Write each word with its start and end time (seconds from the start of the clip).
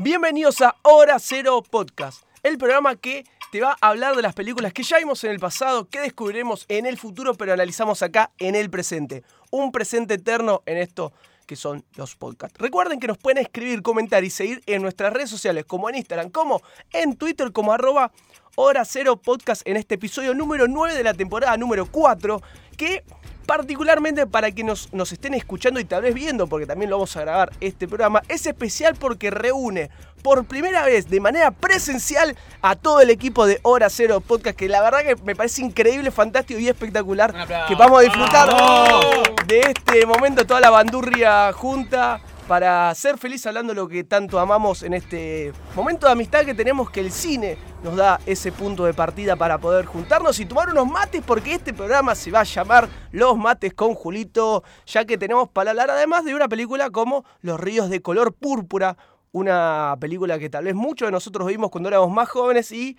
Bienvenidos 0.00 0.60
a 0.60 0.76
Hora 0.82 1.18
Cero 1.18 1.60
Podcast, 1.68 2.22
el 2.44 2.56
programa 2.56 2.94
que 2.94 3.24
te 3.50 3.60
va 3.60 3.76
a 3.80 3.88
hablar 3.88 4.14
de 4.14 4.22
las 4.22 4.32
películas 4.32 4.72
que 4.72 4.84
ya 4.84 4.98
vimos 4.98 5.24
en 5.24 5.32
el 5.32 5.40
pasado, 5.40 5.88
que 5.88 5.98
descubriremos 5.98 6.66
en 6.68 6.86
el 6.86 6.96
futuro, 6.96 7.34
pero 7.34 7.52
analizamos 7.52 8.00
acá 8.02 8.30
en 8.38 8.54
el 8.54 8.70
presente. 8.70 9.24
Un 9.50 9.72
presente 9.72 10.14
eterno 10.14 10.62
en 10.66 10.76
esto 10.76 11.12
que 11.46 11.56
son 11.56 11.84
los 11.96 12.14
podcasts. 12.14 12.56
Recuerden 12.60 13.00
que 13.00 13.08
nos 13.08 13.18
pueden 13.18 13.38
escribir, 13.38 13.82
comentar 13.82 14.22
y 14.22 14.30
seguir 14.30 14.62
en 14.66 14.82
nuestras 14.82 15.12
redes 15.12 15.30
sociales, 15.30 15.64
como 15.64 15.88
en 15.88 15.96
Instagram, 15.96 16.30
como 16.30 16.62
en 16.92 17.16
Twitter, 17.16 17.50
como 17.50 17.72
arroba 17.72 18.12
Hora 18.60 18.84
Cero 18.84 19.16
Podcast 19.16 19.62
en 19.68 19.76
este 19.76 19.94
episodio 19.94 20.34
número 20.34 20.66
9 20.66 20.92
de 20.96 21.04
la 21.04 21.14
temporada 21.14 21.56
número 21.56 21.86
4, 21.86 22.42
que 22.76 23.04
particularmente 23.46 24.26
para 24.26 24.50
que 24.50 24.64
nos, 24.64 24.92
nos 24.92 25.12
estén 25.12 25.34
escuchando 25.34 25.78
y 25.78 25.84
tal 25.84 26.02
vez 26.02 26.12
viendo, 26.12 26.48
porque 26.48 26.66
también 26.66 26.90
lo 26.90 26.96
vamos 26.96 27.16
a 27.16 27.20
grabar 27.20 27.52
este 27.60 27.86
programa, 27.86 28.20
es 28.26 28.46
especial 28.46 28.96
porque 28.96 29.30
reúne 29.30 29.90
por 30.24 30.44
primera 30.44 30.84
vez 30.84 31.08
de 31.08 31.20
manera 31.20 31.52
presencial 31.52 32.36
a 32.60 32.74
todo 32.74 33.00
el 33.00 33.10
equipo 33.10 33.46
de 33.46 33.60
Hora 33.62 33.88
Cero 33.90 34.20
Podcast, 34.20 34.58
que 34.58 34.68
la 34.68 34.82
verdad 34.82 35.04
que 35.04 35.14
me 35.22 35.36
parece 35.36 35.62
increíble, 35.62 36.10
fantástico 36.10 36.58
y 36.58 36.66
espectacular 36.66 37.32
que 37.68 37.76
vamos 37.76 38.00
a 38.00 38.02
disfrutar 38.02 38.48
de 39.46 39.60
este 39.60 40.04
momento, 40.04 40.44
toda 40.44 40.60
la 40.60 40.70
bandurria 40.70 41.52
junta 41.52 42.20
para 42.48 42.94
ser 42.94 43.18
feliz 43.18 43.44
hablando 43.46 43.74
de 43.74 43.76
lo 43.76 43.86
que 43.86 44.04
tanto 44.04 44.38
amamos 44.40 44.82
en 44.82 44.94
este 44.94 45.52
momento 45.76 46.06
de 46.06 46.12
amistad 46.12 46.46
que 46.46 46.54
tenemos, 46.54 46.90
que 46.90 47.00
el 47.00 47.12
cine 47.12 47.58
nos 47.84 47.94
da 47.94 48.18
ese 48.24 48.52
punto 48.52 48.86
de 48.86 48.94
partida 48.94 49.36
para 49.36 49.58
poder 49.58 49.84
juntarnos 49.84 50.40
y 50.40 50.46
tomar 50.46 50.70
unos 50.70 50.86
mates, 50.86 51.22
porque 51.24 51.52
este 51.52 51.74
programa 51.74 52.14
se 52.14 52.30
va 52.30 52.40
a 52.40 52.44
llamar 52.44 52.88
Los 53.12 53.36
Mates 53.36 53.74
con 53.74 53.94
Julito, 53.94 54.64
ya 54.86 55.04
que 55.04 55.18
tenemos 55.18 55.50
para 55.50 55.72
hablar 55.72 55.90
además 55.90 56.24
de 56.24 56.34
una 56.34 56.48
película 56.48 56.88
como 56.88 57.26
Los 57.42 57.60
Ríos 57.60 57.90
de 57.90 58.00
Color 58.00 58.32
Púrpura, 58.32 58.96
una 59.30 59.94
película 60.00 60.38
que 60.38 60.48
tal 60.48 60.64
vez 60.64 60.74
muchos 60.74 61.06
de 61.06 61.12
nosotros 61.12 61.46
vimos 61.46 61.70
cuando 61.70 61.90
éramos 61.90 62.10
más 62.10 62.30
jóvenes 62.30 62.72
y 62.72 62.96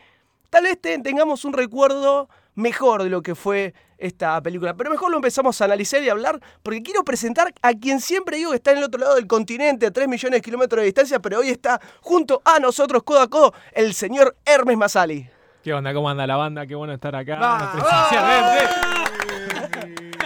tal 0.51 0.65
vez 0.65 0.79
tengamos 0.79 1.43
un 1.43 1.53
recuerdo 1.53 2.29
mejor 2.53 3.01
de 3.01 3.09
lo 3.09 3.23
que 3.23 3.33
fue 3.33 3.73
esta 3.99 4.41
película. 4.41 4.73
Pero 4.75 4.89
mejor 4.89 5.11
lo 5.11 5.17
empezamos 5.17 5.59
a 5.61 5.65
analizar 5.65 6.01
y 6.01 6.09
hablar 6.09 6.39
porque 6.63 6.81
quiero 6.81 7.03
presentar 7.03 7.53
a 7.61 7.73
quien 7.73 7.99
siempre 7.99 8.37
digo 8.37 8.51
que 8.51 8.57
está 8.57 8.71
en 8.71 8.79
el 8.79 8.85
otro 8.85 8.99
lado 8.99 9.15
del 9.15 9.27
continente, 9.27 9.85
a 9.85 9.91
3 9.91 10.07
millones 10.07 10.37
de 10.37 10.41
kilómetros 10.41 10.81
de 10.81 10.85
distancia, 10.85 11.19
pero 11.19 11.39
hoy 11.39 11.49
está 11.49 11.79
junto 12.01 12.41
a 12.45 12.59
nosotros, 12.59 13.03
codo 13.03 13.21
a 13.21 13.29
codo, 13.29 13.53
el 13.73 13.93
señor 13.93 14.35
Hermes 14.45 14.77
Masali. 14.77 15.29
¿Qué 15.63 15.73
onda? 15.73 15.93
¿Cómo 15.93 16.09
anda 16.09 16.25
la 16.25 16.37
banda? 16.37 16.65
Qué 16.65 16.75
bueno 16.75 16.93
estar 16.93 17.15
acá 17.15 17.35
Va, 17.35 17.71
presencialmente. 17.73 18.63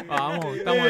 Vamos, 0.08 0.58
estamos 0.58 0.88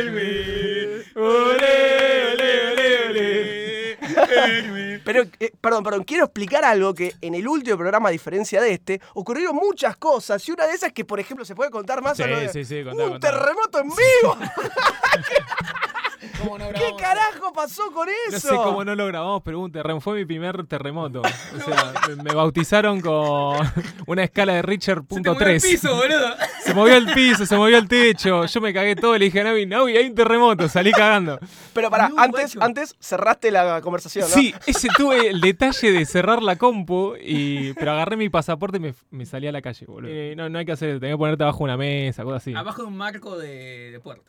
Pero, 5.05 5.23
eh, 5.39 5.51
perdón, 5.59 5.83
perdón, 5.83 6.03
quiero 6.03 6.25
explicar 6.25 6.63
algo 6.65 6.93
que 6.93 7.13
en 7.21 7.35
el 7.35 7.47
último 7.47 7.77
programa, 7.77 8.09
a 8.09 8.11
diferencia 8.11 8.61
de 8.61 8.71
este, 8.73 9.01
ocurrieron 9.13 9.55
muchas 9.55 9.97
cosas. 9.97 10.47
Y 10.47 10.51
una 10.51 10.65
de 10.65 10.73
esas 10.73 10.87
es 10.89 10.93
que, 10.93 11.05
por 11.05 11.19
ejemplo, 11.19 11.45
se 11.45 11.55
puede 11.55 11.71
contar 11.71 12.01
más 12.01 12.17
Sí, 12.17 12.23
o 12.23 12.27
no 12.27 12.49
sí, 12.51 12.63
sí, 12.65 12.83
contá, 12.83 13.03
un 13.03 13.11
contá. 13.11 13.31
terremoto 13.31 13.79
en 13.79 13.89
vivo. 13.89 14.37
¿Cómo 16.41 16.57
no 16.57 16.69
¿Qué 16.69 16.91
carajo 16.97 17.53
pasó 17.53 17.91
con 17.91 18.07
eso? 18.09 18.31
No 18.31 18.39
sé 18.39 18.55
cómo 18.55 18.83
no 18.83 18.95
lo 18.95 19.05
grabamos, 19.07 19.41
pero 19.43 19.59
un 19.59 19.71
terremoto. 19.71 20.01
Fue 20.01 20.15
mi 20.15 20.25
primer 20.25 20.65
terremoto. 20.67 21.21
O 21.53 21.59
sea, 21.59 21.93
me, 22.15 22.23
me 22.23 22.33
bautizaron 22.33 22.99
con 22.99 23.57
una 24.07 24.23
escala 24.23 24.53
de 24.53 24.61
Richard 24.63 25.03
Se 25.09 25.21
te 25.21 25.29
movió 25.29 25.47
el 25.47 25.59
.3. 25.59 25.61
piso, 25.71 25.95
boludo. 25.95 26.35
Se 26.63 26.73
movió 26.73 26.95
el 26.97 27.13
piso, 27.13 27.45
se 27.45 27.55
movió 27.55 27.77
el 27.77 27.87
techo. 27.87 28.45
Yo 28.45 28.61
me 28.61 28.73
cagué 28.73 28.95
todo. 28.95 29.17
Le 29.17 29.25
dije 29.25 29.41
a 29.41 29.43
Navi, 29.45 29.65
Navi, 29.65 29.95
hay 29.97 30.07
un 30.07 30.15
terremoto. 30.15 30.67
Salí 30.67 30.91
cagando. 30.91 31.39
Pero 31.73 31.89
pará, 31.89 32.09
No, 32.09 32.19
antes, 32.19 32.55
guacho. 32.55 32.65
antes 32.65 32.95
cerraste 32.99 33.51
la 33.51 33.81
conversación, 33.81 34.27
¿no? 34.27 34.33
Sí, 34.35 34.53
ese 34.65 34.87
tuve 34.97 35.27
el 35.29 35.41
detalle 35.41 35.91
de 35.91 36.05
cerrar 36.05 36.41
la 36.41 36.55
compu, 36.55 37.15
y, 37.21 37.73
pero 37.73 37.91
agarré 37.91 38.17
mi 38.17 38.29
pasaporte 38.29 38.77
y 38.77 38.79
me, 38.81 38.93
me 39.11 39.25
salí 39.25 39.47
a 39.47 39.51
la 39.51 39.61
calle, 39.61 39.85
boludo. 39.85 40.11
Eh, 40.11 40.33
no, 40.35 40.49
no 40.49 40.57
hay 40.59 40.65
que 40.65 40.71
hacer 40.71 40.89
eso. 40.89 40.99
Tenés 40.99 41.13
que 41.13 41.17
ponerte 41.19 41.43
abajo 41.43 41.59
de 41.59 41.63
una 41.65 41.77
mesa, 41.77 42.23
cosas 42.23 42.41
así. 42.41 42.53
Abajo 42.55 42.81
de 42.81 42.87
un 42.87 42.97
marco 42.97 43.37
de, 43.37 43.91
de 43.91 43.99
puerto. 43.99 44.23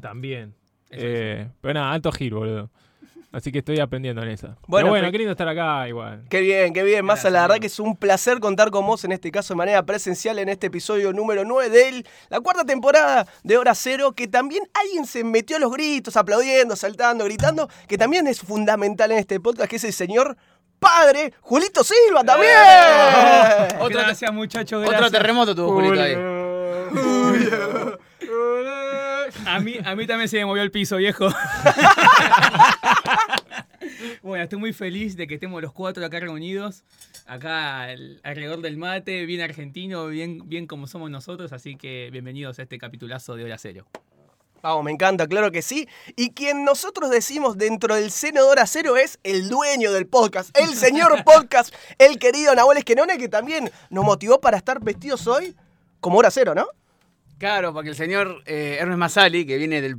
También. 0.00 0.54
Eh, 0.90 1.48
pero 1.60 1.74
nada, 1.74 1.92
alto 1.92 2.10
giro, 2.12 2.38
boludo. 2.38 2.70
Así 3.32 3.52
que 3.52 3.58
estoy 3.60 3.78
aprendiendo 3.78 4.20
en 4.24 4.28
esa. 4.30 4.48
Bueno, 4.48 4.58
Bueno, 4.66 4.88
bueno, 4.88 5.02
pero- 5.04 5.12
qué 5.12 5.18
lindo 5.18 5.30
estar 5.30 5.46
acá 5.46 5.86
igual. 5.86 6.24
Qué 6.28 6.40
bien, 6.40 6.72
qué 6.74 6.82
bien. 6.82 7.04
Massa, 7.04 7.30
la 7.30 7.42
verdad 7.42 7.58
que 7.60 7.68
es 7.68 7.78
un 7.78 7.96
placer 7.96 8.40
contar 8.40 8.72
con 8.72 8.84
vos 8.84 9.04
en 9.04 9.12
este 9.12 9.30
caso 9.30 9.54
de 9.54 9.58
manera 9.58 9.84
presencial 9.84 10.40
en 10.40 10.48
este 10.48 10.66
episodio 10.66 11.12
número 11.12 11.44
9 11.44 11.70
de 11.70 12.04
la 12.28 12.40
cuarta 12.40 12.64
temporada 12.64 13.28
de 13.44 13.56
Hora 13.56 13.76
Cero, 13.76 14.14
que 14.16 14.26
también 14.26 14.64
alguien 14.74 15.06
se 15.06 15.22
metió 15.22 15.58
a 15.58 15.60
los 15.60 15.70
gritos, 15.70 16.16
aplaudiendo, 16.16 16.74
saltando, 16.74 17.24
gritando, 17.24 17.68
que 17.86 17.96
también 17.96 18.26
es 18.26 18.40
fundamental 18.40 19.12
en 19.12 19.18
este 19.18 19.38
podcast, 19.38 19.70
que 19.70 19.76
es 19.76 19.84
el 19.84 19.92
señor 19.92 20.36
padre 20.80 21.32
Julito 21.40 21.84
Silva 21.84 22.24
también. 22.24 22.50
Otro, 23.80 24.00
Gracias, 24.00 24.32
muchachos. 24.32 24.84
otro 24.88 25.08
terremoto 25.08 25.54
tuvo 25.54 25.70
Julito 25.74 26.02
ahí. 26.02 26.16
A 29.50 29.58
mí, 29.60 29.74
a 29.84 29.96
mí 29.96 30.06
también 30.06 30.28
se 30.28 30.36
me 30.38 30.44
movió 30.46 30.62
el 30.62 30.70
piso, 30.70 30.96
viejo. 30.96 31.28
bueno, 34.22 34.44
estoy 34.44 34.58
muy 34.60 34.72
feliz 34.72 35.16
de 35.16 35.26
que 35.26 35.34
estemos 35.34 35.60
los 35.60 35.72
cuatro 35.72 36.04
acá 36.06 36.20
reunidos. 36.20 36.84
Acá 37.26 37.82
al- 37.82 38.20
alrededor 38.22 38.60
del 38.60 38.76
mate, 38.76 39.26
bien 39.26 39.40
argentino, 39.40 40.06
bien, 40.06 40.48
bien 40.48 40.66
como 40.66 40.86
somos 40.86 41.10
nosotros. 41.10 41.52
Así 41.52 41.76
que 41.76 42.10
bienvenidos 42.12 42.58
a 42.58 42.62
este 42.62 42.78
capitulazo 42.78 43.34
de 43.34 43.44
Hora 43.44 43.58
Cero. 43.58 43.86
Vamos, 44.62 44.84
me 44.84 44.92
encanta, 44.92 45.26
claro 45.26 45.50
que 45.50 45.62
sí. 45.62 45.88
Y 46.16 46.30
quien 46.30 46.64
nosotros 46.64 47.10
decimos 47.10 47.56
dentro 47.58 47.94
del 47.96 48.10
seno 48.12 48.44
de 48.44 48.50
Hora 48.50 48.66
Cero 48.66 48.96
es 48.98 49.18
el 49.24 49.48
dueño 49.48 49.90
del 49.90 50.06
podcast, 50.06 50.56
el 50.56 50.74
señor 50.74 51.24
podcast, 51.24 51.74
el 51.98 52.18
querido 52.18 52.54
Nahuel 52.54 52.78
Esquenone, 52.78 53.18
que 53.18 53.28
también 53.28 53.70
nos 53.88 54.04
motivó 54.04 54.40
para 54.40 54.58
estar 54.58 54.78
vestidos 54.80 55.26
hoy 55.26 55.56
como 56.00 56.18
Hora 56.18 56.30
Cero, 56.30 56.54
¿no? 56.54 56.66
Claro, 57.40 57.72
porque 57.72 57.88
el 57.88 57.96
señor 57.96 58.42
eh, 58.46 58.76
Hermes 58.80 58.98
Masali, 58.98 59.44
que 59.46 59.56
viene 59.58 59.80
del 59.80 59.96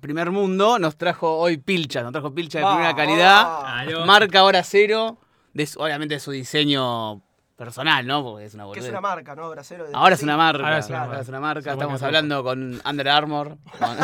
primer 0.00 0.30
mundo, 0.32 0.78
nos 0.80 0.96
trajo 0.96 1.36
hoy 1.38 1.58
pilcha. 1.58 2.02
Nos 2.02 2.10
trajo 2.10 2.34
pilcha 2.34 2.58
de 2.58 2.64
primera 2.64 2.88
Ah. 2.88 2.96
calidad. 2.96 4.04
Marca 4.06 4.42
hora 4.42 4.62
cero. 4.64 5.18
De 5.52 5.66
su- 5.66 5.78
obviamente 5.80 6.14
de 6.14 6.20
su 6.20 6.30
diseño 6.30 7.20
personal, 7.56 8.06
¿no? 8.06 8.22
Porque 8.24 8.46
es 8.46 8.54
una 8.54 8.62
Que 8.62 8.68
boludez. 8.68 8.84
es 8.84 8.90
una 8.90 9.00
marca, 9.02 9.34
¿no? 9.36 9.46
Hora 9.48 9.62
Cero. 9.62 9.84
Ahora 9.92 10.14
es 10.14 10.22
una 10.22 10.36
marca. 10.38 10.64
Ahora 10.64 10.78
es 10.78 10.88
una 10.88 10.98
Ahora 10.98 11.08
marca. 11.08 11.22
es 11.22 11.28
una 11.28 11.40
marca. 11.40 11.62
Se 11.62 11.70
Estamos 11.70 12.02
hablando 12.02 12.42
con 12.42 12.80
Under 12.84 13.08
Armour. 13.08 13.58
con- 13.78 13.96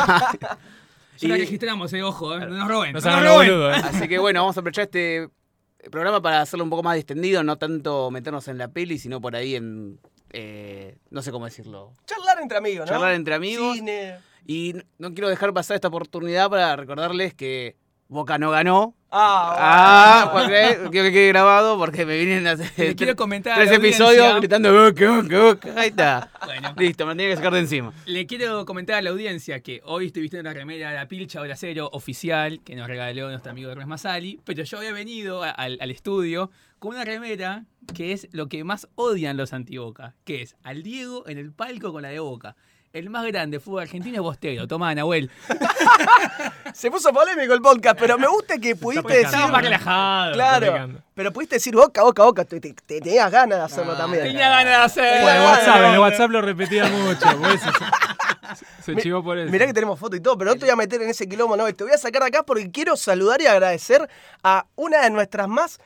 Ya 1.18 1.28
la 1.28 1.36
Y- 1.38 1.40
registramos, 1.40 1.90
eh, 1.94 2.02
ojo, 2.02 2.34
eh, 2.36 2.40
no 2.40 2.48
nos 2.58 2.68
roben. 2.68 2.92
No 2.92 3.00
no 3.00 3.10
nos 3.22 3.24
roben. 3.24 3.50
eh. 3.50 3.82
Así 3.84 4.06
que 4.08 4.18
bueno, 4.18 4.40
vamos 4.40 4.54
a 4.58 4.60
aprovechar 4.60 4.84
este 4.84 5.30
programa 5.90 6.20
para 6.20 6.42
hacerlo 6.42 6.64
un 6.64 6.68
poco 6.70 6.82
más 6.82 6.96
distendido, 6.96 7.42
no 7.42 7.56
tanto 7.56 8.10
meternos 8.10 8.48
en 8.48 8.58
la 8.58 8.68
peli, 8.68 8.98
sino 8.98 9.18
por 9.20 9.34
ahí 9.34 9.54
en. 9.56 9.98
Eh, 10.30 10.98
no 11.10 11.22
sé 11.22 11.30
cómo 11.30 11.44
decirlo. 11.44 11.94
Charlar 12.06 12.40
entre 12.40 12.58
amigos, 12.58 12.86
¿no? 12.86 12.92
Charlar 12.92 13.14
entre 13.14 13.34
amigos. 13.34 13.76
Cine. 13.76 14.18
Y 14.46 14.74
no 14.98 15.14
quiero 15.14 15.28
dejar 15.28 15.52
pasar 15.52 15.74
esta 15.74 15.88
oportunidad 15.88 16.50
para 16.50 16.76
recordarles 16.76 17.34
que 17.34 17.76
Boca 18.08 18.38
no 18.38 18.50
ganó. 18.50 18.94
Ah, 19.18 19.56
Ah, 19.58 20.30
bueno. 20.32 20.48
porque 20.48 20.90
quiero 20.90 21.06
que 21.08 21.12
quede 21.12 21.28
grabado 21.28 21.78
porque 21.78 22.04
me 22.04 22.16
vienen 22.16 22.46
a 22.46 22.52
hacer 22.52 22.94
quiero 22.96 23.16
comentar 23.16 23.56
tres 23.56 23.72
episodios 23.72 24.36
gritando 24.36 24.72
Boca, 24.72 25.22
Boca, 25.22 25.42
Boca. 25.42 25.74
Ahí 25.80 25.88
está. 25.88 26.30
Bueno, 26.44 26.74
Listo, 26.76 27.06
me 27.06 27.12
tenía 27.14 27.30
que 27.30 27.36
sacar 27.36 27.52
de 27.54 27.60
encima. 27.60 27.92
Le 28.04 28.26
quiero 28.26 28.66
comentar 28.66 28.96
a 28.96 29.02
la 29.02 29.10
audiencia 29.10 29.60
que 29.60 29.80
hoy 29.84 30.06
estoy 30.08 30.22
vistiendo 30.22 30.50
una 30.50 30.58
remera 30.58 30.90
de 30.90 30.96
la 30.96 31.08
pilcha 31.08 31.40
Hora 31.40 31.56
Cero 31.56 31.88
oficial 31.92 32.60
que 32.62 32.76
nos 32.76 32.86
regaló 32.88 33.28
nuestro 33.30 33.52
amigo 33.52 33.70
Hermes 33.70 33.86
Masali, 33.86 34.38
pero 34.44 34.62
yo 34.62 34.78
había 34.78 34.92
venido 34.92 35.42
a- 35.42 35.50
al 35.50 35.90
estudio 35.90 36.50
con 36.78 36.90
una 36.94 37.04
remera 37.04 37.64
que 37.94 38.12
es 38.12 38.28
lo 38.32 38.48
que 38.48 38.64
más 38.64 38.86
odian 38.96 39.36
los 39.38 39.52
antiboca, 39.54 40.14
que 40.24 40.42
es 40.42 40.56
al 40.62 40.82
Diego 40.82 41.26
en 41.26 41.38
el 41.38 41.52
palco 41.52 41.90
con 41.92 42.02
la 42.02 42.08
de 42.08 42.18
Boca. 42.18 42.54
El 42.96 43.10
más 43.10 43.26
grande 43.26 43.60
fútbol 43.60 43.82
argentino 43.82 44.16
es 44.16 44.22
Bostero. 44.22 44.66
Tomá, 44.66 44.94
Nahuel. 44.94 45.30
Se 46.72 46.90
puso 46.90 47.12
polémico 47.12 47.52
el 47.52 47.60
podcast, 47.60 47.98
pero 47.98 48.16
me 48.16 48.26
gusta 48.26 48.56
que 48.56 48.74
pudiste 48.74 49.06
decir. 49.12 49.26
Estaba 49.26 49.48
más 49.48 49.62
relajado. 49.62 50.32
Claro, 50.32 51.02
pero 51.14 51.30
pudiste 51.30 51.56
decir 51.56 51.74
boca, 51.74 52.02
boca, 52.02 52.22
boca. 52.24 52.44
Te, 52.46 52.58
te- 52.58 52.72
te 52.72 53.00
tenías 53.02 53.30
ganas 53.30 53.58
de 53.58 53.64
hacerlo 53.66 53.92
Ah, 53.92 53.98
también. 53.98 54.22
Tenía 54.24 54.48
ganas 54.48 54.64
de 54.64 54.74
hacer. 55.02 55.22
Bueno, 55.22 55.40
el 55.40 55.44
WhatsApp, 55.46 55.80
no, 55.82 55.92
el. 55.92 55.98
WhatsApp 56.00 56.30
lo 56.30 56.40
repetía 56.40 56.86
mucho. 56.88 57.38
por 57.38 57.50
eso 57.50 57.70
se, 58.56 58.82
se 58.82 58.94
Mi- 58.94 59.02
chivó 59.02 59.22
por 59.22 59.36
eso. 59.36 59.52
Mirá 59.52 59.66
que 59.66 59.74
tenemos 59.74 59.98
foto 60.00 60.16
y 60.16 60.20
todo, 60.20 60.38
pero 60.38 60.52
no 60.52 60.54
te 60.56 60.64
voy 60.64 60.70
a 60.70 60.76
meter 60.76 61.02
en 61.02 61.10
ese 61.10 61.28
quilombo, 61.28 61.54
no. 61.54 61.70
Te 61.74 61.84
voy 61.84 61.92
a 61.92 61.98
sacar 61.98 62.22
de 62.22 62.28
acá 62.28 62.44
porque 62.44 62.70
quiero 62.70 62.96
saludar 62.96 63.42
y 63.42 63.46
agradecer 63.46 64.08
a 64.42 64.64
una 64.74 65.02
de 65.02 65.10
nuestras 65.10 65.48
más 65.48 65.78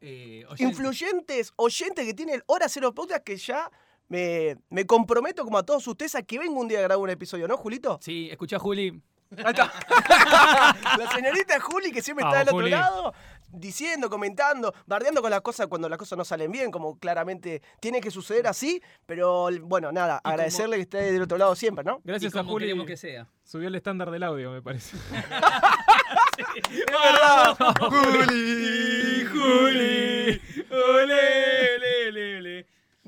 Eh, 0.00 0.44
oyente. 0.48 0.64
influyentes 0.64 1.52
oyentes 1.54 2.04
que 2.06 2.14
tiene 2.14 2.34
el 2.34 2.42
Hora 2.46 2.68
Cero 2.68 2.92
Podcast 2.92 3.22
que 3.22 3.36
ya 3.36 3.70
me, 4.10 4.58
me 4.68 4.84
comprometo 4.86 5.44
como 5.44 5.56
a 5.56 5.62
todos 5.62 5.86
ustedes 5.86 6.14
a 6.16 6.22
que 6.22 6.38
venga 6.38 6.60
un 6.60 6.68
día 6.68 6.80
a 6.80 6.82
grabar 6.82 7.02
un 7.02 7.08
episodio, 7.10 7.48
¿no, 7.48 7.56
Julito? 7.56 7.98
Sí, 8.02 8.28
escucha 8.30 8.58
Juli. 8.58 9.00
Ahí 9.38 9.44
está. 9.50 9.72
La 10.98 11.08
señorita 11.14 11.60
Juli 11.60 11.92
que 11.92 12.02
siempre 12.02 12.24
está 12.26 12.38
Vamos, 12.42 12.46
del 12.46 12.54
otro 12.54 12.64
Juli. 12.64 12.70
lado, 12.72 13.14
diciendo, 13.52 14.10
comentando, 14.10 14.74
bardeando 14.86 15.22
con 15.22 15.30
las 15.30 15.40
cosas 15.40 15.68
cuando 15.68 15.88
las 15.88 15.96
cosas 15.98 16.18
no 16.18 16.24
salen 16.24 16.50
bien, 16.50 16.72
como 16.72 16.98
claramente 16.98 17.62
tiene 17.78 18.00
que 18.00 18.10
suceder 18.10 18.48
así, 18.48 18.82
pero 19.06 19.48
bueno, 19.62 19.92
nada, 19.92 20.20
Y 20.24 20.28
agradecerle 20.28 20.74
que 20.76 20.82
esté 20.82 21.12
del 21.12 21.22
otro 21.22 21.38
lado 21.38 21.54
siempre, 21.54 21.84
¿no? 21.84 22.00
Gracias 22.02 22.34
y 22.34 22.36
a 22.36 22.40
como 22.40 22.54
Juli. 22.54 22.64
queremos 22.66 22.86
que 22.86 22.96
sea. 22.96 23.28
Subió 23.44 23.68
el 23.68 23.74
estándar 23.76 24.10
del 24.10 24.24
audio, 24.24 24.50
me 24.50 24.60
parece. 24.62 24.96
Es 26.38 26.86
verdad. 26.86 27.56
Juli, 27.80 29.26
Juli. 29.26 30.40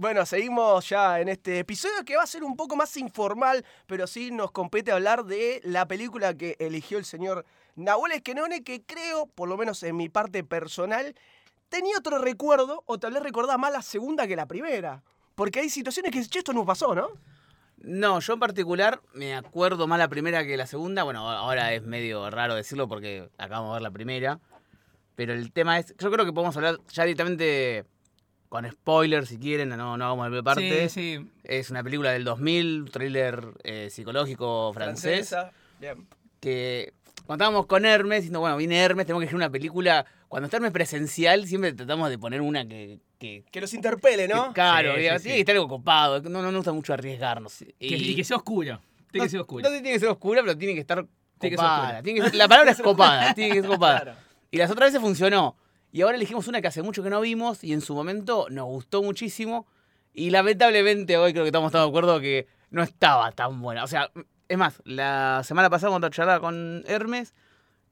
Bueno, 0.02 0.26
seguimos 0.26 0.88
ya 0.88 1.20
en 1.20 1.28
este 1.28 1.60
episodio 1.60 2.04
que 2.04 2.16
va 2.16 2.24
a 2.24 2.26
ser 2.26 2.42
un 2.42 2.56
poco 2.56 2.74
más 2.74 2.96
informal, 2.96 3.64
pero 3.86 4.08
sí 4.08 4.32
nos 4.32 4.50
compete 4.50 4.90
hablar 4.90 5.24
de 5.24 5.60
la 5.62 5.86
película 5.86 6.36
que 6.36 6.56
eligió 6.58 6.98
el 6.98 7.04
señor 7.04 7.46
Nahuel 7.76 8.10
Esquenone, 8.10 8.64
que 8.64 8.82
creo, 8.82 9.26
por 9.26 9.48
lo 9.48 9.56
menos 9.56 9.80
en 9.84 9.96
mi 9.96 10.08
parte 10.08 10.42
personal, 10.42 11.14
tenía 11.68 11.96
otro 11.96 12.18
recuerdo, 12.18 12.82
o 12.86 12.98
tal 12.98 13.12
vez 13.12 13.22
recordaba 13.22 13.58
más 13.58 13.72
la 13.72 13.80
segunda 13.80 14.26
que 14.26 14.34
la 14.34 14.46
primera. 14.46 15.04
Porque 15.36 15.60
hay 15.60 15.70
situaciones 15.70 16.10
que, 16.10 16.20
che, 16.26 16.40
esto 16.40 16.52
no 16.52 16.66
pasó, 16.66 16.96
¿no? 16.96 17.10
No, 17.76 18.18
yo 18.18 18.32
en 18.32 18.40
particular 18.40 19.00
me 19.14 19.36
acuerdo 19.36 19.86
más 19.86 20.00
la 20.00 20.08
primera 20.08 20.44
que 20.44 20.56
la 20.56 20.66
segunda. 20.66 21.04
Bueno, 21.04 21.30
ahora 21.30 21.74
es 21.74 21.84
medio 21.84 22.28
raro 22.28 22.56
decirlo 22.56 22.88
porque 22.88 23.30
acabamos 23.38 23.70
de 23.70 23.74
ver 23.74 23.82
la 23.82 23.92
primera. 23.92 24.40
Pero 25.14 25.32
el 25.32 25.52
tema 25.52 25.78
es, 25.78 25.94
yo 25.96 26.10
creo 26.10 26.24
que 26.24 26.32
podemos 26.32 26.56
hablar 26.56 26.80
ya 26.88 27.04
directamente 27.04 27.84
con 28.52 28.70
spoilers 28.70 29.30
si 29.30 29.38
quieren, 29.38 29.70
no, 29.70 29.96
no 29.96 30.04
hagamos 30.04 30.30
la 30.30 30.42
parte. 30.42 30.88
Sí, 30.90 31.18
sí. 31.18 31.30
Es 31.42 31.70
una 31.70 31.82
película 31.82 32.10
del 32.12 32.22
2000, 32.24 32.90
thriller 32.92 33.44
eh, 33.64 33.88
psicológico 33.90 34.72
francés. 34.74 35.30
Francesa. 35.30 35.52
Bien. 35.80 36.06
Que 36.38 36.92
cuando 37.24 37.44
estábamos 37.44 37.64
con 37.64 37.86
Hermes, 37.86 38.18
diciendo, 38.18 38.40
bueno, 38.40 38.58
viene 38.58 38.78
Hermes, 38.78 39.06
tenemos 39.06 39.20
que 39.20 39.24
elegir 39.24 39.36
una 39.36 39.48
película. 39.48 40.04
Cuando 40.28 40.48
está 40.48 40.58
Hermes 40.58 40.72
presencial, 40.72 41.46
siempre 41.46 41.72
tratamos 41.72 42.10
de 42.10 42.18
poner 42.18 42.42
una 42.42 42.68
que. 42.68 43.00
que 43.18 43.42
Que 43.50 43.60
los 43.62 43.72
interpele, 43.72 44.28
¿no? 44.28 44.48
que- 44.48 44.52
claro, 44.52 44.94
Sí, 44.96 45.00
diga, 45.00 45.18
sí, 45.18 45.22
tiene 45.22 45.34
sí. 45.34 45.36
que 45.38 45.40
estar 45.40 45.56
algo 45.56 45.68
copado. 45.68 46.20
No, 46.20 46.42
no 46.42 46.52
nos 46.52 46.56
gusta 46.56 46.72
mucho 46.72 46.92
arriesgarnos. 46.92 47.56
Que, 47.56 47.74
y 47.80 48.14
que 48.14 48.22
sea 48.22 48.36
oscuro. 48.36 48.82
Tiene 49.10 49.24
que 49.26 49.30
ser 49.30 49.38
no, 49.38 49.42
oscuro. 49.44 49.62
no 49.62 49.70
tiene 49.70 49.92
que 49.92 49.98
ser 49.98 50.08
oscura, 50.10 50.42
pero 50.42 50.58
tiene 50.58 50.74
que 50.74 50.80
estar 50.80 50.98
Tiene 51.38 51.56
que 51.56 51.56
ser 51.56 51.56
copada. 51.56 51.82
oscura. 51.84 52.02
Tiene 52.02 52.20
que 52.20 52.26
ser- 52.26 52.34
la 52.34 52.48
palabra 52.48 52.70
es 52.72 52.82
copada. 52.82 53.32
tiene 53.34 53.54
que 53.54 53.60
ser 53.62 53.70
copada. 53.70 54.00
Claro. 54.02 54.18
Y 54.50 54.58
las 54.58 54.70
otras 54.70 54.88
veces 54.88 55.00
funcionó. 55.00 55.56
Y 55.92 56.00
ahora 56.02 56.16
elegimos 56.16 56.48
una 56.48 56.60
que 56.62 56.68
hace 56.68 56.82
mucho 56.82 57.02
que 57.02 57.10
no 57.10 57.20
vimos 57.20 57.62
y 57.62 57.72
en 57.74 57.82
su 57.82 57.94
momento 57.94 58.46
nos 58.50 58.64
gustó 58.66 59.02
muchísimo. 59.02 59.66
Y 60.14 60.30
lamentablemente 60.30 61.16
hoy 61.18 61.32
creo 61.32 61.44
que 61.44 61.48
estamos 61.48 61.70
todos 61.70 61.84
de 61.84 61.88
acuerdo 61.90 62.20
que 62.20 62.46
no 62.70 62.82
estaba 62.82 63.30
tan 63.32 63.60
buena. 63.60 63.84
O 63.84 63.86
sea, 63.86 64.10
es 64.48 64.58
más, 64.58 64.80
la 64.84 65.42
semana 65.44 65.68
pasada 65.70 65.90
cuando 65.90 66.08
charlaba 66.08 66.40
con 66.40 66.82
Hermes, 66.86 67.34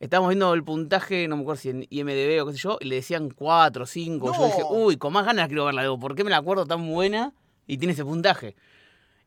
estábamos 0.01 0.31
viendo 0.31 0.53
el 0.55 0.65
puntaje, 0.65 1.29
no 1.29 1.37
me 1.37 1.43
acuerdo 1.43 1.61
si 1.61 1.69
en 1.71 1.87
IMDB 1.91 2.43
o 2.43 2.47
qué 2.47 2.53
sé 2.53 2.59
yo, 2.59 2.79
y 2.81 2.87
le 2.87 2.97
decían 2.97 3.31
4, 3.31 3.85
5. 3.87 4.33
Yo 4.33 4.39
No. 4.39 4.47
dije, 4.47 4.63
uy, 4.71 4.97
con 4.97 5.13
más 5.13 5.27
ganas 5.27 5.49
quiero 5.49 5.67
verla. 5.67 5.83
Digo, 5.83 5.99
¿por 5.99 6.15
qué 6.15 6.25
me 6.25 6.31
la 6.31 6.39
acuerdo 6.39 6.65
tan 6.67 6.87
buena 6.91 7.35
y 7.67 7.77
tiene 7.77 7.93
ese 7.93 8.05
puntaje? 8.05 8.57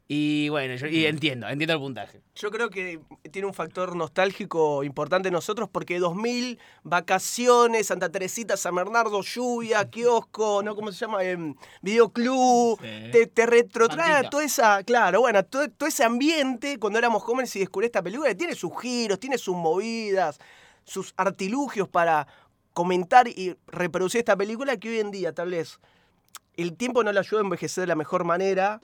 Y 0.06 0.50
bueno, 0.50 0.76
yo 0.76 0.88
y 0.88 1.06
entiendo, 1.06 1.48
entiendo 1.48 1.74
el 1.76 1.80
puntaje. 1.80 2.22
Yo 2.36 2.52
creo 2.52 2.70
que 2.70 3.00
tiene 3.32 3.48
un 3.48 3.54
factor 3.54 3.96
nostálgico 3.96 4.84
importante 4.84 5.30
en 5.30 5.34
nosotros 5.34 5.70
porque 5.72 5.98
2000, 5.98 6.60
vacaciones, 6.84 7.88
Santa 7.88 8.10
Teresita, 8.10 8.58
San 8.58 8.76
Bernardo, 8.76 9.22
lluvia, 9.22 9.90
kiosco, 9.90 10.62
¿no? 10.62 10.76
¿Cómo 10.76 10.92
se 10.92 11.00
llama? 11.00 11.24
Em, 11.24 11.56
videoclub, 11.82 12.80
Sí. 12.82 13.12
te, 13.12 13.28
te 13.28 13.46
retrotrae 13.46 14.14
a 14.26 14.30
toda 14.30 14.44
esa, 14.44 14.84
claro, 14.84 15.22
bueno, 15.22 15.44
todo, 15.46 15.70
todo 15.70 15.88
ese 15.88 16.04
ambiente 16.04 16.78
cuando 16.80 17.00
éramos 17.00 17.24
jóvenes 17.24 17.56
y 17.56 17.60
descubrí 17.60 17.86
esta 17.86 18.02
película, 18.02 18.36
tiene 18.36 18.56
sus 18.56 18.72
giros, 18.82 19.20
tiene 19.20 19.38
sus 19.38 19.56
movidas, 19.56 20.38
sus 20.84 21.14
artilugios 21.16 21.88
para 21.88 22.28
comentar 22.74 23.30
y 23.30 23.56
reproducir 23.68 24.20
esta 24.20 24.36
película 24.36 24.76
que 24.76 24.90
hoy 24.90 25.00
en 25.00 25.12
día 25.12 25.32
tal 25.32 25.52
vez 25.52 25.80
el 26.58 26.76
tiempo 26.76 27.04
no 27.04 27.12
la 27.14 27.22
ayuda 27.22 27.40
a 27.40 27.44
envejecer 27.44 27.84
de 27.84 27.88
la 27.88 27.96
mejor 27.96 28.26
manera, 28.26 28.82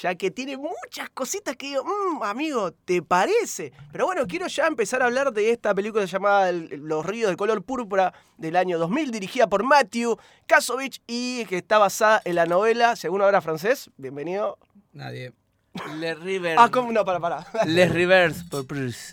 ya 0.00 0.14
que 0.14 0.30
tiene 0.30 0.56
muchas 0.56 1.10
cositas 1.10 1.56
que 1.56 1.66
digo, 1.66 1.84
"Mm, 1.84 2.22
amigo, 2.22 2.72
¿te 2.72 3.02
parece? 3.02 3.72
Pero 3.92 4.06
bueno, 4.06 4.26
quiero 4.26 4.46
ya 4.46 4.66
empezar 4.66 5.02
a 5.02 5.06
hablar 5.06 5.32
de 5.32 5.50
esta 5.50 5.74
película 5.74 6.04
llamada 6.04 6.50
Los 6.52 7.04
ríos 7.04 7.30
de 7.30 7.36
color 7.36 7.62
púrpura 7.62 8.12
del 8.38 8.56
año 8.56 8.78
2000, 8.78 9.10
dirigida 9.10 9.46
por 9.48 9.64
Matthew 9.64 10.16
Kasovich 10.46 11.02
y 11.06 11.44
que 11.46 11.58
está 11.58 11.78
basada 11.78 12.22
en 12.24 12.36
la 12.36 12.46
novela, 12.46 12.94
alguno 13.02 13.24
habla 13.24 13.40
francés, 13.40 13.90
bienvenido. 13.96 14.58
Nadie. 14.92 15.32
Les 15.98 16.18
River. 16.18 16.56
Ah, 16.58 16.68
¿cómo? 16.70 16.92
No, 16.92 17.04
para, 17.04 17.18
para. 17.18 17.46
Les 17.66 17.90
Rivers. 17.90 18.44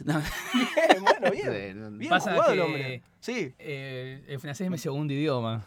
No. 0.05 0.21
Bien, 0.53 1.01
bueno, 1.03 1.31
bien. 1.31 1.97
Bien 1.97 2.09
Pasa 2.09 2.33
jugado 2.33 2.53
el 2.53 2.59
hombre. 2.61 3.03
Sí. 3.19 3.53
Eh, 3.59 4.23
el 4.27 4.39
francés 4.39 4.65
es 4.65 4.71
mi 4.71 4.77
segundo 4.77 5.13
idioma. 5.13 5.65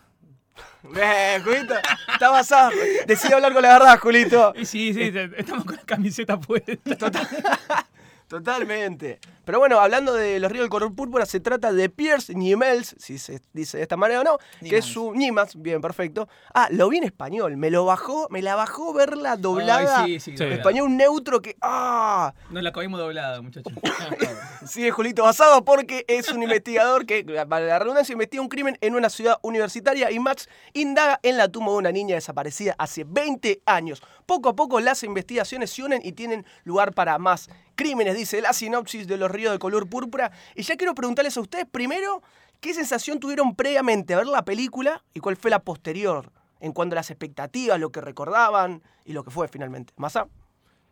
Bien, 0.83 1.43
Julito. 1.45 1.75
Está 2.13 2.31
basado. 2.31 2.71
Decide 3.07 3.35
hablar 3.35 3.53
con 3.53 3.63
la 3.63 3.73
verdad, 3.79 3.99
Julito. 3.99 4.53
Y 4.57 4.67
sí, 4.67 4.93
sí, 4.93 5.13
estamos 5.37 5.65
con 5.65 5.77
la 5.77 5.83
camiseta 5.83 6.39
puesta. 6.39 6.73
Total- 6.97 7.29
Totalmente. 8.29 9.19
Pero 9.45 9.59
bueno, 9.59 9.81
hablando 9.81 10.15
de 10.15 10.39
los 10.39 10.51
ríos 10.51 10.63
del 10.63 10.71
color 10.71 10.95
púrpura, 10.95 11.27
se 11.27 11.41
trata 11.41 11.73
de 11.73 11.89
Pierce 11.89 12.35
Niemels, 12.35 12.95
si 12.99 13.19
se 13.19 13.41
dice 13.53 13.79
de 13.79 13.83
esta 13.83 13.97
manera 13.97 14.21
o 14.21 14.25
no, 14.25 14.39
que 14.61 14.79
es 14.79 14.85
su 14.85 15.13
Niemals, 15.13 15.61
bien, 15.61 15.81
perfecto. 15.81 16.29
Ah, 16.55 16.69
lo 16.71 16.89
vi 16.89 16.99
en 16.99 17.05
español, 17.05 17.57
me 17.57 17.71
lo 17.71 17.85
bajó, 17.85 18.29
me 18.31 18.41
la 18.41 18.55
bajó 18.55 18.93
verla 18.93 19.37
doblada. 19.37 20.05
Ay, 20.05 20.21
sí, 20.21 20.21
sí, 20.21 20.31
en 20.31 20.37
doblada. 20.37 20.57
español 20.57 20.97
neutro 20.97 21.43
que. 21.43 21.57
¡Ah! 21.61 22.33
Nos 22.51 22.63
la 22.63 22.73
comimos 22.73 23.01
doblada, 23.01 23.43
muchachos. 23.43 23.73
Sigue 24.67 24.93
Julito 24.93 25.25
Basado 25.25 25.65
porque 25.65 26.05
es 26.07 26.31
un 26.31 26.43
investigador 26.43 27.05
que, 27.05 27.25
para 27.25 27.67
la 27.67 27.79
redundancia, 27.81 28.13
investiga 28.13 28.43
un 28.43 28.49
crimen 28.49 28.79
en 28.81 28.95
una 28.95 29.11
ciudad 29.11 29.39
universitaria 29.43 30.11
y 30.13 30.21
Max 30.21 30.49
indaga 30.73 31.19
en 31.23 31.37
la 31.37 31.49
tumba 31.49 31.73
de 31.73 31.79
una 31.79 31.93
niña 31.93 32.15
desaparecida 32.15 32.77
hace 32.79 33.05
20 33.05 33.63
años. 33.67 34.03
Poco 34.25 34.51
a 34.51 34.57
poco 34.57 34.81
las 34.81 35.03
investigaciones 35.03 35.71
se 35.71 35.83
unen 35.83 36.01
y 36.05 36.13
tienen 36.13 36.47
lugar 36.65 36.95
para 36.95 37.19
más 37.19 37.51
crímenes, 37.75 38.17
dice 38.17 38.41
la 38.41 38.53
sinopsis 38.53 39.09
de 39.09 39.17
Los 39.17 39.32
ríos 39.33 39.53
de 39.53 39.59
color 39.59 39.89
púrpura. 39.89 40.31
Y 40.55 40.63
ya 40.63 40.77
quiero 40.77 40.95
preguntarles 40.95 41.37
a 41.37 41.41
ustedes 41.41 41.67
primero, 41.71 42.23
¿qué 42.61 42.75
sensación 42.75 43.19
tuvieron 43.19 43.55
previamente 43.57 44.15
a 44.15 44.19
ver 44.19 44.27
la 44.27 44.45
película 44.45 45.03
y 45.15 45.21
cuál 45.21 45.37
fue 45.37 45.51
la 45.51 45.61
posterior? 45.61 46.31
En 46.61 46.73
cuanto 46.73 46.95
a 46.95 46.97
las 46.97 47.11
expectativas, 47.11 47.81
lo 47.81 47.91
que 47.91 48.01
recordaban 48.01 48.83
y 49.05 49.13
lo 49.15 49.25
que 49.25 49.31
fue 49.33 49.49
finalmente. 49.49 49.93
¿Masa? 49.97 50.29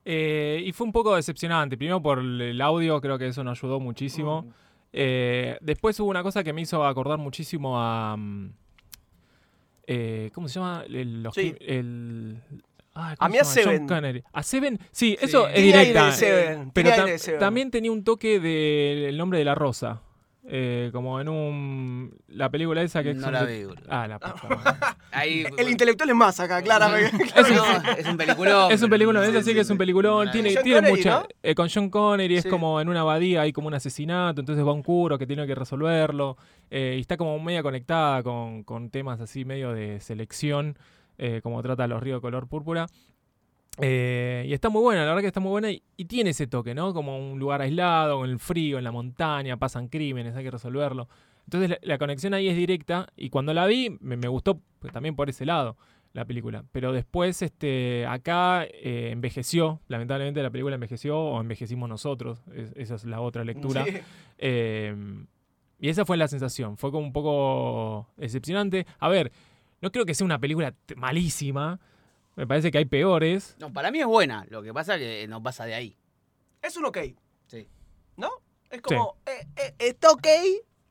Eh, 0.05 0.63
y 0.65 0.73
fue 0.73 0.85
un 0.87 0.93
poco 0.93 1.15
decepcionante. 1.15 1.77
Primero 1.77 2.03
por 2.03 2.19
el 2.19 2.61
audio, 2.61 3.01
creo 3.01 3.19
que 3.19 3.29
eso 3.29 3.45
nos 3.45 3.59
ayudó 3.63 3.79
muchísimo. 3.79 4.47
Eh, 4.93 5.57
después 5.61 6.01
hubo 6.01 6.09
una 6.11 6.23
cosa 6.25 6.43
que 6.43 6.53
me 6.53 6.63
hizo 6.63 6.85
acordar 6.85 7.19
muchísimo 7.19 7.79
a. 7.81 8.17
mm, 8.17 8.51
eh, 9.87 10.31
¿Cómo 10.35 10.49
se 10.49 10.55
llama? 10.55 10.85
El, 10.89 11.23
los 11.23 11.35
Sí. 11.35 11.55
el- 11.61 12.43
ay, 13.01 13.15
A 13.15 13.17
¿cómo 13.17 13.31
mí 13.31 13.39
a? 13.39 13.45
John 13.45 13.53
Seven. 13.55 13.87
Connery. 13.89 14.23
A 14.33 14.43
Seven, 14.43 14.79
sí, 14.93 15.17
Sí. 15.19 15.19
eso 15.21 15.49
es 15.49 15.63
directa. 15.63 16.07
de 16.07 16.13
Seven, 16.13 16.71
Pero 16.73 16.91
tam- 16.91 17.07
de 17.07 17.19
Seven. 17.19 17.41
también 17.41 17.71
tenía 17.71 17.93
un 17.93 18.05
toque 18.05 18.41
del 18.41 19.17
nombre 19.17 19.39
de 19.39 19.45
la 19.45 19.55
rosa. 19.55 20.03
Eh, 20.53 20.89
como 20.93 21.21
en 21.21 21.29
un. 21.29 22.19
La 22.29 22.51
película 22.51 22.83
esa 22.83 23.03
que 23.05 23.11
es. 23.11 23.17
No 23.17 23.31
la 23.31 23.45
de- 23.45 23.59
vi, 23.59 23.65
boludo. 23.67 23.85
Ah, 23.89 24.09
la 24.09 24.19
puta. 24.19 24.97
Ahí, 25.13 25.45
El 25.57 25.69
intelectual 25.69 26.09
es 26.09 26.17
más 26.17 26.41
acá, 26.41 26.61
claramente. 26.63 27.13
No, 27.55 27.93
es 27.97 28.07
un 28.09 28.17
peliculón. 28.17 28.73
Es 28.73 28.83
un 28.83 28.91
peliculón, 28.91 29.25
Sí, 29.27 29.31
es 29.31 29.37
así 29.37 29.49
sí, 29.51 29.55
que 29.55 29.61
es 29.61 29.71
un 29.71 29.79
peliculón. 29.79 30.31
Tiene, 30.33 30.55
John 30.55 30.65
tiene 30.65 30.79
Connery, 30.81 30.97
mucha. 30.97 31.11
¿no? 31.21 31.27
eh, 31.43 31.55
con 31.55 31.69
John 31.73 31.91
Connery 31.91 32.37
es 32.39 32.47
como 32.47 32.81
en 32.81 32.89
una 32.89 33.01
abadía, 33.03 33.43
hay 33.43 33.53
como 33.53 33.69
un 33.69 33.75
asesinato, 33.75 34.41
entonces 34.41 34.67
va 34.67 34.73
un 34.73 34.83
curo 34.83 35.19
que 35.19 35.27
tiene 35.27 35.47
que 35.47 35.55
resolverlo. 35.55 36.37
eh, 36.71 36.95
y 36.97 37.01
está 37.01 37.17
como 37.17 37.39
media 37.39 37.63
conectada 37.63 38.23
con, 38.25 38.65
con 38.65 38.91
temas 38.91 39.21
así 39.21 39.45
medio 39.45 39.73
de 39.73 40.01
selección, 40.01 40.77
eh, 41.21 41.41
como 41.43 41.63
trata 41.63 41.87
los 41.87 42.03
ríos 42.03 42.17
de 42.17 42.21
color 42.23 42.49
púrpura. 42.49 42.87
Eh, 43.79 44.45
y 44.49 44.53
está 44.53 44.69
muy 44.69 44.83
buena, 44.83 45.03
la 45.03 45.09
verdad 45.09 45.21
que 45.23 45.27
está 45.29 45.41
muy 45.41 45.51
buena 45.51 45.71
y, 45.71 45.83
y 45.97 46.05
tiene 46.07 46.31
ese 46.31 46.47
toque, 46.47 46.75
¿no? 46.75 46.93
Como 46.93 47.17
un 47.19 47.39
lugar 47.39 47.63
aislado, 47.63 48.19
con 48.19 48.29
el 48.29 48.39
frío, 48.39 48.79
en 48.79 48.85
la 48.85 48.91
montaña, 48.93 49.57
pasan 49.57 49.89
crímenes, 49.89 50.35
hay 50.37 50.45
que 50.45 50.51
resolverlo. 50.51 51.09
Entonces 51.45 51.71
la, 51.71 51.79
la 51.83 51.99
conexión 51.99 52.35
ahí 52.35 52.49
es 52.49 52.57
directa 52.57 53.07
y 53.17 53.31
cuando 53.31 53.55
la 53.55 53.67
vi 53.67 53.97
me, 54.01 54.17
me 54.17 54.29
gustó 54.29 54.61
pues, 54.81 54.93
también 54.93 55.17
por 55.17 55.31
ese 55.31 55.47
lado 55.47 55.77
la 56.13 56.25
película. 56.25 56.65
Pero 56.73 56.93
después 56.93 57.41
este, 57.43 58.05
acá 58.07 58.65
eh, 58.65 59.11
envejeció, 59.13 59.81
lamentablemente 59.89 60.43
la 60.43 60.51
película 60.51 60.75
envejeció 60.75 61.19
o 61.19 61.41
envejecimos 61.41 61.89
nosotros, 61.89 62.43
es- 62.55 62.73
esa 62.77 62.97
es 62.97 63.05
la 63.05 63.21
otra 63.21 63.45
lectura. 63.45 63.85
Sí. 63.85 63.93
Eh, 64.39 64.95
y 65.79 65.89
esa 65.89 66.05
fue 66.05 66.17
la 66.19 66.29
sensación, 66.29 66.77
fue 66.77 66.91
como 66.91 67.07
un 67.07 67.13
poco 67.13 68.09
decepcionante. 68.19 68.85
A 68.99 69.09
ver, 69.09 69.33
no 69.81 69.91
creo 69.91 70.05
que 70.05 70.15
sea 70.15 70.25
una 70.25 70.39
película 70.39 70.75
malísima, 70.97 71.81
me 72.37 72.47
parece 72.47 72.71
que 72.71 72.79
hay 72.79 72.85
peores. 72.85 73.57
No, 73.59 73.73
para 73.73 73.91
mí 73.91 74.01
es 74.01 74.07
buena. 74.07 74.47
Lo 74.49 74.63
que 74.63 74.73
pasa 74.73 74.95
es 74.95 75.01
que 75.01 75.29
no 75.29 75.43
pasa 75.43 75.65
de 75.67 75.75
ahí. 75.75 75.97
Es 76.63 76.77
un 76.77 76.85
ok. 76.85 76.99
Sí. 77.47 77.69
¿No? 78.17 78.31
Es 78.71 78.81
como, 78.83 79.17
eh, 79.27 79.47
eh, 79.57 79.75
está 79.79 80.13
ok, 80.13 80.29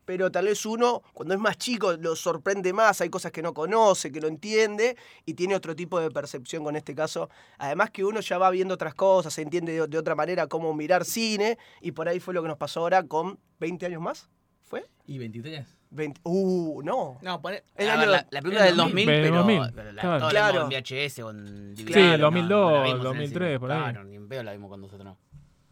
pero 0.04 0.30
tal 0.30 0.46
vez 0.46 0.66
uno, 0.66 1.02
cuando 1.14 1.34
es 1.34 1.40
más 1.40 1.58
chico, 1.58 1.94
lo 1.94 2.14
sorprende 2.16 2.74
más, 2.74 3.00
hay 3.00 3.10
cosas 3.10 3.32
que 3.32 3.42
no 3.42 3.54
conoce, 3.54 4.12
que 4.12 4.20
no 4.20 4.28
entiende, 4.28 4.98
y 5.26 5.34
tiene 5.34 5.56
otro 5.56 5.76
tipo 5.76 5.98
de 6.00 6.12
percepción 6.12 6.64
con 6.64 6.76
este 6.76 6.94
caso. 6.94 7.30
Además 7.58 7.92
que 7.92 8.04
uno 8.04 8.20
ya 8.20 8.38
va 8.38 8.50
viendo 8.50 8.74
otras 8.74 8.96
cosas, 8.96 9.34
se 9.34 9.44
entiende 9.44 9.72
de, 9.72 9.88
de 9.88 9.98
otra 9.98 10.14
manera 10.14 10.48
cómo 10.48 10.74
mirar 10.74 11.06
cine, 11.06 11.58
y 11.80 11.94
por 11.94 12.10
ahí 12.10 12.20
fue 12.20 12.34
lo 12.34 12.42
que 12.42 12.50
nos 12.50 12.58
pasó 12.58 12.82
ahora 12.82 13.04
con 13.04 13.40
20 13.60 13.86
años 13.86 14.02
más. 14.02 14.30
¿Fue? 14.70 14.86
¿Y 15.08 15.18
23? 15.18 15.66
20. 15.92 16.22
Uh, 16.24 16.82
no. 16.84 17.18
No, 17.24 17.42
pone, 17.42 17.64
El 17.76 17.90
año- 17.90 18.00
ver, 18.02 18.10
la, 18.10 18.28
la 18.30 18.42
película 18.42 18.62
el 18.68 18.68
del 18.68 18.78
2000, 18.78 19.06
2000, 19.08 19.22
pero, 19.24 19.36
2000, 19.38 19.62
pero 19.74 19.92
la, 19.92 20.02
claro. 20.02 20.20
toda 20.20 20.34
la 20.34 20.40
vimos 20.52 20.70
Claro. 20.70 20.76
en 20.78 20.84
VHS 21.10 21.20
o 21.24 21.30
en 21.32 21.76
DVD. 21.76 21.94
Sí, 21.94 22.00
el 22.00 22.22
2002, 22.22 22.62
no 22.62 22.72
la 22.72 22.84
vimos 22.84 22.90
en 22.92 22.98
el 22.98 23.04
2003, 23.04 23.48
cine. 23.48 23.60
por 23.60 23.72
ahí. 23.72 23.80
Claro, 23.82 24.04
ni 24.04 24.16
en 24.16 24.28
pedo 24.30 24.44
la 24.44 24.52
vimos 24.54 24.68
cuando 24.70 24.88
nosotros 24.88 25.06
no. 25.06 25.18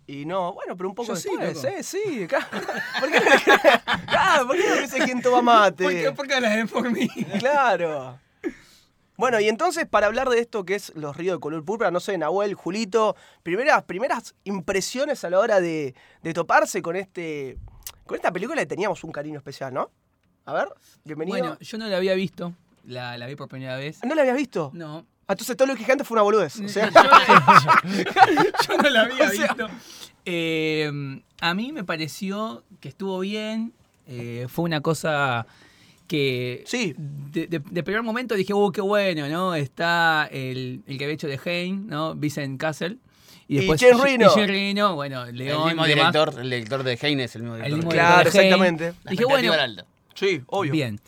Y 0.09 0.25
no, 0.25 0.53
bueno, 0.53 0.75
pero 0.77 0.89
un 0.89 0.95
poco 0.95 1.09
Yo 1.09 1.15
sí, 1.17 1.29
después. 1.39 1.63
¿eh? 1.65 1.83
Sí, 1.83 2.25
claro. 2.29 2.47
¿Por 2.99 3.11
qué 3.11 3.19
no 3.19 3.25
claro, 4.07 4.47
¿por 4.47 4.55
qué 4.55 4.69
no 4.69 4.75
dice 4.81 4.99
quién 5.03 5.21
toma 5.21 5.41
mate? 5.43 5.83
¿Por 5.83 5.93
qué, 5.93 6.11
por 6.13 6.27
qué 6.27 6.33
hablas 6.33 6.55
de 6.55 6.65
por 6.65 6.89
mí? 6.91 7.07
Claro. 7.39 8.19
Bueno, 9.17 9.39
y 9.39 9.47
entonces 9.49 9.87
para 9.87 10.05
hablar 10.07 10.29
de 10.29 10.39
esto 10.39 10.63
que 10.63 10.75
es 10.75 10.91
los 10.95 11.17
ríos 11.17 11.37
de 11.37 11.39
color 11.39 11.65
púrpura, 11.65 11.89
no 11.89 11.99
sé, 11.99 12.17
Nahuel, 12.19 12.53
Julito, 12.53 13.15
primeras, 13.41 13.83
primeras 13.83 14.35
impresiones 14.43 15.23
a 15.23 15.29
la 15.31 15.39
hora 15.39 15.59
de, 15.59 15.95
de 16.23 16.33
toparse 16.33 16.81
con 16.83 16.95
este. 16.95 17.57
Con 18.07 18.15
esta 18.15 18.31
película 18.31 18.55
le 18.61 18.65
teníamos 18.65 19.03
un 19.03 19.11
cariño 19.11 19.37
especial, 19.37 19.73
¿no? 19.73 19.91
A 20.45 20.53
ver, 20.53 20.69
bienvenido. 21.03 21.37
Bueno, 21.39 21.57
yo 21.59 21.77
no 21.77 21.87
la 21.87 21.97
había 21.97 22.13
visto. 22.15 22.53
La, 22.85 23.17
la 23.17 23.27
vi 23.27 23.35
por 23.35 23.49
primera 23.49 23.75
vez. 23.75 23.99
¿No 24.05 24.15
la 24.15 24.21
habías 24.21 24.37
visto? 24.37 24.71
No. 24.73 25.05
Ah, 25.27 25.33
Entonces 25.33 25.57
todo 25.57 25.67
lo 25.67 25.73
que 25.73 25.79
dije 25.79 25.91
antes 25.91 26.07
fue 26.07 26.15
una 26.15 26.21
boludez. 26.21 26.57
O 26.61 26.69
sea, 26.69 26.89
yo, 26.89 28.43
yo 28.67 28.77
no 28.81 28.89
la 28.89 29.01
había 29.01 29.29
visto. 29.29 29.67
Eh, 30.23 31.21
a 31.41 31.53
mí 31.53 31.71
me 31.73 31.83
pareció 31.83 32.63
que 32.79 32.89
estuvo 32.89 33.19
bien. 33.19 33.73
eh, 34.07 34.45
fue 34.49 34.63
una 34.63 34.79
cosa 34.79 35.45
que 36.07 36.63
Sí. 36.65 36.95
de, 36.97 37.47
de- 37.47 37.59
de 37.59 37.83
primer 37.83 38.03
momento 38.03 38.35
dije, 38.35 38.53
uh, 38.53 38.71
qué 38.71 38.79
bueno, 38.79 39.27
¿no? 39.27 39.53
Está 39.53 40.29
el, 40.31 40.81
el 40.87 40.97
que 40.97 41.03
había 41.03 41.15
hecho 41.15 41.27
de 41.27 41.37
Hein, 41.43 41.87
¿no? 41.87 42.15
Vincent 42.15 42.57
Castle. 42.57 42.97
Y 43.47 43.75
Jean 43.77 44.01
Reno. 44.01 44.27
Y 44.31 44.35
Jean 44.35 44.47
Reno, 44.49 44.95
bueno, 44.95 45.25
El 45.25 45.37
León. 45.37 45.67
mismo 45.67 45.85
y 45.85 45.89
demás. 45.89 46.11
director, 46.13 46.41
el 46.41 46.49
director 46.49 46.83
de 46.83 46.97
Heine 47.01 47.23
es 47.23 47.35
el 47.35 47.43
mismo 47.43 47.55
director. 47.55 47.77
mismo 47.77 47.91
Claro, 47.91 48.17
director 48.29 48.33
de 48.33 48.39
Hein. 48.47 48.53
exactamente. 48.53 48.93
La 49.03 49.11
Dije, 49.11 49.25
bueno, 49.25 49.53
alta. 49.53 49.85
sí, 50.15 50.41
obvio. 50.47 50.71
Bien. 50.73 50.99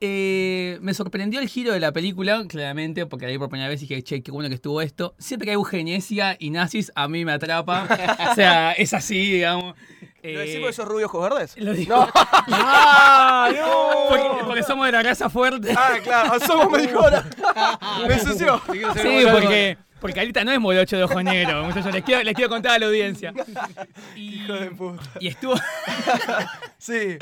Eh, 0.00 0.78
me 0.82 0.92
sorprendió 0.92 1.40
el 1.40 1.48
giro 1.48 1.72
de 1.72 1.80
la 1.80 1.90
película, 1.92 2.44
claramente, 2.48 3.06
porque 3.06 3.24
la 3.26 3.32
vi 3.32 3.38
por 3.38 3.48
primera 3.48 3.68
vez 3.70 3.80
y 3.82 3.86
dije, 3.86 4.02
che, 4.02 4.22
qué 4.22 4.30
bueno 4.30 4.48
que 4.50 4.56
estuvo 4.56 4.82
esto. 4.82 5.14
Siempre 5.18 5.46
que 5.46 5.50
hay 5.52 5.54
eugenesia 5.54 6.36
y 6.38 6.50
nazis, 6.50 6.92
a 6.94 7.08
mí 7.08 7.24
me 7.24 7.32
atrapa. 7.32 7.86
o 8.30 8.34
sea, 8.34 8.72
es 8.72 8.92
así, 8.92 9.32
digamos. 9.32 9.74
¿Lo 10.22 10.30
Eh, 10.30 10.36
decís 10.38 10.56
por 10.58 10.70
esos 10.70 10.86
rubios 10.88 11.08
ojos 11.10 11.30
verdes? 11.30 11.54
Lo 11.58 11.72
digo. 11.72 11.96
No. 11.96 12.10
¡Ah, 12.14 13.50
no! 13.54 14.08
Porque, 14.08 14.44
porque 14.44 14.62
somos 14.62 14.86
de 14.86 14.92
la 14.92 15.02
raza 15.02 15.30
fuerte. 15.30 15.72
Ah, 15.76 15.92
claro, 16.02 16.38
somos 16.40 16.70
mejor. 16.78 17.12
Me 18.06 18.14
ensució. 18.14 18.60
Sí, 19.00 19.24
porque, 19.30 19.78
porque 20.04 20.20
Alita 20.20 20.44
no 20.44 20.52
es 20.52 20.60
morocho 20.60 20.98
de 20.98 21.04
ojo 21.04 21.22
negro. 21.22 21.64
muchachos, 21.64 21.90
les, 21.90 22.04
quiero, 22.04 22.22
les 22.22 22.34
quiero 22.34 22.50
contar 22.50 22.72
a 22.72 22.78
la 22.78 22.86
audiencia. 22.88 23.32
Y, 24.14 24.34
Hijo 24.34 24.52
de 24.52 24.70
puta. 24.70 25.02
y 25.18 25.28
estuvo. 25.28 25.54
Sí. 26.78 27.16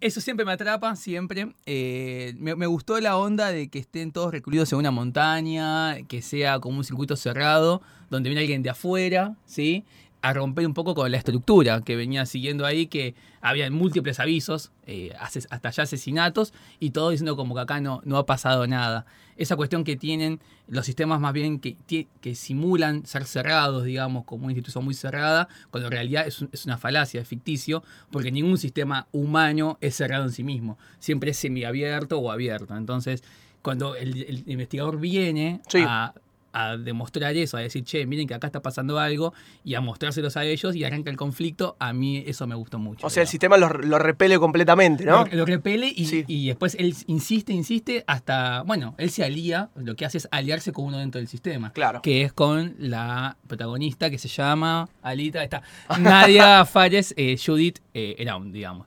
Eso 0.00 0.20
siempre 0.20 0.46
me 0.46 0.52
atrapa, 0.52 0.94
siempre. 0.94 1.52
Eh, 1.66 2.34
me, 2.38 2.54
me 2.54 2.66
gustó 2.68 3.00
la 3.00 3.16
onda 3.16 3.50
de 3.50 3.68
que 3.68 3.80
estén 3.80 4.12
todos 4.12 4.30
recluidos 4.30 4.72
en 4.72 4.78
una 4.78 4.92
montaña, 4.92 6.02
que 6.06 6.22
sea 6.22 6.60
como 6.60 6.78
un 6.78 6.84
circuito 6.84 7.16
cerrado, 7.16 7.82
donde 8.10 8.28
viene 8.28 8.42
alguien 8.42 8.62
de 8.62 8.70
afuera, 8.70 9.34
¿sí? 9.44 9.84
A 10.22 10.32
romper 10.32 10.68
un 10.68 10.74
poco 10.74 10.94
con 10.94 11.10
la 11.10 11.16
estructura 11.16 11.80
que 11.80 11.96
venía 11.96 12.26
siguiendo 12.26 12.64
ahí, 12.64 12.86
que 12.86 13.16
había 13.40 13.68
múltiples 13.72 14.20
avisos, 14.20 14.70
eh, 14.86 15.12
hasta 15.18 15.70
ya 15.70 15.82
asesinatos, 15.82 16.54
y 16.78 16.90
todo 16.90 17.10
diciendo 17.10 17.34
como 17.34 17.56
que 17.56 17.62
acá 17.62 17.80
no, 17.80 18.02
no 18.04 18.18
ha 18.18 18.24
pasado 18.24 18.68
nada. 18.68 19.04
Esa 19.40 19.56
cuestión 19.56 19.84
que 19.84 19.96
tienen 19.96 20.38
los 20.68 20.84
sistemas 20.84 21.18
más 21.18 21.32
bien 21.32 21.58
que, 21.60 21.76
que 22.20 22.34
simulan 22.34 23.06
ser 23.06 23.24
cerrados, 23.24 23.84
digamos, 23.84 24.24
como 24.24 24.44
una 24.44 24.52
institución 24.52 24.84
muy 24.84 24.92
cerrada, 24.94 25.48
cuando 25.70 25.86
en 25.88 25.92
realidad 25.92 26.26
es, 26.26 26.42
un- 26.42 26.50
es 26.52 26.66
una 26.66 26.76
falacia, 26.76 27.20
es 27.22 27.26
ficticio, 27.26 27.82
porque 28.12 28.30
ningún 28.30 28.58
sistema 28.58 29.06
humano 29.12 29.78
es 29.80 29.96
cerrado 29.96 30.24
en 30.24 30.30
sí 30.32 30.44
mismo. 30.44 30.76
Siempre 30.98 31.30
es 31.30 31.38
semiabierto 31.38 32.18
o 32.18 32.30
abierto. 32.30 32.76
Entonces, 32.76 33.22
cuando 33.62 33.94
el, 33.96 34.22
el 34.24 34.44
investigador 34.46 35.00
viene 35.00 35.60
Sí. 35.68 35.78
a, 35.86 36.12
a 36.52 36.76
demostrar 36.76 37.36
eso, 37.36 37.56
a 37.56 37.60
decir, 37.60 37.84
che, 37.84 38.06
miren 38.06 38.26
que 38.26 38.34
acá 38.34 38.46
está 38.48 38.60
pasando 38.60 38.98
algo, 38.98 39.32
y 39.64 39.74
a 39.74 39.80
mostrárselos 39.80 40.36
a 40.36 40.44
ellos 40.44 40.74
y 40.74 40.84
arranca 40.84 41.10
el 41.10 41.16
conflicto, 41.16 41.76
a 41.78 41.92
mí 41.92 42.22
eso 42.26 42.46
me 42.46 42.54
gustó 42.54 42.78
mucho. 42.78 43.06
O 43.06 43.10
sea, 43.10 43.22
el 43.22 43.28
sistema 43.28 43.56
lo, 43.56 43.68
lo 43.68 43.98
repele 43.98 44.38
completamente, 44.38 45.04
¿no? 45.04 45.24
Lo, 45.26 45.36
lo 45.38 45.46
repele 45.46 45.92
y, 45.94 46.04
Sí. 46.06 46.24
y 46.26 46.48
después 46.48 46.74
él 46.78 46.94
insiste, 47.06 47.52
insiste 47.52 48.04
hasta, 48.06 48.62
bueno, 48.62 48.94
él 48.98 49.10
se 49.10 49.24
alía, 49.24 49.70
lo 49.76 49.94
que 49.96 50.04
hace 50.04 50.18
es 50.18 50.28
aliarse 50.30 50.72
con 50.72 50.86
uno 50.86 50.98
dentro 50.98 51.18
del 51.18 51.28
sistema. 51.28 51.72
Claro. 51.72 52.02
Que 52.02 52.22
es 52.22 52.32
con 52.32 52.74
la 52.78 53.36
protagonista 53.46 54.10
que 54.10 54.18
se 54.18 54.28
llama 54.28 54.88
Alita, 55.02 55.42
está 55.44 55.62
Nadia 55.98 56.64
Fares, 56.66 57.14
eh, 57.16 57.36
Judith 57.44 57.78
eh, 57.94 58.16
digamos. 58.46 58.86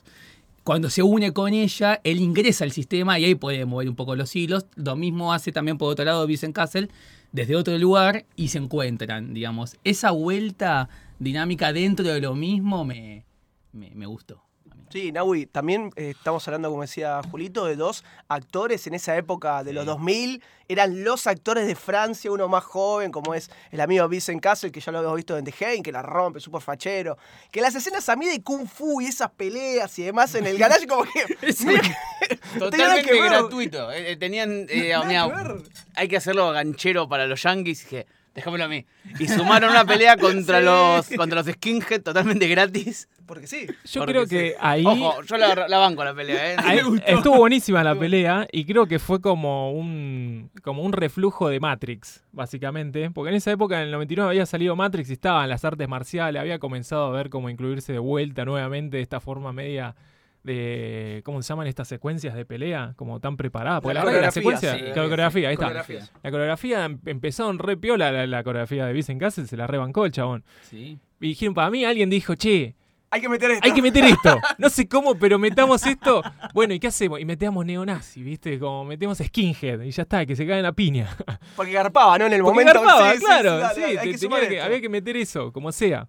Cuando 0.63 0.89
se 0.89 1.03
une 1.03 1.33
con 1.33 1.53
ella, 1.53 1.99
él 2.05 2.21
ingresa 2.21 2.63
al 2.63 2.71
sistema 2.71 3.19
y 3.19 3.25
ahí 3.25 3.35
puede 3.35 3.65
mover 3.65 3.89
un 3.89 3.95
poco 3.95 4.15
los 4.15 4.33
hilos. 4.33 4.65
Lo 4.75 4.95
mismo 4.95 5.33
hace 5.33 5.51
también 5.51 5.77
por 5.77 5.91
otro 5.91 6.05
lado 6.05 6.25
Vincent 6.25 6.55
Castle, 6.55 6.87
desde 7.33 7.55
otro 7.55 7.77
lugar 7.77 8.25
y 8.37 8.47
se 8.47 8.59
encuentran, 8.59 9.33
digamos. 9.33 9.75
Esa 9.83 10.11
vuelta 10.11 10.87
dinámica 11.19 11.73
dentro 11.73 12.05
de 12.05 12.21
lo 12.21 12.35
mismo 12.35 12.85
me, 12.85 13.25
me, 13.73 14.05
gustó. 14.05 14.41
Sí, 14.93 15.11
Nahui, 15.11 15.47
también 15.47 15.89
eh, 15.95 16.11
estamos 16.15 16.47
hablando, 16.47 16.69
como 16.69 16.83
decía 16.83 17.19
Julito, 17.31 17.65
de 17.65 17.75
dos 17.75 18.03
actores 18.27 18.85
en 18.85 18.93
esa 18.93 19.17
época 19.17 19.63
de 19.63 19.73
los 19.73 19.87
2000. 19.87 20.43
Eran 20.67 21.03
los 21.03 21.25
actores 21.25 21.65
de 21.65 21.73
Francia, 21.73 22.29
uno 22.31 22.47
más 22.47 22.63
joven, 22.63 23.11
como 23.11 23.33
es 23.33 23.49
el 23.71 23.81
amigo 23.81 24.07
Vincent 24.07 24.39
Castle, 24.39 24.71
que 24.71 24.81
ya 24.81 24.91
lo 24.91 24.99
habíamos 24.99 25.15
visto 25.15 25.35
en 25.35 25.45
The 25.45 25.65
Hain, 25.65 25.81
que 25.81 25.91
la 25.91 26.03
rompe, 26.03 26.39
súper 26.39 26.61
fachero. 26.61 27.17
Que 27.51 27.59
las 27.59 27.73
escenas 27.73 28.07
a 28.07 28.15
mí 28.15 28.27
de 28.27 28.43
Kung 28.43 28.67
Fu 28.67 29.01
y 29.01 29.07
esas 29.07 29.31
peleas 29.31 29.97
y 29.97 30.03
demás 30.03 30.35
en 30.35 30.45
el 30.45 30.59
garage, 30.59 30.85
como 30.85 31.05
que. 31.05 31.25
que- 31.41 31.95
Totalmente 32.59 33.09
que 33.09 33.19
gratuito. 33.19 33.91
Eh, 33.91 34.11
eh, 34.11 34.15
tenían. 34.17 34.67
eh, 34.69 34.93
mira, 35.07 35.27
que 35.27 35.63
hay 35.95 36.07
que 36.07 36.17
hacerlo 36.17 36.51
ganchero 36.51 37.09
para 37.09 37.25
los 37.25 37.41
yankees. 37.41 37.91
Y 37.91 38.05
déjamelo 38.33 38.63
a 38.65 38.67
mí. 38.67 38.85
Y 39.19 39.27
sumaron 39.27 39.69
una 39.71 39.85
pelea 39.85 40.17
contra, 40.17 40.59
Sí. 40.59 40.65
los, 40.65 41.09
contra 41.17 41.41
los 41.43 41.47
skinhead 41.53 42.01
totalmente 42.01 42.47
gratis. 42.47 43.07
Porque 43.25 43.47
sí. 43.47 43.67
Yo 43.85 44.01
Porque 44.01 44.11
creo 44.11 44.23
sí. 44.25 44.29
que 44.29 44.55
ahí, 44.59 44.85
Ojo, 44.85 45.21
yo 45.23 45.37
la, 45.37 45.67
la 45.67 45.77
banco 45.77 46.03
la 46.03 46.13
pelea, 46.13 46.53
¿eh? 46.53 46.55
ahí 46.59 46.79
estuvo 47.05 47.37
buenísima 47.37 47.81
la 47.83 47.97
pelea 47.97 48.45
y 48.51 48.65
creo 48.65 48.85
que 48.85 48.99
fue 48.99 49.21
como 49.21 49.71
un, 49.71 50.51
como 50.61 50.81
un 50.83 50.91
reflujo 50.91 51.47
de 51.47 51.59
Matrix, 51.61 52.21
básicamente. 52.33 53.09
Porque 53.11 53.29
en 53.29 53.35
esa 53.35 53.51
época, 53.51 53.77
en 53.77 53.83
el 53.85 53.91
99, 53.91 54.29
había 54.29 54.45
salido 54.45 54.75
Matrix 54.75 55.09
y 55.09 55.13
estaban 55.13 55.47
las 55.47 55.63
artes 55.63 55.87
marciales, 55.87 56.39
había 56.41 56.59
comenzado 56.59 57.05
a 57.05 57.11
ver 57.11 57.29
cómo 57.29 57.49
incluirse 57.49 57.93
de 57.93 57.99
vuelta 57.99 58.43
nuevamente 58.43 58.97
de 58.97 59.03
esta 59.03 59.21
forma 59.21 59.53
media 59.53 59.95
de, 60.43 61.21
¿cómo 61.25 61.41
se 61.41 61.49
llaman 61.49 61.67
estas 61.67 61.87
secuencias 61.87 62.35
de 62.35 62.45
pelea? 62.45 62.93
Como 62.95 63.19
tan 63.19 63.37
preparadas. 63.37 63.81
Porque 63.81 63.93
La 63.93 64.01
la, 64.03 64.11
verdad 64.11 64.19
que 64.19 64.25
la 64.25 64.31
coreografía, 64.43 64.69
secuencia, 64.69 64.87
sí. 64.87 64.93
coreografía, 64.99 65.47
ahí 65.49 65.53
está. 65.53 66.09
La 66.23 66.31
coreografía 66.31 66.85
empezó 67.05 67.49
en 67.49 67.59
re 67.59 67.77
piola, 67.77 68.11
la, 68.11 68.27
la 68.27 68.43
coreografía 68.43 68.85
de 68.85 68.93
Vincent 68.93 69.19
Castle, 69.19 69.47
se 69.47 69.57
la 69.57 69.67
rebancó 69.67 70.05
el 70.05 70.11
chabón. 70.11 70.43
Sí. 70.61 70.99
Y 71.19 71.27
dijeron, 71.29 71.53
para 71.53 71.69
mí 71.69 71.85
alguien 71.85 72.09
dijo, 72.09 72.35
che, 72.35 72.75
Hay 73.09 73.21
que 73.21 73.29
meter 73.29 73.51
esto. 73.51 73.65
hay 73.65 73.73
que 73.73 73.81
meter 73.81 74.03
esto. 74.03 74.39
No 74.57 74.69
sé 74.69 74.87
cómo, 74.87 75.15
pero 75.15 75.39
metamos 75.39 75.85
esto. 75.87 76.21
Bueno, 76.53 76.73
¿y 76.73 76.79
qué 76.79 76.87
hacemos? 76.87 77.19
Y 77.21 77.25
metemos 77.25 77.65
neonazi, 77.65 78.21
¿viste? 78.23 78.59
Como 78.59 78.83
metemos 78.85 79.19
skinhead 79.19 79.79
y 79.81 79.91
ya 79.91 80.03
está, 80.03 80.25
que 80.25 80.35
se 80.35 80.45
cae 80.45 80.57
en 80.57 80.63
la 80.63 80.73
piña. 80.73 81.15
Porque 81.55 81.71
garpaba, 81.71 82.17
¿no? 82.17 82.25
En 82.25 82.33
el 82.33 82.41
Porque 82.41 82.59
momento. 82.65 82.81
garpaba, 82.81 83.13
sí, 83.13 83.19
claro, 83.19 83.61
sí, 83.75 84.57
había 84.59 84.81
que 84.81 84.89
meter 84.89 85.15
eso, 85.15 85.53
como 85.53 85.71
sea. 85.71 86.07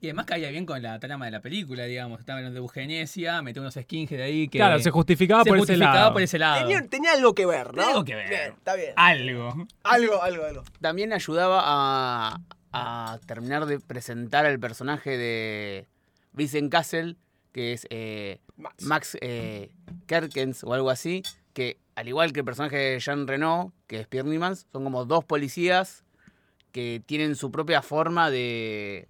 Y 0.00 0.06
además 0.06 0.26
caía 0.26 0.50
bien 0.50 0.66
con 0.66 0.82
la 0.82 0.98
trama 0.98 1.26
de 1.26 1.30
la 1.30 1.40
película, 1.40 1.84
digamos. 1.84 2.20
Estaba 2.20 2.38
hablando 2.38 2.54
de 2.54 2.64
eugenesia, 2.64 3.42
metió 3.42 3.62
unos 3.62 3.74
skinhead 3.74 4.20
ahí 4.20 4.48
que. 4.48 4.58
Claro, 4.58 4.78
se 4.78 4.90
justificaba 4.90 5.42
se 5.44 5.48
por 5.50 5.58
ese 5.58 5.60
justificaba 5.62 5.94
lado. 5.94 6.12
por 6.12 6.22
ese 6.22 6.38
lado. 6.38 6.60
Tenía, 6.62 6.86
tenía 6.88 7.12
algo 7.12 7.34
que 7.34 7.46
ver, 7.46 7.66
¿no? 7.68 7.72
Tenía 7.72 7.88
algo 7.88 8.04
que 8.04 8.14
ver. 8.14 8.28
Bien, 8.28 8.52
está 8.52 8.74
bien. 8.74 8.92
Algo. 8.96 9.66
Algo, 9.82 10.22
algo, 10.22 10.44
algo. 10.44 10.64
También 10.80 11.12
ayudaba 11.12 11.60
a, 11.64 12.40
a 12.72 13.18
terminar 13.26 13.66
de 13.66 13.80
presentar 13.80 14.46
al 14.46 14.58
personaje 14.58 15.16
de 15.16 15.86
Vincent 16.32 16.70
Castle, 16.70 17.16
que 17.52 17.72
es 17.72 17.86
eh, 17.90 18.40
Max. 18.56 18.84
Max 18.84 19.18
eh, 19.20 19.70
Kerkens 20.06 20.64
o 20.64 20.74
algo 20.74 20.90
así, 20.90 21.22
que 21.52 21.78
al 21.94 22.08
igual 22.08 22.32
que 22.32 22.40
el 22.40 22.44
personaje 22.44 22.76
de 22.76 23.00
Jean 23.00 23.26
Renault, 23.26 23.72
que 23.86 24.00
es 24.00 24.06
Pierre 24.08 24.28
Niemans, 24.28 24.66
son 24.72 24.84
como 24.84 25.04
dos 25.04 25.24
policías 25.24 26.04
que 26.72 27.00
tienen 27.06 27.36
su 27.36 27.52
propia 27.52 27.82
forma 27.82 28.30
de, 28.32 29.08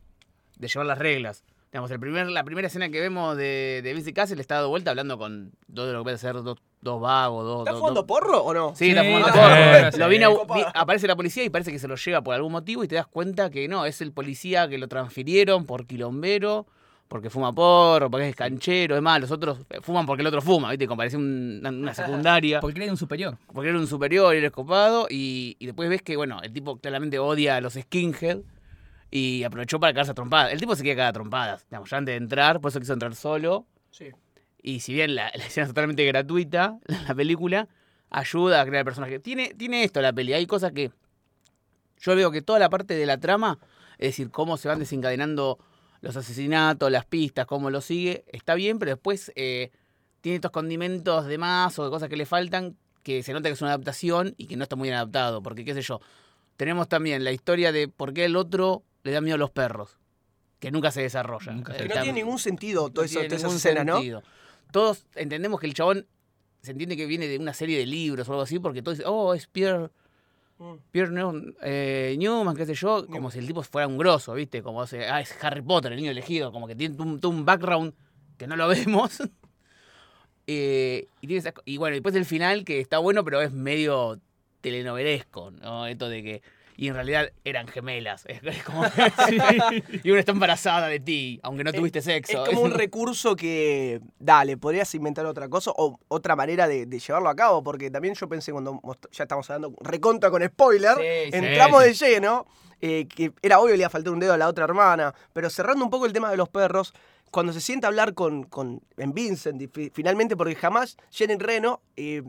de 0.59 0.69
llevar 0.69 0.87
las 0.87 0.99
reglas. 0.99 1.45
Digamos, 1.73 1.91
el 1.91 1.99
primer, 1.99 2.29
la 2.29 2.45
primera 2.45 2.69
escena 2.69 2.89
que 2.89 3.01
vemos 3.01 3.37
de, 3.37 3.81
de 3.83 3.95
Vincent 3.95 4.15
Castle 4.15 4.41
está 4.41 4.55
dado 4.57 4.69
vuelta 4.69 4.91
hablando 4.91 5.19
con 5.19 5.51
todo 5.75 5.93
lo 5.93 5.99
que 6.01 6.03
puede 6.05 6.19
ser 6.19 6.35
dos, 6.43 6.59
dos 6.81 7.01
vagos, 7.01 7.45
dos... 7.45 7.59
¿Estás 7.63 7.73
dos- 7.73 7.81
jugando 7.81 8.03
dos- 8.03 8.07
porro 8.07 8.43
o 8.45 8.55
no? 8.55 8.77
Sí, 8.77 8.91
está 8.91 9.03
sí, 9.03 9.11
porro. 9.11 9.91
sí, 9.93 9.99
Lo 9.99 10.05
sí. 10.07 10.11
vine 10.11 10.25
a- 10.25 10.29
Copada. 10.31 10.61
vi- 10.61 10.67
aparece 10.73 11.09
la 11.09 11.17
policía 11.17 11.43
y 11.43 11.51
parece 11.51 11.73
que 11.73 11.81
se 11.81 11.89
lo 11.89 11.97
lleva 11.97 12.23
por 12.23 12.33
algún 12.37 12.53
motivo 12.53 12.85
y 12.85 12.89
te 12.89 12.95
das 12.95 13.09
cuenta 13.09 13.51
que 13.51 13.67
no, 13.67 13.87
es 13.87 14.01
el 14.01 14.13
policía 14.13 14.69
que 14.69 14.79
lo 14.79 14.87
transfirieron 14.87 15.67
por 15.67 15.85
quilombero, 15.85 16.65
porque 17.09 17.29
fuma 17.29 17.53
porro, 17.53 18.09
porque 18.09 18.29
es 18.29 18.37
canchero, 18.37 18.95
es 18.95 19.03
más, 19.03 19.21
los 19.21 19.33
otros 19.33 19.59
eh, 19.71 19.79
fuman 19.83 20.07
porque 20.07 20.21
el 20.23 20.29
otro 20.29 20.41
fuma, 20.43 20.71
¿viste? 20.71 20.87
Como 20.87 20.99
parece 20.99 21.17
un- 21.17 21.59
una, 21.59 21.71
una 21.71 21.95
secundaria, 21.95 22.61
Porque 22.61 22.81
era 22.85 22.93
un 22.93 22.97
superior. 22.97 23.37
porque 23.53 23.71
era 23.71 23.79
un 23.81 23.89
superior 23.89 24.33
y 24.33 24.39
era 24.39 24.47
escopado 24.47 25.09
y, 25.11 25.57
y 25.59 25.67
después 25.67 25.89
ves 25.89 26.03
que, 26.03 26.17
bueno, 26.17 26.41
el 26.41 26.53
tipo 26.53 26.77
claramente 26.79 27.19
odia 27.19 27.57
a 27.57 27.61
los 27.61 27.75
skinhead 27.75 28.39
y 29.16 29.44
aprovechó 29.44 29.78
para 29.78 29.92
cagarse 29.92 30.11
a 30.11 30.14
trompadas. 30.14 30.52
El 30.52 30.59
tipo 30.59 30.75
se 30.75 30.83
queda 30.83 30.97
cagar 30.97 31.11
a 31.11 31.12
trompadas, 31.12 31.66
digamos, 31.71 31.88
ya 31.88 31.99
antes 31.99 32.14
de 32.14 32.16
entrar, 32.16 32.61
por 32.61 32.71
eso 32.71 32.80
quiso 32.80 32.94
entrar 32.94 33.14
solo. 33.14 33.64
Sí. 33.92 34.11
Y 34.61 34.80
si 34.80 34.92
bien 34.92 35.14
la, 35.14 35.30
la 35.37 35.44
escena 35.44 35.66
es 35.66 35.71
totalmente 35.71 36.04
gratuita, 36.04 36.80
la 37.06 37.14
película 37.14 37.68
ayuda 38.11 38.61
a 38.61 38.66
crear 38.66 38.85
personajes. 38.85 39.23
Tiene, 39.23 39.54
tiene 39.54 39.85
esto 39.85 40.02
la 40.02 40.12
peli, 40.12 40.33
hay 40.33 40.47
cosas 40.47 40.73
que 40.73 40.90
yo 42.00 42.16
veo 42.16 42.33
que 42.33 42.42
toda 42.42 42.59
la 42.59 42.68
parte 42.68 42.94
de 42.94 43.06
la 43.06 43.18
trama, 43.18 43.61
es 43.99 44.09
decir, 44.09 44.33
cómo 44.33 44.56
se 44.56 44.66
van 44.66 44.80
desencadenando 44.80 45.61
los 46.00 46.16
asesinatos, 46.16 46.90
las 46.90 47.06
pistas, 47.06 47.47
cómo 47.47 47.71
lo 47.71 47.80
sigue, 47.80 48.25
está 48.33 48.56
bien, 48.56 48.80
pero 48.80 48.90
después 48.90 49.30
eh, 49.37 49.71
tiene 50.23 50.37
estos 50.37 50.50
condimentos 50.50 51.26
de 51.26 51.38
más 51.38 51.78
o 51.78 51.85
de 51.85 51.90
cosas 51.90 52.09
que 52.09 52.16
le 52.16 52.26
faltan 52.26 52.76
que 53.04 53.23
se 53.23 53.33
nota 53.33 53.49
que 53.49 53.52
es 53.52 53.62
una 53.62 53.71
adaptación 53.71 54.35
y 54.38 54.47
que 54.49 54.56
no 54.56 54.64
está 54.64 54.75
muy 54.75 54.88
bien 54.88 54.97
adaptado. 54.97 55.40
Porque, 55.40 55.64
qué 55.64 55.73
sé 55.75 55.83
yo, 55.83 56.00
tenemos 56.56 56.88
también 56.88 57.23
la 57.23 57.30
historia 57.30 57.71
de 57.71 57.87
por 57.87 58.12
qué 58.12 58.25
el 58.25 58.35
otro 58.35 58.83
le 59.05 59.13
da 59.13 59.21
miedo 59.21 59.37
a 59.37 59.39
los 59.39 59.51
perros, 59.51 59.99
que 60.59 60.73
nunca 60.73 60.91
se 60.91 61.03
desarrolla. 61.03 61.53
Nunca 61.53 61.73
se 61.73 61.79
Que 61.79 61.85
Eh, 61.85 61.89
no 61.89 62.03
tiene 62.03 62.21
ningún 62.21 62.39
sentido 62.39 62.91
toda 62.91 63.05
no 63.05 63.07
esa, 63.07 63.21
tiene 63.21 63.29
toda 63.29 63.37
esa 63.37 63.47
ningún 63.47 63.57
escena, 63.57 63.85
¿no? 63.85 64.23
Todos 64.73 65.07
entendemos 65.15 65.61
que 65.61 65.67
el 65.67 65.75
chabón 65.75 66.07
se 66.63 66.73
entiende 66.73 66.97
que 66.97 67.07
viene 67.07 67.29
de 67.29 67.39
una 67.39 67.55
serie 67.55 67.79
de 67.79 67.87
libros 67.87 68.29
o 68.29 68.33
algo 68.33 68.43
así, 68.43 68.59
porque 68.59 68.83
todos 68.83 68.99
dicen, 68.99 69.13
oh, 69.15 69.35
es 69.35 69.47
Pierre, 69.47 69.91
Mm. 70.59 70.75
Pierre 70.93 71.13
eh, 71.63 72.15
Newman, 72.19 72.57
qué 72.57 72.65
sé 72.65 72.75
yo, 72.75 73.07
como 73.07 73.31
si 73.31 73.41
el 73.41 73.47
tipo 73.47 73.63
fuera 73.63 73.89
un 73.89 73.99
grosso, 73.99 74.35
¿viste? 74.35 74.63
Como 74.63 74.87
se, 74.87 75.07
ah, 75.07 75.21
es 75.21 75.35
Harry 75.43 75.63
Potter, 75.63 75.93
el 75.93 75.99
niño 75.99 76.11
elegido, 76.11 76.53
como 76.53 76.67
que 76.67 76.77
tiene 76.77 76.97
un, 77.03 77.21
todo 77.21 77.33
un 77.33 77.45
background 77.45 77.93
que 78.39 78.47
no 78.47 78.57
lo 78.57 78.69
vemos. 78.69 79.21
Eh, 80.47 81.09
y, 81.21 81.27
tiene 81.27 81.53
y 81.65 81.77
bueno, 81.79 81.95
después 81.95 82.15
el 82.15 82.25
final, 82.25 82.65
que 82.65 82.81
está 82.81 82.99
bueno, 82.99 83.25
pero 83.25 83.41
es 83.41 83.53
medio 83.53 84.21
telenovelesco, 84.61 85.51
¿no? 85.51 85.87
Esto 85.87 86.09
de 86.09 86.23
que. 86.23 86.43
Y 86.76 86.88
en 86.88 86.95
realidad 86.95 87.31
eran 87.45 87.69
gemelas. 87.69 88.25
Es, 88.26 88.43
es 88.45 88.62
como. 88.64 88.85
y 90.02 90.11
una 90.11 90.21
está 90.21 90.33
embarazada 90.33 90.88
de 90.88 91.00
ti, 91.00 91.38
aunque 91.43 91.64
no 91.64 91.71
Es- 91.71 91.76
tuviste 91.76 92.02
sexo. 92.02 92.43
Es 92.45 92.49
como 92.50 92.62
un 92.62 92.71
recurso 92.78 93.37
que, 93.37 94.00
dale, 94.19 94.57
podrías 94.57 94.93
inventar 94.95 95.25
otra 95.26 95.49
cosa 95.49 95.71
o 95.76 95.99
otra 96.09 96.35
manera 96.37 96.66
de, 96.66 96.87
de 96.87 96.99
llevarlo 96.99 97.28
a 97.28 97.37
cabo, 97.37 97.62
porque 97.62 97.90
también 97.90 98.14
yo 98.14 98.28
pensé 98.28 98.52
cuando 98.52 98.81
ya 99.12 99.25
estamos 99.25 99.49
hablando 99.50 99.76
recontra 99.81 100.31
con 100.31 100.43
spoiler, 100.45 100.97
Sí, 100.97 101.31
sí. 101.31 101.37
entramos 101.47 101.83
de 101.85 101.95
lleno, 101.95 102.47
eh, 102.81 103.07
que 103.09 103.33
era 103.43 103.61
obvio 103.61 103.73
le 103.75 103.78
iba 103.78 103.87
a 103.87 103.90
faltar 103.90 104.12
un 104.12 104.21
dedo 104.21 104.33
a 104.33 104.37
la 104.38 104.49
otra 104.49 104.64
hermana, 104.64 105.14
pero 105.33 105.49
cerrando 105.50 105.85
un 105.85 105.90
poco 105.90 106.07
el 106.07 106.12
tema 106.12 106.31
de 106.31 106.37
los 106.37 106.49
perros, 106.49 106.93
cuando 107.31 107.52
se 107.52 107.61
sienta 107.61 107.87
a 107.87 107.90
hablar 107.90 108.14
con, 108.14 108.45
con 108.45 108.81
en 108.97 109.12
Vincent, 109.12 109.61
y 109.62 109.69
finalmente, 109.93 110.37
porque 110.37 110.54
jamás 110.54 110.97
Jenny 111.11 111.35
Reno 111.37 111.81
eh, 111.97 112.23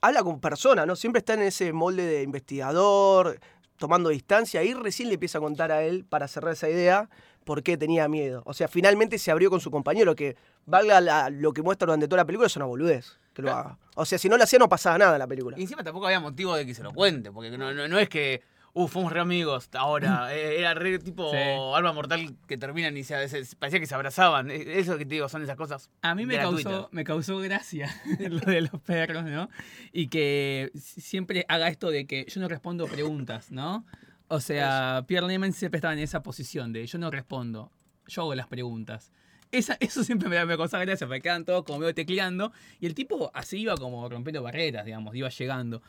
habla 0.00 0.22
con 0.22 0.40
persona, 0.40 0.84
¿no? 0.86 0.96
Siempre 0.96 1.18
está 1.20 1.34
en 1.34 1.42
ese 1.42 1.72
molde 1.72 2.04
de 2.04 2.22
investigador, 2.22 3.38
tomando 3.78 4.10
distancia, 4.10 4.62
y 4.64 4.74
recién 4.74 5.08
le 5.08 5.14
empieza 5.14 5.38
a 5.38 5.40
contar 5.40 5.72
a 5.72 5.82
él, 5.82 6.04
para 6.08 6.28
cerrar 6.28 6.52
esa 6.52 6.68
idea, 6.68 7.08
por 7.44 7.62
qué 7.62 7.78
tenía 7.78 8.06
miedo. 8.08 8.42
O 8.44 8.52
sea, 8.52 8.68
finalmente 8.68 9.18
se 9.18 9.30
abrió 9.30 9.48
con 9.48 9.60
su 9.60 9.70
compañero, 9.70 10.14
que 10.14 10.36
valga 10.66 11.00
la- 11.00 11.30
lo 11.30 11.52
que 11.52 11.62
muestra 11.62 11.86
durante 11.86 12.06
toda 12.06 12.18
la 12.18 12.26
película, 12.26 12.46
es 12.46 12.56
una 12.56 12.66
boludez 12.66 13.18
que 13.32 13.40
lo 13.42 13.52
haga. 13.52 13.78
O 13.94 14.04
sea, 14.04 14.18
si 14.18 14.28
no 14.28 14.36
lo 14.36 14.44
hacía 14.44 14.58
no 14.58 14.68
pasaba 14.68 14.98
nada 14.98 15.12
en 15.14 15.18
la 15.20 15.26
película. 15.26 15.56
Y 15.58 15.62
encima 15.62 15.82
tampoco 15.82 16.06
había 16.06 16.20
motivo 16.20 16.54
de 16.56 16.66
que 16.66 16.74
se 16.74 16.82
lo 16.82 16.92
cuente, 16.92 17.30
porque 17.32 17.56
no, 17.56 17.72
no, 17.72 17.88
no 17.88 17.98
es 17.98 18.08
que, 18.08 18.42
uh, 18.74 18.86
fuimos 18.88 19.12
re 19.12 19.20
amigos 19.20 19.68
ahora. 19.72 20.28
eh, 20.34 20.58
Era 20.60 20.74
re 20.74 20.98
tipo 20.98 21.30
Sí. 21.30 21.36
alma 21.74 21.92
mortal 21.92 22.36
que 22.46 22.56
terminan 22.56 22.96
y 22.96 23.04
se, 23.04 23.14
parecía 23.58 23.80
que 23.80 23.86
se 23.86 23.94
abrazaban. 23.94 24.50
Eh, 24.50 24.78
Eso 24.78 24.96
que 24.98 25.04
te 25.04 25.14
digo, 25.14 25.28
son 25.28 25.42
esas 25.42 25.56
cosas. 25.56 25.90
A 26.02 26.14
mí 26.14 26.26
me 26.26 26.34
gratuitas. 26.34 26.72
causó, 26.72 26.88
me 26.92 27.04
causó 27.04 27.38
gracia 27.38 27.88
lo 28.20 28.38
de 28.40 28.60
los 28.62 28.80
perros, 28.80 29.24
¿no? 29.24 29.48
Y 29.92 30.08
que 30.08 30.70
si- 30.74 31.00
siempre 31.00 31.44
haga 31.48 31.68
esto 31.68 31.90
de 31.90 32.06
que 32.06 32.26
yo 32.28 32.40
no 32.40 32.48
respondo 32.48 32.86
preguntas, 32.86 33.50
¿no? 33.50 33.84
O 34.28 34.40
sea, 34.40 35.04
Pierre 35.06 35.26
Lehman 35.26 35.52
siempre 35.54 35.78
estaba 35.78 35.94
en 35.94 36.00
esa 36.00 36.22
posición 36.22 36.72
de 36.72 36.86
yo 36.86 36.98
no 36.98 37.10
respondo, 37.10 37.72
yo 38.06 38.22
hago 38.22 38.34
las 38.34 38.46
preguntas. 38.46 39.10
Esa, 39.50 39.78
eso 39.80 40.04
siempre 40.04 40.28
me, 40.28 40.44
me 40.44 40.58
causaba 40.58 40.84
gracia, 40.84 41.06
porque 41.06 41.22
quedan 41.22 41.46
todos 41.46 41.64
como 41.64 41.78
medio 41.78 41.94
tecleando. 41.94 42.52
Y 42.80 42.84
el 42.84 42.94
tipo 42.94 43.30
así 43.32 43.60
iba 43.60 43.74
como 43.78 44.06
rompiendo 44.06 44.42
barreras, 44.42 44.84
digamos, 44.84 45.14
iba 45.16 45.30
llegando. 45.30 45.82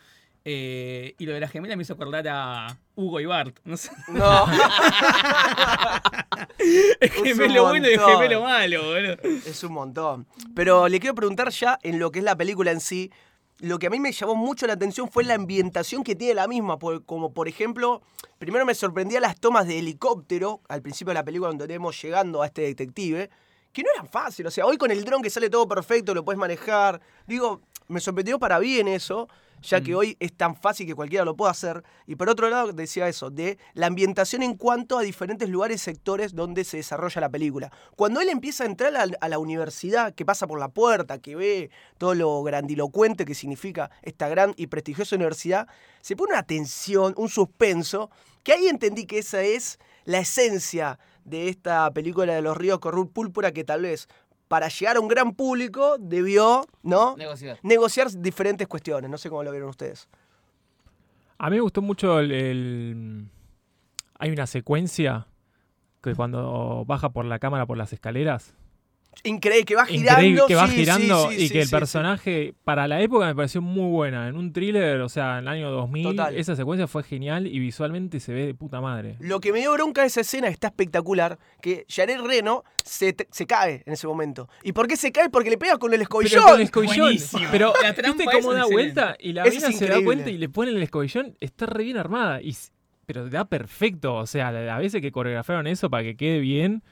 Eh, 0.45 1.15
y 1.17 1.25
lo 1.25 1.33
de 1.33 1.39
la 1.41 1.47
gemela 1.47 1.75
me 1.75 1.83
hizo 1.83 1.93
acordar 1.93 2.25
a 2.29 2.77
Hugo 2.95 3.19
y 3.19 3.25
Bart. 3.25 3.57
No 3.65 3.75
sé. 3.77 3.91
No. 4.07 4.45
Un 6.59 7.25
gemelo 7.25 7.63
bueno 7.67 7.89
y 7.89 7.97
gemelo 7.97 8.41
malo, 8.43 8.83
boludo. 8.83 9.15
Es 9.45 9.63
un 9.63 9.73
montón. 9.73 10.27
Pero 10.55 10.87
le 10.87 10.99
quiero 10.99 11.15
preguntar 11.15 11.49
ya 11.49 11.77
en 11.83 11.99
lo 11.99 12.11
que 12.11 12.19
es 12.19 12.25
la 12.25 12.35
película 12.35 12.71
en 12.71 12.79
sí. 12.79 13.11
Lo 13.59 13.77
que 13.77 13.87
a 13.87 13.89
mí 13.89 13.99
me 13.99 14.11
llamó 14.13 14.35
mucho 14.35 14.65
la 14.67 14.73
atención 14.73 15.09
fue 15.09 15.23
la 15.25 15.33
ambientación 15.35 16.03
que 16.03 16.15
tiene 16.15 16.33
la 16.35 16.47
misma. 16.47 16.79
por- 16.79 17.03
Como 17.05 17.33
por 17.33 17.47
ejemplo, 17.47 18.01
primero 18.37 18.65
me 18.65 18.73
sorprendía 18.73 19.19
las 19.19 19.37
tomas 19.39 19.67
de 19.67 19.79
helicóptero 19.79 20.61
al 20.69 20.81
principio 20.81 21.09
de 21.11 21.15
la 21.15 21.25
película 21.25 21.49
donde 21.49 21.67
tenemos 21.67 22.01
llegando 22.01 22.41
a 22.41 22.45
este 22.47 22.61
detective. 22.61 23.29
Que 23.73 23.83
no 23.83 23.89
eran 23.93 24.07
fáciles. 24.07 24.51
O 24.51 24.55
sea, 24.55 24.65
hoy 24.65 24.77
con 24.77 24.89
el 24.91 25.03
dron 25.03 25.21
que 25.21 25.29
sale 25.29 25.49
todo 25.49 25.67
perfecto, 25.67 26.13
lo 26.13 26.23
puedes 26.25 26.39
manejar. 26.39 27.01
Digo, 27.27 27.61
me 27.87 27.99
sorprendió 27.99 28.39
para 28.39 28.57
bien 28.59 28.87
eso, 28.87 29.27
ya 29.61 29.81
que 29.81 29.95
hoy 29.95 30.17
es 30.19 30.33
tan 30.35 30.55
fácil 30.55 30.87
que 30.87 30.95
cualquiera 30.95 31.25
lo 31.25 31.35
pueda 31.35 31.51
hacer. 31.51 31.83
Y 32.07 32.15
por 32.15 32.29
otro 32.29 32.49
lado, 32.49 32.71
decía 32.73 33.07
eso, 33.07 33.29
de 33.29 33.57
la 33.73 33.87
ambientación 33.87 34.43
en 34.43 34.55
cuanto 34.55 34.97
a 34.97 35.01
diferentes 35.01 35.49
lugares, 35.49 35.81
sectores 35.81 36.33
donde 36.33 36.63
se 36.63 36.77
desarrolla 36.77 37.21
la 37.21 37.29
película. 37.29 37.71
Cuando 37.95 38.21
él 38.21 38.29
empieza 38.29 38.63
a 38.63 38.67
entrar 38.67 38.95
a, 38.95 39.05
a 39.19 39.29
la 39.29 39.39
universidad, 39.39 40.13
que 40.13 40.25
pasa 40.25 40.47
por 40.47 40.59
la 40.59 40.69
puerta, 40.69 41.19
que 41.19 41.35
ve 41.35 41.71
todo 41.97 42.15
lo 42.15 42.41
grandilocuente 42.43 43.25
que 43.25 43.35
significa 43.35 43.91
esta 44.01 44.29
gran 44.29 44.53
y 44.57 44.67
prestigiosa 44.67 45.15
universidad, 45.15 45.67
se 46.01 46.15
pone 46.15 46.33
una 46.33 46.43
tensión, 46.43 47.13
un 47.17 47.29
suspenso, 47.29 48.09
que 48.43 48.53
ahí 48.53 48.67
entendí 48.67 49.05
que 49.05 49.19
esa 49.19 49.41
es 49.41 49.79
la 50.05 50.19
esencia 50.19 50.99
de 51.25 51.49
esta 51.49 51.91
película 51.91 52.33
de 52.33 52.41
los 52.41 52.57
ríos 52.57 52.79
Corrur 52.79 53.11
Púrpura, 53.11 53.51
que 53.51 53.63
tal 53.63 53.83
vez 53.83 54.07
para 54.49 54.67
llegar 54.67 54.97
a 54.97 54.99
un 54.99 55.07
gran 55.07 55.33
público 55.33 55.95
debió, 55.97 56.65
¿no? 56.83 57.15
Negociar. 57.15 57.59
negociar 57.63 58.11
diferentes 58.11 58.67
cuestiones. 58.67 59.09
No 59.09 59.17
sé 59.17 59.29
cómo 59.29 59.43
lo 59.43 59.51
vieron 59.51 59.69
ustedes. 59.69 60.09
A 61.37 61.49
mí 61.49 61.55
me 61.55 61.61
gustó 61.61 61.81
mucho 61.81 62.19
el, 62.19 62.31
el- 62.33 63.29
Hay 64.17 64.31
una 64.31 64.45
secuencia 64.47 65.27
que 66.01 66.13
cuando 66.15 66.83
baja 66.85 67.09
por 67.09 67.23
la 67.25 67.39
cámara 67.39 67.65
por 67.65 67.77
las 67.77 67.93
escaleras, 67.93 68.53
Increíble, 69.23 69.65
que 69.65 69.75
va 69.75 69.85
girando. 69.85 70.11
increíble 70.21 70.41
que 70.47 70.55
va 70.55 70.67
sí, 70.67 70.75
girando 70.75 71.29
sí, 71.29 71.35
sí, 71.35 71.43
y 71.43 71.47
sí, 71.47 71.53
que 71.53 71.61
el 71.61 71.67
sí, 71.67 71.71
personaje, 71.71 72.53
para 72.63 72.87
la 72.87 73.01
época 73.01 73.25
me 73.25 73.35
pareció 73.35 73.61
muy 73.61 73.89
buena. 73.91 74.29
En 74.29 74.37
un 74.37 74.53
thriller, 74.53 75.01
o 75.01 75.09
sea, 75.09 75.33
en 75.39 75.39
el 75.39 75.47
año 75.49 75.71
2000, 75.71 76.03
Total. 76.03 76.35
esa 76.37 76.55
secuencia 76.55 76.87
fue 76.87 77.03
genial 77.03 77.45
y 77.45 77.59
visualmente 77.59 78.19
se 78.21 78.33
ve 78.33 78.45
de 78.45 78.53
puta 78.53 78.79
madre. 78.79 79.17
Lo 79.19 79.41
que 79.41 79.51
me 79.51 79.59
dio 79.59 79.73
bronca 79.73 80.01
de 80.01 80.07
esa 80.07 80.21
escena 80.21 80.47
está 80.47 80.67
espectacular, 80.67 81.37
que 81.61 81.85
Jared 81.89 82.21
Reno 82.21 82.63
se, 82.83 83.13
se 83.29 83.45
cae 83.45 83.83
en 83.85 83.93
ese 83.93 84.07
momento. 84.07 84.47
¿Y 84.63 84.71
por 84.71 84.87
qué 84.87 84.95
se 84.95 85.11
cae? 85.11 85.29
Porque 85.29 85.49
le 85.49 85.57
pega 85.57 85.77
con 85.77 85.93
el 85.93 86.01
escobillón. 86.01 86.31
Pero 86.41 86.51
con 86.51 86.55
el 86.55 86.65
escobillón. 86.65 86.99
Buenísimo. 86.99 87.47
Pero 87.51 87.73
La 87.83 87.93
trampa 87.93 88.17
viste 88.23 88.37
cómo 88.39 88.53
da 88.53 88.61
excelente. 88.61 88.73
vuelta 88.73 89.17
y 89.19 89.33
la 89.33 89.43
Eso 89.43 89.55
mina 89.67 89.71
se 89.77 89.87
da 89.87 90.01
cuenta 90.03 90.29
y 90.29 90.37
le 90.37 90.47
ponen 90.47 90.77
el 90.77 90.83
escobillón, 90.83 91.35
está 91.41 91.65
re 91.65 91.83
bien 91.83 91.97
armada. 91.97 92.41
Y, 92.41 92.55
pero 93.05 93.27
da 93.29 93.43
perfecto. 93.45 94.15
O 94.15 94.25
sea, 94.27 94.51
las 94.51 94.79
veces 94.79 95.01
que 95.01 95.11
coreografiaron 95.11 95.67
eso 95.67 95.89
para 95.89 96.03
que 96.03 96.15
quede 96.15 96.39
bien. 96.39 96.83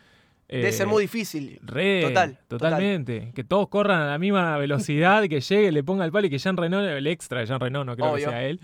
Debe 0.49 0.69
eh, 0.69 0.71
ser 0.71 0.87
muy 0.87 1.03
difícil. 1.03 1.59
Re, 1.61 2.01
Total, 2.03 2.37
total. 2.47 2.69
totalmente. 2.71 3.31
Que 3.35 3.43
todos 3.43 3.67
corran 3.67 4.01
a 4.01 4.07
la 4.07 4.17
misma 4.17 4.57
velocidad, 4.57 5.23
que 5.27 5.41
llegue, 5.41 5.71
le 5.71 5.83
ponga 5.83 6.05
el 6.05 6.11
palo 6.11 6.27
y 6.27 6.29
que 6.29 6.37
Jean 6.37 6.55
Reno, 6.55 6.79
el 6.79 7.05
extra 7.07 7.41
de 7.41 7.45
Jean 7.47 7.59
Reno, 7.59 7.83
no 7.83 7.95
creo 7.95 8.11
Obvio. 8.13 8.25
que 8.27 8.31
sea 8.31 8.43
él, 8.45 8.59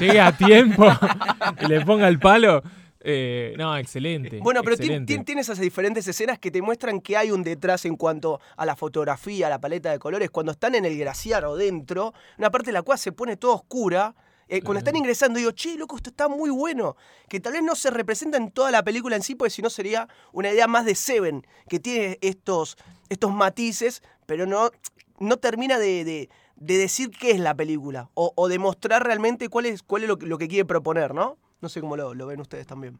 llegue 0.00 0.20
a 0.20 0.36
tiempo 0.36 0.86
y 1.62 1.66
le 1.68 1.84
ponga 1.84 2.08
el 2.08 2.18
palo. 2.18 2.62
Eh, 3.06 3.54
no, 3.58 3.76
excelente. 3.76 4.38
Bueno, 4.42 4.62
pero 4.62 4.76
excelente. 4.76 5.14
ti- 5.18 5.22
tiene 5.24 5.42
esas 5.42 5.58
diferentes 5.60 6.08
escenas 6.08 6.38
que 6.38 6.50
te 6.50 6.62
muestran 6.62 7.00
que 7.02 7.16
hay 7.18 7.30
un 7.30 7.42
detrás 7.42 7.84
en 7.84 7.96
cuanto 7.96 8.40
a 8.56 8.64
la 8.64 8.74
fotografía, 8.76 9.46
a 9.46 9.50
la 9.50 9.60
paleta 9.60 9.90
de 9.90 9.98
colores. 9.98 10.30
Cuando 10.30 10.52
están 10.52 10.74
en 10.74 10.86
el 10.86 10.96
glaciar 10.96 11.44
o 11.44 11.54
dentro, 11.54 12.14
una 12.38 12.50
parte 12.50 12.68
de 12.68 12.72
la 12.72 12.82
cual 12.82 12.98
se 12.98 13.12
pone 13.12 13.36
toda 13.36 13.54
oscura. 13.56 14.14
Eh, 14.48 14.60
cuando 14.62 14.78
están 14.78 14.96
ingresando, 14.96 15.38
digo, 15.38 15.52
che, 15.52 15.76
loco, 15.76 15.96
esto 15.96 16.10
está 16.10 16.28
muy 16.28 16.50
bueno. 16.50 16.96
Que 17.28 17.40
tal 17.40 17.52
vez 17.54 17.62
no 17.62 17.74
se 17.74 17.90
representa 17.90 18.36
en 18.36 18.50
toda 18.50 18.70
la 18.70 18.82
película 18.82 19.16
en 19.16 19.22
sí, 19.22 19.34
porque 19.34 19.50
si 19.50 19.62
no 19.62 19.70
sería 19.70 20.08
una 20.32 20.50
idea 20.50 20.66
más 20.66 20.84
de 20.84 20.94
Seven, 20.94 21.46
que 21.68 21.80
tiene 21.80 22.18
estos, 22.20 22.76
estos 23.08 23.32
matices, 23.32 24.02
pero 24.26 24.46
no, 24.46 24.70
no 25.18 25.36
termina 25.38 25.78
de, 25.78 26.04
de- 26.04 26.28
de 26.56 26.78
decir 26.78 27.10
qué 27.10 27.32
es 27.32 27.40
la 27.40 27.54
película. 27.54 28.10
O, 28.14 28.32
o 28.36 28.48
de 28.48 28.58
mostrar 28.58 29.02
realmente 29.04 29.48
cuál 29.48 29.66
es, 29.66 29.82
cuál 29.82 30.02
es 30.02 30.08
lo, 30.08 30.18
que- 30.18 30.26
lo 30.26 30.38
que 30.38 30.48
quiere 30.48 30.64
proponer, 30.64 31.14
¿no? 31.14 31.36
No 31.60 31.68
sé 31.68 31.80
cómo 31.80 31.96
lo, 31.96 32.14
lo 32.14 32.26
ven 32.26 32.40
ustedes 32.40 32.66
también. 32.66 32.98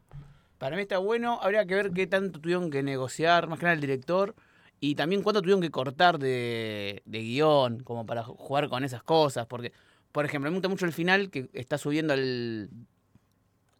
Para 0.57 0.75
mí 0.75 0.81
está 0.81 0.97
bueno, 0.97 1.39
habría 1.41 1.65
que 1.65 1.75
ver 1.75 1.91
qué 1.91 2.07
tanto 2.07 2.39
tuvieron 2.39 2.69
que 2.71 2.81
negociar, 2.83 3.47
más 3.47 3.59
que 3.59 3.65
nada 3.65 3.73
el 3.75 3.81
director, 3.81 4.35
y 4.79 4.95
también 4.95 5.21
cuánto 5.21 5.41
tuvieron 5.41 5.61
que 5.61 5.69
cortar 5.71 6.17
de, 6.19 7.01
de 7.05 7.19
guion, 7.21 7.83
como 7.83 8.05
para 8.05 8.23
jugar 8.23 8.67
con 8.69 8.83
esas 8.83 9.03
cosas, 9.03 9.45
porque, 9.47 9.71
por 10.15 10.23
ejemplo, 10.23 10.49
me 10.49 10.55
gusta 10.55 10.69
mucho 10.69 10.85
el 10.85 10.93
final, 10.93 11.29
que 11.29 11.49
está 11.51 11.77
subiendo 11.77 12.13
al, 12.13 12.69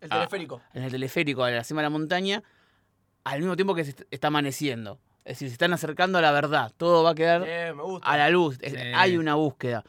El 0.01 0.09
Ah. 0.09 0.15
teleférico. 0.17 0.61
en 0.73 0.83
el 0.83 0.91
teleférico 0.91 1.45
a 1.45 1.49
la 1.49 1.63
cima 1.63 1.79
de 1.79 1.85
la 1.85 1.89
montaña, 1.89 2.43
al 3.23 3.39
mismo 3.39 3.55
tiempo 3.55 3.73
que 3.73 3.85
se 3.85 3.91
est- 3.91 4.01
está 4.11 4.27
amaneciendo. 4.27 4.99
Es 5.23 5.35
decir, 5.37 5.47
se 5.47 5.53
están 5.53 5.71
acercando 5.71 6.17
a 6.17 6.21
la 6.21 6.33
verdad, 6.33 6.73
todo 6.75 7.03
va 7.03 7.11
a 7.11 7.15
quedar 7.15 7.45
Bien, 7.45 7.77
me 7.77 7.83
gusta. 7.83 8.05
a 8.05 8.17
la 8.17 8.29
luz, 8.29 8.59
Sí. 8.61 8.75
hay 8.93 9.15
una 9.17 9.35
búsqueda. 9.35 9.85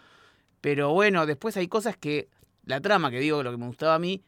Pero 0.61 0.93
bueno, 0.93 1.27
después 1.27 1.57
hay 1.57 1.67
cosas 1.67 1.97
que, 1.97 2.29
la 2.65 2.81
trama 2.81 3.11
que 3.11 3.19
digo, 3.19 3.43
lo 3.43 3.51
que 3.51 3.57
me 3.59 3.67
gustaba 3.67 3.97
a 3.97 3.99
mí, 3.99 4.23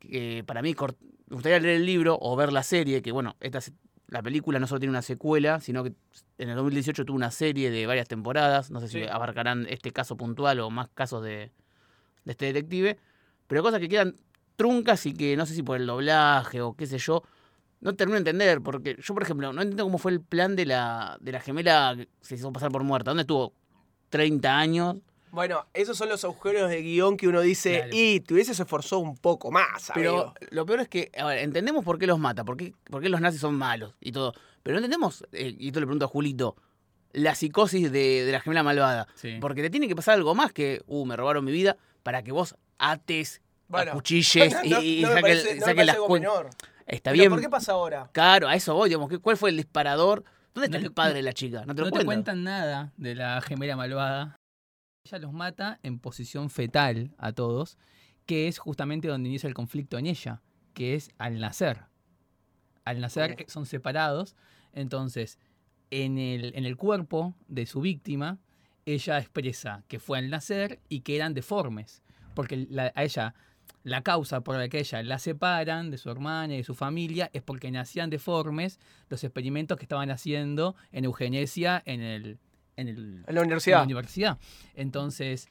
que 0.00 0.44
para 0.46 0.60
mí 0.60 0.74
cort- 0.74 0.98
me 1.28 1.34
gustaría 1.36 1.60
leer 1.60 1.76
el 1.76 1.86
libro 1.86 2.18
o 2.20 2.36
ver 2.36 2.52
la 2.52 2.62
serie, 2.62 3.00
que 3.00 3.10
bueno, 3.10 3.36
esta, 3.40 3.62
se- 3.62 3.72
la 4.12 4.22
película 4.22 4.58
no 4.58 4.66
solo 4.66 4.78
tiene 4.78 4.90
una 4.90 5.00
secuela, 5.00 5.58
sino 5.60 5.82
que 5.82 5.94
en 6.36 6.50
el 6.50 6.56
2018 6.56 7.06
tuvo 7.06 7.16
una 7.16 7.30
serie 7.30 7.70
de 7.70 7.86
varias 7.86 8.08
temporadas, 8.08 8.70
no 8.70 8.78
sé 8.78 8.88
si 8.88 9.04
abarcarán 9.04 9.66
este 9.70 9.90
caso 9.90 10.18
puntual 10.18 10.60
o 10.60 10.68
más 10.68 10.88
casos 10.92 11.24
de, 11.24 11.50
de 12.24 12.32
este 12.32 12.52
detective, 12.52 12.98
pero 13.46 13.62
cosas 13.62 13.80
que 13.80 13.88
quedan 13.88 14.16
truncas 14.56 15.06
y 15.06 15.14
que 15.14 15.34
no 15.34 15.46
sé 15.46 15.54
si 15.54 15.62
por 15.62 15.80
el 15.80 15.86
doblaje 15.86 16.60
o 16.60 16.74
qué 16.74 16.86
sé 16.86 16.98
yo, 16.98 17.22
no 17.80 17.94
termino 17.94 18.16
de 18.16 18.30
entender, 18.30 18.60
porque 18.60 18.98
yo, 19.02 19.14
por 19.14 19.22
ejemplo, 19.22 19.50
no 19.54 19.62
entiendo 19.62 19.84
cómo 19.84 19.96
fue 19.96 20.12
el 20.12 20.20
plan 20.20 20.56
de 20.56 20.66
la, 20.66 21.16
de 21.22 21.32
la 21.32 21.40
gemela 21.40 21.94
que 21.96 22.08
se 22.20 22.34
hizo 22.34 22.52
pasar 22.52 22.70
por 22.70 22.84
muerta. 22.84 23.12
¿Dónde 23.12 23.22
estuvo? 23.22 23.54
30 24.10 24.58
años 24.58 24.96
Bueno, 25.32 25.66
esos 25.72 25.96
son 25.96 26.08
los 26.10 26.22
agujeros 26.24 26.68
de 26.70 26.82
guion 26.82 27.16
que 27.16 27.26
uno 27.26 27.40
dice, 27.40 27.76
Claro. 27.78 27.90
y 27.92 28.20
te 28.20 28.34
hubieses 28.34 28.60
esforzado 28.60 29.00
un 29.00 29.16
poco 29.16 29.50
más, 29.50 29.90
Pero 29.94 30.10
amigo". 30.12 30.34
lo 30.50 30.66
peor 30.66 30.80
es 30.80 30.88
que, 30.88 31.10
a 31.18 31.24
ver, 31.24 31.38
entendemos 31.38 31.84
por 31.84 31.98
qué 31.98 32.06
los 32.06 32.18
mata, 32.18 32.44
por 32.44 32.56
qué, 32.58 32.74
por 32.90 33.00
qué 33.02 33.08
los 33.08 33.20
nazis 33.20 33.40
son 33.40 33.54
malos 33.54 33.94
y 34.00 34.12
todo. 34.12 34.34
Pero 34.62 34.74
no 34.74 34.78
entendemos, 34.80 35.24
eh, 35.32 35.56
y 35.58 35.68
esto 35.68 35.80
le 35.80 35.86
pregunto 35.86 36.04
a 36.04 36.08
Julito, 36.08 36.54
la 37.12 37.34
psicosis 37.34 37.90
de, 37.90 38.24
de 38.26 38.30
la 38.32 38.40
gemela 38.40 38.62
malvada. 38.62 39.08
Sí. 39.14 39.38
Porque 39.40 39.62
te 39.62 39.70
tiene 39.70 39.88
que 39.88 39.96
pasar 39.96 40.14
algo 40.14 40.34
más 40.34 40.52
que, 40.52 40.82
uh, 40.86 41.04
me 41.06 41.16
robaron 41.16 41.44
mi 41.44 41.50
vida, 41.52 41.76
para 42.02 42.22
que 42.22 42.30
vos 42.30 42.54
ates, 42.78 43.40
Bueno. 43.68 43.92
acuchilles 43.92 44.54
y, 44.64 44.68
No- 44.70 44.82
y 44.82 45.00
no 45.02 45.08
me 45.08 45.14
saque, 45.14 45.22
parece- 45.22 45.54
no 45.56 45.64
saque 45.66 45.84
las 45.86 45.94
algo 45.96 46.06
cuentas. 46.08 46.30
menor. 46.32 46.50
Está 46.86 47.10
Pero 47.10 47.20
bien. 47.20 47.30
¿Por 47.30 47.40
qué 47.40 47.48
pasa 47.48 47.72
ahora? 47.72 48.10
Claro, 48.12 48.48
a 48.48 48.54
eso 48.54 48.74
voy, 48.74 48.90
digamos. 48.90 49.08
¿qué- 49.08 49.18
¿Cuál 49.18 49.38
fue 49.38 49.48
el 49.48 49.56
disparador? 49.56 50.24
¿Dónde 50.52 50.66
está 50.66 50.78
No 50.78 50.84
el 50.84 50.92
padre 50.92 51.14
de 51.14 51.22
la 51.22 51.32
chica? 51.32 51.64
No 51.64 51.74
te 51.74 51.80
lo 51.80 51.88
no 51.90 51.98
te 51.98 52.04
cuentan 52.04 52.44
nada 52.44 52.92
de 52.98 53.14
la 53.14 53.40
gemela 53.40 53.76
malvada. 53.76 54.36
Ella 55.04 55.18
los 55.18 55.32
mata 55.32 55.80
en 55.82 55.98
posición 55.98 56.48
fetal 56.48 57.12
a 57.18 57.32
todos, 57.32 57.76
que 58.26 58.46
es 58.46 58.58
justamente 58.58 59.08
donde 59.08 59.28
inicia 59.28 59.48
el 59.48 59.54
conflicto 59.54 59.98
en 59.98 60.06
ella, 60.06 60.42
que 60.74 60.94
es 60.94 61.10
al 61.18 61.40
nacer. 61.40 61.80
Al 62.84 63.00
nacer 63.00 63.44
son 63.48 63.66
separados, 63.66 64.36
entonces 64.72 65.38
en 65.90 66.18
el, 66.18 66.52
en 66.56 66.64
el 66.64 66.76
cuerpo 66.76 67.34
de 67.48 67.66
su 67.66 67.80
víctima, 67.80 68.38
ella 68.86 69.18
expresa 69.18 69.82
que 69.88 69.98
fue 69.98 70.18
al 70.18 70.30
nacer 70.30 70.80
y 70.88 71.00
que 71.00 71.16
eran 71.16 71.34
deformes, 71.34 72.02
porque 72.34 72.66
la- 72.70 72.92
a 72.94 73.02
ella 73.04 73.34
la 73.84 74.02
causa 74.02 74.42
por 74.42 74.56
la 74.56 74.68
que 74.68 74.78
ella 74.78 75.02
la 75.02 75.18
separan 75.18 75.90
de 75.90 75.98
su 75.98 76.10
hermana 76.10 76.54
y 76.54 76.58
de 76.58 76.64
su 76.64 76.74
familia 76.74 77.28
es 77.32 77.42
porque 77.42 77.70
nacían 77.72 78.10
deformes 78.10 78.78
los 79.08 79.24
experimentos 79.24 79.76
que 79.76 79.84
estaban 79.84 80.10
haciendo 80.10 80.76
en 80.92 81.04
eugenesia 81.04 81.82
en 81.84 82.00
el 82.00 82.38
en, 82.76 82.88
el, 82.88 82.96
En 82.96 83.34
la 83.34 83.42
en 83.42 83.48
la 83.70 83.82
universidad. 83.82 84.38
Entonces, 84.74 85.48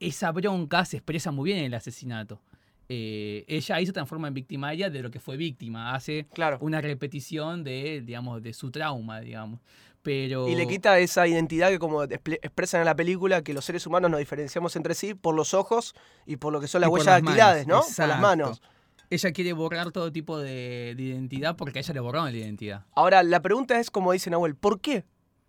esa 0.00 0.32
bronca 0.32 0.84
se 0.84 0.96
expresa 0.98 1.30
muy 1.30 1.46
bien 1.50 1.58
en 1.58 1.64
el 1.66 1.74
asesinato. 1.74 2.40
Eh, 2.88 3.44
ella 3.48 3.76
ahí 3.76 3.86
se 3.86 3.92
transforma 3.92 4.28
en 4.28 4.34
victimaria 4.34 4.90
de 4.90 5.02
lo 5.02 5.10
que 5.10 5.18
fue 5.20 5.36
víctima, 5.38 5.94
hace 5.94 6.26
Claro. 6.34 6.58
una 6.60 6.80
repetición 6.82 7.64
de, 7.64 8.02
digamos, 8.04 8.42
de 8.42 8.52
su 8.52 8.70
trauma, 8.70 9.20
digamos. 9.20 9.60
Pero 10.02 10.48
Y 10.48 10.54
le 10.54 10.66
quita 10.66 10.98
esa 10.98 11.26
identidad 11.26 11.70
que 11.70 11.78
como 11.78 12.02
expre- 12.04 12.38
expresan 12.42 12.80
en 12.82 12.84
la 12.84 12.94
película, 12.94 13.42
que 13.42 13.54
los 13.54 13.64
seres 13.64 13.86
humanos 13.86 14.10
nos 14.10 14.20
diferenciamos 14.20 14.76
entre 14.76 14.94
sí 14.94 15.14
por 15.14 15.34
los 15.34 15.54
ojos 15.54 15.94
y 16.26 16.36
por 16.36 16.52
lo 16.52 16.60
que 16.60 16.66
son 16.68 16.82
las 16.82 16.88
Y 16.88 16.92
huellas 16.92 17.06
las 17.06 17.22
dactilares, 17.22 17.66
¿no? 17.66 17.76
Por 17.76 17.84
las 17.84 17.90
exacto. 17.98 18.20
manos. 18.20 18.62
ella 19.08 19.32
quiere 19.32 19.52
borrar 19.54 19.90
todo 19.92 20.12
tipo 20.12 20.38
de, 20.38 20.94
de 20.94 21.02
identidad 21.02 21.56
porque 21.56 21.78
a 21.78 21.80
ella 21.82 21.94
le 21.94 22.00
borraron 22.00 22.30
la 22.32 22.36
identidad. 22.36 22.84
Ahora, 22.94 23.22
la 23.22 23.40
pregunta 23.40 23.80
es, 23.80 23.90
como 23.90 24.12
dice 24.12 24.28
Nahuel, 24.28 24.56
¿por 24.56 24.80
qué? 24.82 25.04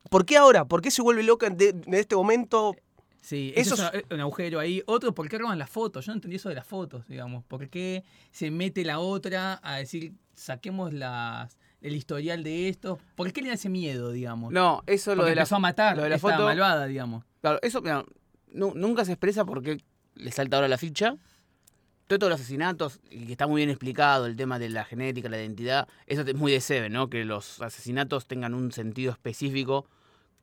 ¿Por 0.10 0.26
qué 0.26 0.38
ahora? 0.38 0.66
¿por 0.66 0.82
qué 0.82 0.92
se 0.92 1.02
vuelve 1.02 1.24
loca 1.24 1.50
de, 1.50 1.74
de 1.74 2.00
este 2.00 2.16
momento? 2.16 2.76
Sí, 3.22 3.54
Eso 3.56 3.74
eso 3.74 3.88
es 3.88 4.04
una- 4.06 4.16
un 4.16 4.22
agujero 4.22 4.60
ahí. 4.60 4.84
Otro, 4.86 5.14
¿por 5.16 5.28
qué 5.28 5.38
roban 5.40 5.58
las 5.58 5.70
fotos? 5.70 6.06
Yo 6.06 6.12
no 6.12 6.18
entendí 6.18 6.36
eso 6.36 6.50
de 6.50 6.56
las 6.56 6.68
fotos, 6.68 7.08
digamos. 7.08 7.44
¿Por 7.44 7.68
qué 7.70 8.04
se 8.32 8.52
mete 8.52 8.84
la 8.86 9.00
otra 9.00 9.60
a 9.64 9.78
decir, 9.78 10.14
saquemos 10.36 10.94
las, 10.94 11.58
el 11.82 11.96
historial 11.96 12.44
de 12.44 12.70
esto? 12.70 13.00
¿Por 13.16 13.34
qué 13.34 13.42
le 13.42 13.48
da 13.48 13.56
ese 13.56 13.68
miedo, 13.70 14.12
digamos? 14.12 14.54
No, 14.54 14.84
eso 14.86 15.12
lo 15.16 15.22
Porque 15.22 15.32
de 15.32 15.36
la 15.38 15.42
empezó 15.42 15.56
a 15.56 15.60
matar 15.60 15.98
lo 15.98 16.04
de 16.04 16.10
la 16.10 16.16
esta 16.18 16.30
foto- 16.34 16.44
malvada, 16.46 16.86
digamos. 16.86 17.24
Claro, 17.42 17.58
eso 17.64 17.82
mira, 17.82 18.06
nu- 18.52 18.74
nunca 18.76 19.06
se 19.06 19.14
expresa 19.14 19.44
porque 19.44 19.82
le 20.14 20.32
salta 20.32 20.58
ahora 20.58 20.68
la 20.68 20.78
ficha. 20.78 21.16
Todos 22.08 22.30
los 22.30 22.40
asesinatos, 22.40 23.00
y 23.10 23.26
que 23.26 23.32
está 23.32 23.48
muy 23.48 23.62
bien 23.62 23.72
explicado 23.72 24.28
el 24.28 24.36
tema 24.36 24.60
de 24.60 24.70
la 24.70 24.86
genética, 24.86 25.28
la 25.30 25.38
identidad, 25.42 25.88
eso 26.06 26.22
es 26.22 26.36
muy 26.36 26.52
de 26.52 26.62
Seven, 26.62 26.94
¿no? 26.94 27.10
Que 27.10 27.26
los 27.26 27.60
asesinatos 27.64 28.28
tengan 28.28 28.54
un 28.54 28.72
sentido 28.72 29.12
específico, 29.12 29.88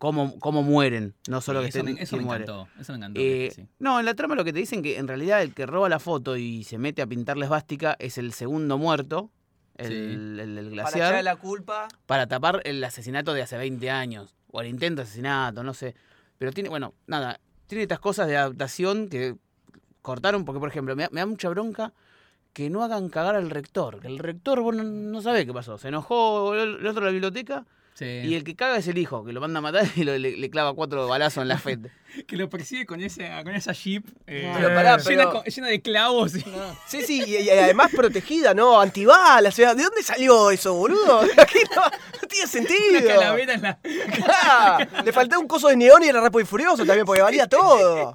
cómo, 0.02 0.36
cómo 0.40 0.64
mueren, 0.64 1.14
no 1.28 1.40
solo 1.40 1.60
que 1.60 1.68
eso 1.68 1.78
estén 1.78 1.94
me, 1.94 2.02
eso 2.02 2.16
me 2.16 2.24
muere. 2.24 2.42
encantó. 2.42 2.68
Eso 2.80 2.90
me 2.92 2.96
encantó. 2.98 3.20
Eh, 3.20 3.52
sí. 3.54 3.68
No, 3.78 4.00
en 4.00 4.04
la 4.04 4.14
trama 4.14 4.34
lo 4.34 4.42
que 4.44 4.52
te 4.52 4.58
dicen 4.58 4.82
que 4.82 4.98
en 4.98 5.06
realidad 5.06 5.42
el 5.42 5.54
que 5.54 5.64
roba 5.64 5.88
la 5.88 6.00
foto 6.00 6.36
y 6.36 6.64
se 6.64 6.76
mete 6.76 7.02
a 7.02 7.06
pintar 7.06 7.36
la 7.36 7.44
esvástica 7.44 7.94
es 8.00 8.18
el 8.18 8.32
segundo 8.32 8.78
muerto, 8.78 9.30
el, 9.76 9.88
Sí. 9.88 9.94
el- 9.94 10.40
el 10.40 10.54
Para 10.56 10.70
glaciar 10.70 11.02
echarle 11.04 11.22
la 11.22 11.36
culpa. 11.36 11.86
para 12.06 12.26
tapar 12.26 12.62
el 12.64 12.82
asesinato 12.82 13.32
de 13.32 13.42
hace 13.42 13.56
20 13.56 13.90
años, 13.90 14.34
o 14.50 14.60
el 14.60 14.66
intento 14.66 15.02
de 15.02 15.04
asesinato, 15.04 15.62
no 15.62 15.72
sé. 15.72 15.94
Pero 16.36 16.50
tiene, 16.50 16.68
bueno, 16.68 16.94
nada, 17.06 17.38
tiene 17.68 17.82
estas 17.82 18.00
cosas 18.00 18.26
de 18.26 18.36
adaptación 18.36 19.08
que 19.08 19.36
cortaron, 20.02 20.44
porque 20.44 20.58
por 20.58 20.68
ejemplo, 20.68 20.96
me 20.96 21.04
da, 21.04 21.08
me 21.12 21.20
da 21.20 21.26
mucha 21.26 21.48
bronca 21.48 21.92
que 22.52 22.70
no 22.70 22.82
hagan 22.82 23.08
cagar 23.08 23.36
al 23.36 23.50
rector. 23.50 24.00
Que 24.00 24.08
el 24.08 24.18
rector, 24.18 24.60
vos 24.62 24.74
no, 24.74 25.22
sabés 25.22 25.46
qué 25.46 25.52
pasó. 25.52 25.78
Se 25.78 25.88
enojó 25.88 26.54
el, 26.54 26.80
el 26.80 26.86
otro 26.88 27.02
de 27.02 27.06
la 27.06 27.12
biblioteca 27.12 27.64
Sí. 27.94 28.06
y 28.06 28.34
el 28.36 28.42
que 28.42 28.56
caga 28.56 28.78
es 28.78 28.88
el 28.88 28.96
hijo, 28.96 29.22
que 29.24 29.32
lo 29.34 29.40
manda 29.40 29.58
a 29.58 29.60
matar 29.62 29.84
y 29.96 30.04
lo- 30.04 30.16
le, 30.16 30.36
le 30.36 30.50
clava 30.50 30.72
cuatro 30.74 31.06
balazos 31.08 31.42
en 31.42 31.48
la 31.48 31.58
frente. 31.58 31.92
Que 32.26 32.36
lo 32.36 32.48
persigue 32.50 32.84
con, 32.86 33.00
ese, 33.02 33.30
con 33.42 33.54
esa 33.54 33.72
jeep 33.72 34.06
eh, 34.26 34.50
Pero 34.54 34.68
pará, 34.74 34.96
llena, 34.98 35.04
pero- 35.24 35.32
con- 35.32 35.44
llena 35.44 35.68
de 35.68 35.80
clavos. 35.82 36.34
y- 36.36 36.44
Sí, 36.86 37.02
sí, 37.02 37.22
y, 37.26 37.36
y 37.36 37.50
además 37.50 37.90
protegida, 37.94 38.54
¿no? 38.54 38.80
Antibalas. 38.80 39.52
O 39.54 39.56
sea, 39.56 39.74
¿de 39.74 39.82
dónde 39.82 40.02
salió 40.02 40.50
eso, 40.50 40.74
boludo? 40.74 41.20
Aquí 41.38 41.58
no, 41.74 41.82
no 41.82 42.28
tiene 42.28 42.46
sentido. 42.46 42.98
Una 42.98 43.02
calavera 43.06 43.54
en 43.54 43.62
la... 43.62 43.78
Claro, 43.78 45.02
Le 45.04 45.12
faltaba 45.12 45.40
un 45.40 45.48
coso 45.48 45.68
de 45.68 45.76
neón 45.76 46.02
y 46.02 46.08
era 46.08 46.20
Rápido 46.20 46.40
y 46.40 46.44
Furioso 46.44 46.84
también, 46.84 47.06
porque 47.06 47.22
valía 47.22 47.46
todo. 47.46 48.12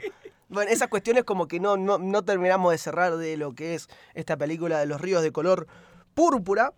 Bueno, 0.50 0.72
esas 0.72 0.88
cuestiones 0.88 1.24
como 1.24 1.48
que 1.48 1.60
no, 1.60 1.76
no, 1.78 1.98
no 1.98 2.24
terminamos 2.24 2.72
de 2.72 2.78
cerrar 2.78 3.18
de 3.18 3.36
lo 3.38 3.54
que 3.54 3.76
es 3.76 3.90
esta 4.14 4.38
película 4.38 4.80
de 4.80 4.86
los 4.86 5.02
ríos 5.02 5.22
de 5.22 5.32
color 5.32 5.68
púrpura. 6.14 6.74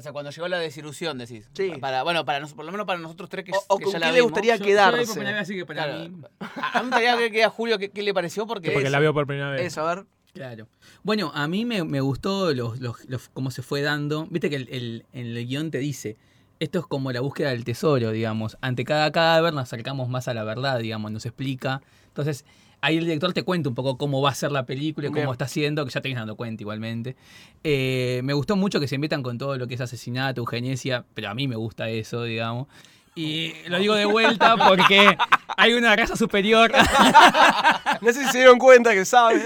O 0.00 0.02
sea, 0.02 0.12
cuando 0.12 0.30
llegó 0.30 0.48
la 0.48 0.58
desilusión, 0.58 1.18
decís. 1.18 1.48
Sí. 1.54 1.72
Para, 1.80 2.02
bueno, 2.02 2.24
para 2.24 2.40
nos- 2.40 2.54
por 2.54 2.64
lo 2.64 2.72
menos 2.72 2.86
para 2.86 2.98
nosotros 2.98 3.28
tres 3.28 3.44
que, 3.44 3.52
O- 3.52 3.64
o 3.68 3.76
que 3.78 3.84
con 3.84 3.92
ya 3.92 3.98
qué 3.98 4.04
la 4.06 4.06
le 4.12 4.14
vimos. 4.18 4.30
gustaría 4.32 4.56
Yo- 4.56 4.64
quedarse. 4.64 4.90
Yo 4.90 4.96
la 4.96 5.00
vi 5.02 5.06
por 5.06 5.14
primera 5.14 5.32
vez, 5.36 5.42
así 5.42 5.54
que 5.54 5.66
para 5.66 5.84
Claro. 5.84 5.98
mí... 6.08 6.22
A, 6.40 6.44
a 6.46 6.82
mí 6.82 6.88
me 6.88 6.90
gustaría 6.90 7.16
ver 7.16 7.30
que 7.32 7.44
a 7.44 7.50
Julio 7.50 7.78
qué, 7.78 7.90
qué 7.90 8.02
le 8.02 8.12
pareció 8.14 8.46
porque... 8.46 8.70
Porque 8.72 8.86
es- 8.86 8.92
la 8.92 8.98
veo 8.98 9.14
por 9.14 9.26
primera 9.26 9.50
vez. 9.50 9.60
Eso, 9.62 9.86
a 9.86 9.94
ver. 9.94 10.04
Claro. 10.32 10.68
Bueno, 11.02 11.32
a 11.34 11.46
mí 11.48 11.64
me, 11.64 11.84
me 11.84 12.00
gustó 12.00 12.52
los, 12.54 12.80
los- 12.80 13.04
los- 13.06 13.28
cómo 13.30 13.50
se 13.50 13.62
fue 13.62 13.82
dando. 13.82 14.26
Viste 14.30 14.48
que 14.48 14.56
el, 14.56 14.68
el- 14.70 15.06
en 15.12 15.26
el 15.26 15.46
guion 15.46 15.70
te 15.70 15.78
dice, 15.78 16.16
esto 16.60 16.78
es 16.78 16.86
como 16.86 17.10
la 17.12 17.20
búsqueda 17.20 17.50
del 17.50 17.64
tesoro, 17.64 18.10
digamos. 18.12 18.56
Ante 18.60 18.84
cada 18.84 19.10
cadáver 19.12 19.52
nos 19.52 19.64
acercamos 19.64 20.08
más 20.08 20.28
a 20.28 20.34
la 20.34 20.44
verdad, 20.44 20.78
digamos, 20.78 21.10
nos 21.10 21.26
explica. 21.26 21.82
Entonces, 22.08 22.44
ahí 22.80 22.96
el 22.98 23.04
director 23.04 23.32
te 23.32 23.42
cuenta 23.42 23.68
un 23.68 23.74
poco 23.74 23.96
cómo 23.98 24.20
va 24.22 24.30
a 24.30 24.34
ser 24.34 24.52
la 24.52 24.64
película 24.66 25.06
y 25.08 25.10
cómo 25.10 25.20
Bien. 25.22 25.30
está 25.32 25.44
haciendo, 25.44 25.84
que 25.84 25.90
ya 25.90 26.00
te 26.00 26.08
vienes 26.08 26.20
dando 26.20 26.36
cuenta 26.36 26.62
igualmente. 26.62 27.16
Eh, 27.64 28.20
me 28.24 28.32
gustó 28.32 28.56
mucho 28.56 28.80
que 28.80 28.88
se 28.88 28.98
metan 28.98 29.22
con 29.22 29.38
todo 29.38 29.56
lo 29.58 29.66
que 29.66 29.74
es 29.74 29.80
asesinato, 29.80 30.40
eugenesia, 30.40 31.04
pero 31.14 31.28
a 31.30 31.34
mí 31.34 31.46
me 31.48 31.56
gusta 31.56 31.88
eso, 31.90 32.24
digamos. 32.24 32.68
Y 33.16 33.52
lo 33.66 33.78
digo 33.78 33.94
de 33.94 34.04
vuelta 34.04 34.56
porque 34.68 35.16
hay 35.56 35.72
una 35.74 35.94
raza 35.96 36.16
superior 36.16 36.70
No 38.00 38.12
sé 38.12 38.24
si 38.24 38.30
se 38.30 38.38
dieron 38.38 38.58
cuenta 38.58 38.92
que 38.94 39.04
sabe. 39.04 39.42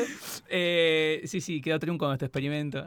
Eh, 0.48 1.22
sí, 1.24 1.40
sí, 1.40 1.60
quedó 1.60 1.78
trunco 1.78 2.06
nuestro 2.06 2.26
experimento. 2.26 2.84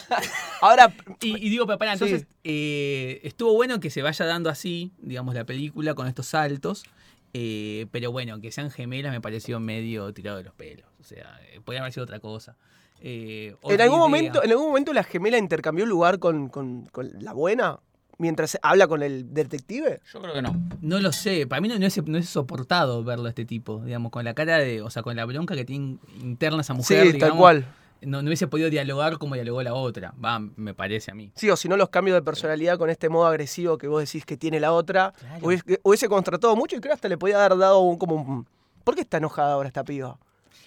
Ahora, 0.60 0.92
Y, 1.20 1.36
y 1.46 1.50
digo, 1.50 1.66
Sí. 1.66 1.76
entonces, 1.92 2.26
eh, 2.44 3.20
estuvo 3.24 3.54
bueno 3.54 3.80
que 3.80 3.90
se 3.90 4.00
vaya 4.02 4.24
dando 4.24 4.48
así, 4.48 4.92
digamos, 4.98 5.34
la 5.34 5.44
película 5.44 5.94
con 5.94 6.06
estos 6.06 6.26
saltos. 6.26 6.84
Eh, 7.34 7.86
pero 7.90 8.12
bueno, 8.12 8.40
que 8.40 8.52
sean 8.52 8.70
gemelas 8.70 9.12
me 9.12 9.20
pareció 9.20 9.58
medio 9.60 10.12
tirado 10.12 10.38
de 10.38 10.44
los 10.44 10.54
pelos. 10.54 10.86
O 11.00 11.04
sea, 11.04 11.38
eh, 11.52 11.60
podría 11.64 11.80
haber 11.80 11.92
sido 11.92 12.04
otra 12.04 12.20
cosa. 12.20 12.56
Eh, 13.00 13.56
en 13.64 13.80
algún, 13.80 13.96
idea. 13.96 13.98
momento, 13.98 14.44
en 14.44 14.50
algún 14.50 14.66
momento 14.68 14.92
la 14.92 15.02
gemela 15.02 15.36
intercambió 15.38 15.84
lugar 15.86 16.18
con, 16.18 16.48
con- 16.48 16.86
con 16.92 17.10
la 17.20 17.32
buena 17.32 17.80
mientras 18.18 18.56
habla 18.62 18.86
con 18.86 19.02
el 19.02 19.34
detective. 19.34 19.98
Yo 20.12 20.20
creo 20.22 20.34
que 20.34 20.42
no. 20.42 20.54
No 20.80 21.00
lo 21.00 21.10
sé, 21.10 21.46
para 21.48 21.60
mí 21.60 21.66
no, 21.68 21.78
no 21.78 21.86
es, 21.86 22.06
no 22.06 22.18
es 22.18 22.28
soportado 22.28 23.02
verlo 23.02 23.26
a 23.26 23.30
este 23.30 23.44
tipo, 23.44 23.82
digamos, 23.84 24.12
con 24.12 24.24
la 24.24 24.34
cara 24.34 24.58
de, 24.58 24.82
o 24.82 24.90
sea, 24.90 25.02
con 25.02 25.16
la 25.16 25.24
bronca 25.24 25.56
que 25.56 25.64
tiene 25.64 25.98
interna 26.20 26.60
esa 26.60 26.74
mujer, 26.74 27.06
sí, 27.06 27.12
digamos, 27.12 27.30
tal 27.32 27.38
cual. 27.38 27.66
No, 28.02 28.20
no 28.22 28.28
hubiese 28.28 28.46
podido 28.48 28.68
dialogar 28.70 29.18
como 29.18 29.34
dialogó 29.34 29.62
la 29.62 29.74
otra, 29.74 30.12
va, 30.22 30.38
me 30.40 30.74
parece 30.74 31.10
a 31.10 31.14
mí. 31.14 31.30
Sí, 31.36 31.48
o 31.50 31.56
si 31.56 31.68
no, 31.68 31.76
los 31.76 31.88
cambios 31.88 32.16
de 32.16 32.22
personalidad 32.22 32.76
con 32.78 32.90
este 32.90 33.08
modo 33.08 33.26
agresivo 33.26 33.78
que 33.78 33.86
vos 33.88 34.00
decís 34.04 34.24
que 34.24 34.36
tiene 34.36 34.58
la 34.60 34.72
otra, 34.72 35.12
Claro. 35.18 35.46
hubiese, 35.46 35.80
hubiese 35.82 36.08
contratado 36.08 36.56
mucho 36.56 36.76
y 36.76 36.80
creo 36.80 36.94
hasta 36.94 37.08
le 37.08 37.16
podía 37.18 37.44
haber 37.44 37.58
dado 37.58 37.78
un, 37.80 37.96
como 37.98 38.16
un... 38.16 38.46
¿Por 38.84 38.94
qué 38.96 39.02
está 39.02 39.18
enojada 39.18 39.52
ahora 39.54 39.68
esta 39.68 39.84
piba? 39.84 40.18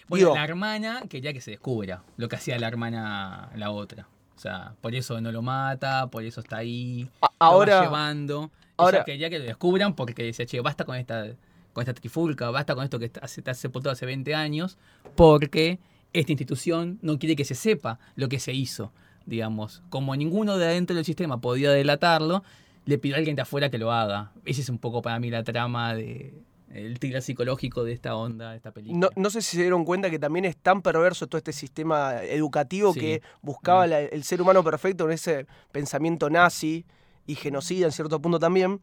Bueno, 0.08 0.28
Digo- 0.28 0.36
la 0.36 0.44
hermana 0.46 1.04
quería 1.10 1.34
que 1.34 1.42
se 1.42 1.52
descubra 1.52 2.04
lo 2.18 2.28
que 2.30 2.36
hacía 2.38 2.58
la 2.60 2.68
hermana 2.68 3.50
la 3.56 3.72
otra. 3.72 4.08
O 4.36 4.40
sea, 4.40 4.74
por 4.82 4.94
eso 4.96 5.20
no 5.22 5.32
lo 5.32 5.42
mata, 5.42 6.08
por 6.08 6.24
eso 6.24 6.40
está 6.42 6.58
ahí, 6.58 7.10
A- 7.22 7.26
lo 7.26 7.30
va 7.30 7.36
ahora, 7.54 7.82
llevando. 7.82 8.52
ahora- 8.78 8.98
Ella 9.00 9.06
quería 9.06 9.30
que 9.30 9.40
lo 9.40 9.46
descubran 9.46 9.96
porque 9.96 10.24
decía, 10.24 10.46
che, 10.46 10.60
basta 10.62 10.86
con 10.86 10.96
esta, 10.96 11.26
con 11.74 11.82
esta 11.82 11.94
trifulca, 11.94 12.50
basta 12.52 12.76
con 12.76 12.84
esto 12.84 13.00
que 13.00 13.06
está- 13.06 13.28
se 13.28 13.42
está 13.42 13.54
sepultado 13.54 13.92
hace 13.94 14.06
20 14.06 14.34
años, 14.36 14.78
porque 15.16 15.80
esta 16.20 16.32
institución 16.32 17.00
no 17.02 17.18
quiere 17.20 17.36
que 17.36 17.46
se 17.46 17.56
sepa 17.56 18.00
lo 18.16 18.28
que 18.30 18.40
se 18.40 18.54
hizo, 18.54 18.92
digamos. 19.26 19.84
Como 19.90 20.16
ninguno 20.16 20.58
de 20.58 20.66
adentro 20.66 20.96
del 20.96 21.06
sistema 21.06 21.42
podía 21.42 21.72
delatarlo, 21.72 22.44
le 22.86 22.98
pidió 22.98 23.16
a 23.16 23.18
alguien 23.20 23.36
de 23.36 23.42
afuera 23.42 23.70
que 23.70 23.78
lo 23.78 23.92
haga. 23.92 24.32
Esa 24.46 24.62
es 24.62 24.70
un 24.70 24.78
poco 24.78 25.02
para 25.02 25.20
mí 25.20 25.30
la 25.30 25.44
trama 25.44 25.94
de 25.96 26.34
el 26.72 27.00
psicológico 27.22 27.86
de 27.86 27.94
esta 27.94 28.16
onda, 28.18 28.52
de 28.52 28.58
esta 28.58 28.72
película. 28.72 29.00
no, 29.16 29.22
no 29.22 29.30
sé 29.30 29.42
si 29.42 29.56
se 29.56 29.62
dieron 29.62 29.86
cuenta 29.86 30.10
que 30.10 30.20
también 30.20 30.44
es 30.44 30.58
tan 30.58 30.82
perverso 30.82 31.26
todo 31.26 31.38
este 31.38 31.54
sistema 31.54 32.22
educativo 32.24 32.92
Sí. 32.94 33.00
que 33.00 33.22
buscaba 33.42 33.88
Mm. 33.88 33.90
la- 33.90 34.02
el 34.02 34.24
ser 34.26 34.42
humano 34.42 34.62
perfecto 34.62 35.06
con 35.06 35.14
ese 35.14 35.48
pensamiento 35.72 36.30
nazi 36.30 36.86
y 37.28 37.36
genocida 37.36 37.86
en 37.86 37.92
cierto 37.94 38.20
punto 38.22 38.40
también. 38.40 38.82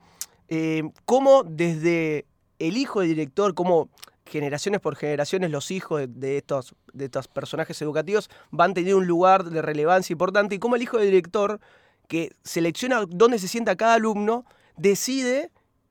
Eh, 0.49 0.83
cómo 1.05 1.45
desde 1.45 2.25
el 2.59 2.77
hijo 2.79 3.01
del 3.01 3.11
director, 3.11 3.53
cómo 3.55 3.91
generaciones 4.33 4.81
por 4.81 4.97
generaciones 4.97 5.51
los 5.51 5.71
hijos 5.71 6.01
de, 6.01 6.07
de 6.09 6.39
estos, 6.39 6.75
de 6.93 7.05
estos 7.05 7.29
personajes 7.29 7.81
educativos 7.83 8.31
van 8.51 8.75
teniendo 8.75 8.99
un 8.99 9.07
lugar 9.07 9.45
de 9.45 9.63
relevancia 9.63 10.13
importante 10.15 10.55
y 10.55 10.59
cómo 10.59 10.77
el 10.77 10.83
hijo 10.83 10.97
del 10.99 11.07
director, 11.07 11.61
que 12.09 12.33
selecciona 12.43 13.05
dónde 13.09 13.39
se 13.39 13.47
sienta 13.47 13.77
cada 13.77 13.95
alumno, 13.95 14.45
decide 14.77 15.51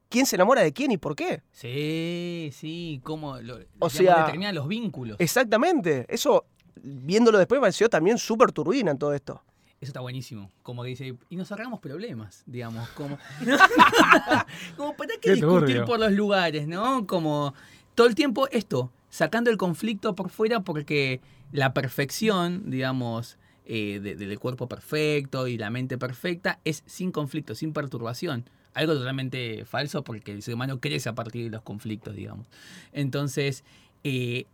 quién 0.09 0.25
se 0.25 0.35
enamora 0.35 0.61
de 0.61 0.73
quién 0.73 0.91
y 0.91 0.97
por 0.97 1.15
qué. 1.15 1.41
Sí, 1.51 2.51
sí, 2.53 2.99
cómo 3.03 3.39
lo, 3.39 3.59
O 3.79 3.89
sea, 3.89 4.25
determinan 4.25 4.53
los 4.53 4.67
vínculos. 4.67 5.15
Exactamente. 5.19 6.05
Eso, 6.09 6.45
viéndolo 6.83 7.37
después, 7.37 7.59
me 7.59 7.63
pareció 7.63 7.89
también 7.89 8.17
súper 8.17 8.51
turbina 8.51 8.91
en 8.91 8.97
todo 8.97 9.13
esto. 9.13 9.41
Eso 9.79 9.89
está 9.89 10.01
buenísimo. 10.01 10.51
Como 10.61 10.83
que 10.83 10.89
dice, 10.89 11.15
y 11.29 11.35
nos 11.35 11.51
ahorramos 11.51 11.79
problemas, 11.79 12.43
digamos. 12.45 12.87
Como, 12.89 13.17
como 14.77 14.95
¿para 14.95 15.13
qué, 15.15 15.21
Qué 15.21 15.31
discutir 15.35 15.77
turbio. 15.77 15.85
por 15.85 15.99
los 15.99 16.11
lugares, 16.11 16.67
no? 16.67 17.07
Como 17.07 17.55
todo 18.01 18.09
el 18.09 18.15
tiempo 18.15 18.47
esto, 18.49 18.91
sacando 19.11 19.51
el 19.51 19.57
conflicto 19.57 20.15
por 20.15 20.31
fuera 20.31 20.61
porque 20.61 21.21
la 21.51 21.71
perfección, 21.75 22.71
digamos, 22.71 23.37
eh, 23.67 23.99
de- 24.01 24.15
del 24.15 24.39
cuerpo 24.39 24.67
perfecto 24.67 25.45
y 25.47 25.55
la 25.55 25.69
mente 25.69 25.99
perfecta 25.99 26.59
es 26.65 26.81
sin 26.87 27.11
conflicto, 27.11 27.53
sin 27.53 27.73
perturbación. 27.73 28.49
Algo 28.73 28.93
totalmente 28.95 29.65
falso 29.65 30.03
porque 30.03 30.31
el 30.31 30.41
ser 30.41 30.55
humano 30.55 30.79
crece 30.79 31.09
a 31.09 31.13
partir 31.13 31.43
de 31.43 31.51
los 31.51 31.61
conflictos, 31.61 32.15
digamos. 32.15 32.47
Entonces, 32.91 33.63
eh, 34.03 34.45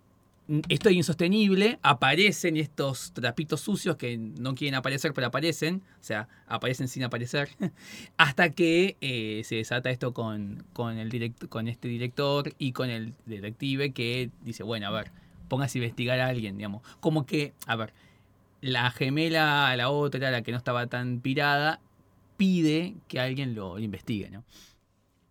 esto 0.69 0.89
es 0.89 0.95
insostenible, 0.95 1.77
aparecen 1.81 2.55
estos 2.57 3.11
trapitos 3.13 3.61
sucios 3.61 3.97
que 3.97 4.17
no 4.17 4.55
quieren 4.55 4.75
aparecer, 4.75 5.13
pero 5.13 5.27
aparecen, 5.27 5.83
o 5.99 6.03
sea, 6.03 6.29
aparecen 6.47 6.87
sin 6.87 7.03
aparecer, 7.03 7.49
hasta 8.17 8.51
que 8.51 8.95
eh, 9.01 9.41
se 9.43 9.55
desata 9.55 9.89
esto 9.89 10.13
con, 10.13 10.63
con, 10.73 10.97
el 10.97 11.33
con 11.49 11.67
este 11.67 11.87
director 11.89 12.53
y 12.57 12.71
con 12.71 12.89
el 12.89 13.13
detective 13.25 13.91
que 13.91 14.29
dice, 14.41 14.63
bueno, 14.63 14.87
a 14.87 14.91
ver, 14.91 15.11
póngase 15.49 15.79
a 15.79 15.81
investigar 15.81 16.19
a 16.19 16.27
alguien, 16.27 16.57
digamos. 16.57 16.81
Como 16.99 17.25
que, 17.25 17.53
a 17.65 17.75
ver, 17.75 17.93
la 18.61 18.89
gemela, 18.91 19.75
la 19.75 19.89
otra, 19.89 20.31
la 20.31 20.41
que 20.43 20.51
no 20.51 20.57
estaba 20.57 20.87
tan 20.87 21.19
pirada, 21.19 21.81
pide 22.37 22.95
que 23.07 23.19
alguien 23.19 23.53
lo 23.53 23.79
investigue, 23.79 24.29
¿no? 24.29 24.43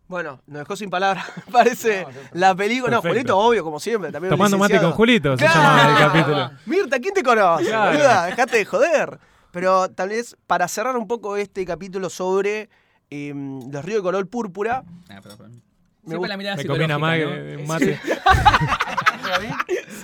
Bueno, 0.08 0.40
nos 0.46 0.60
dejó 0.60 0.76
sin 0.76 0.88
palabras. 0.90 1.26
Parece 1.52 2.06
la 2.32 2.54
película. 2.54 2.92
No. 2.96 3.02
Julito, 3.02 3.36
obvio, 3.36 3.64
como 3.64 3.80
siempre. 3.80 4.12
También 4.12 4.30
Tomando 4.30 4.56
mate 4.58 4.78
con. 4.80 4.92
Julito, 4.92 5.36
se 5.36 5.44
¡Claro! 5.44 5.60
llama 5.60 5.90
el 5.90 5.98
capítulo. 5.98 6.50
Mirta, 6.66 6.98
¿quién 7.00 7.14
te 7.14 7.22
conoce? 7.22 7.64
Claro. 7.66 8.26
Dejate 8.26 8.56
de 8.58 8.64
joder. 8.64 9.18
Pero 9.50 9.88
tal 9.90 10.10
vez 10.10 10.36
para 10.46 10.68
cerrar 10.68 10.96
un 10.96 11.08
poco 11.08 11.36
este 11.36 11.64
capítulo 11.64 12.10
sobre 12.10 12.68
eh, 13.10 13.32
los 13.34 13.84
ríos 13.84 13.98
de 13.98 14.02
color 14.02 14.28
púrpura, 14.28 14.84
Ah, 15.08 15.20
perdón, 15.22 15.38
perdón. 15.38 15.62
Me 16.22 16.28
la 16.28 16.36
mirada 16.36 16.56
Me 16.56 16.64
comí 16.66 16.84
una 16.84 16.98
ma- 16.98 17.16
¿no? 17.16 17.32
eh, 17.32 17.64
mate. 17.66 18.00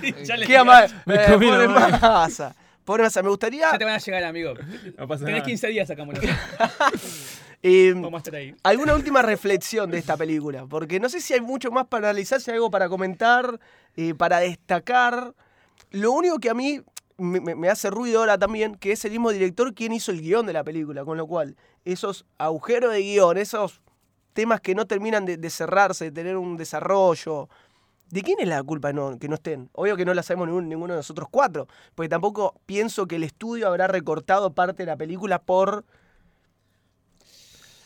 Sí, 0.01 0.13
ya 0.25 0.35
¿qué? 0.37 0.63
Me 1.05 1.15
Eh, 1.15 1.25
comí 1.31 1.47
mano. 1.47 1.69
masa. 2.01 2.53
Pobre 2.83 3.03
masa. 3.03 3.21
Me 3.23 3.29
gustaría 3.29 3.71
Ya 3.71 3.77
te 3.77 3.85
van 3.85 3.93
a 3.93 3.97
llegar, 3.99 4.23
amigo. 4.25 4.53
No 4.97 5.07
pasa 5.07 5.23
Tenés 5.23 5.39
nada. 5.39 5.45
15 5.45 5.67
días, 5.69 5.87
sacamos. 5.87 6.15
eh, 7.63 7.93
Vamos 7.95 8.13
a 8.13 8.17
estar 8.17 8.35
ahí. 8.35 8.53
alguna 8.63 8.93
última 8.93 9.21
reflexión 9.21 9.89
de 9.89 9.97
esta 9.97 10.15
película. 10.17 10.65
Porque 10.67 10.99
no 10.99 11.09
sé 11.09 11.21
si 11.21 11.33
hay 11.33 11.41
mucho 11.41 11.71
más 11.71 11.87
para 11.87 12.09
analizar, 12.09 12.39
si 12.41 12.51
hay 12.51 12.55
algo 12.55 12.69
para 12.69 12.89
comentar, 12.89 13.59
eh, 13.95 14.13
para 14.13 14.39
destacar. 14.39 15.33
Lo 15.91 16.11
único 16.11 16.39
que 16.39 16.49
a 16.49 16.53
mí 16.53 16.81
me, 17.17 17.69
hace 17.69 17.89
ruido 17.89 18.19
ahora 18.19 18.37
también, 18.37 18.75
que 18.75 18.91
es 18.91 19.05
el 19.05 19.11
mismo 19.11 19.31
director 19.31 19.73
quien 19.73 19.93
hizo 19.93 20.11
el 20.11 20.21
guion 20.21 20.45
de 20.45 20.53
la 20.53 20.63
película, 20.63 21.05
con 21.05 21.17
lo 21.17 21.25
cual 21.27 21.55
esos 21.85 22.25
agujeros 22.37 22.91
de 22.91 23.01
guion, 23.01 23.37
esos 23.37 23.81
temas 24.33 24.59
que 24.61 24.73
no 24.75 24.85
terminan 24.87 25.25
de, 25.25 25.37
de 25.37 25.49
cerrarse, 25.49 26.05
de 26.05 26.11
tener 26.11 26.37
un 26.37 26.57
desarrollo. 26.57 27.49
¿De 28.09 28.21
quién 28.23 28.39
es 28.39 28.47
la 28.47 28.61
culpa 28.63 28.91
no- 28.93 29.17
que 29.17 29.27
no 29.27 29.35
estén? 29.35 29.69
Obvio 29.73 29.95
que 29.95 30.05
no 30.05 30.13
la 30.13 30.21
sabemos 30.23 30.47
ningún- 30.47 30.67
ninguno 30.69 30.93
de 30.93 30.99
nosotros 30.99 31.27
cuatro, 31.31 31.67
porque 31.95 32.09
tampoco 32.09 32.59
pienso 32.65 33.07
que 33.07 33.15
el 33.15 33.23
estudio 33.23 33.67
habrá 33.67 33.87
recortado 33.87 34.53
parte 34.53 34.83
de 34.83 34.87
la 34.87 34.97
película 34.97 35.39
por... 35.39 35.85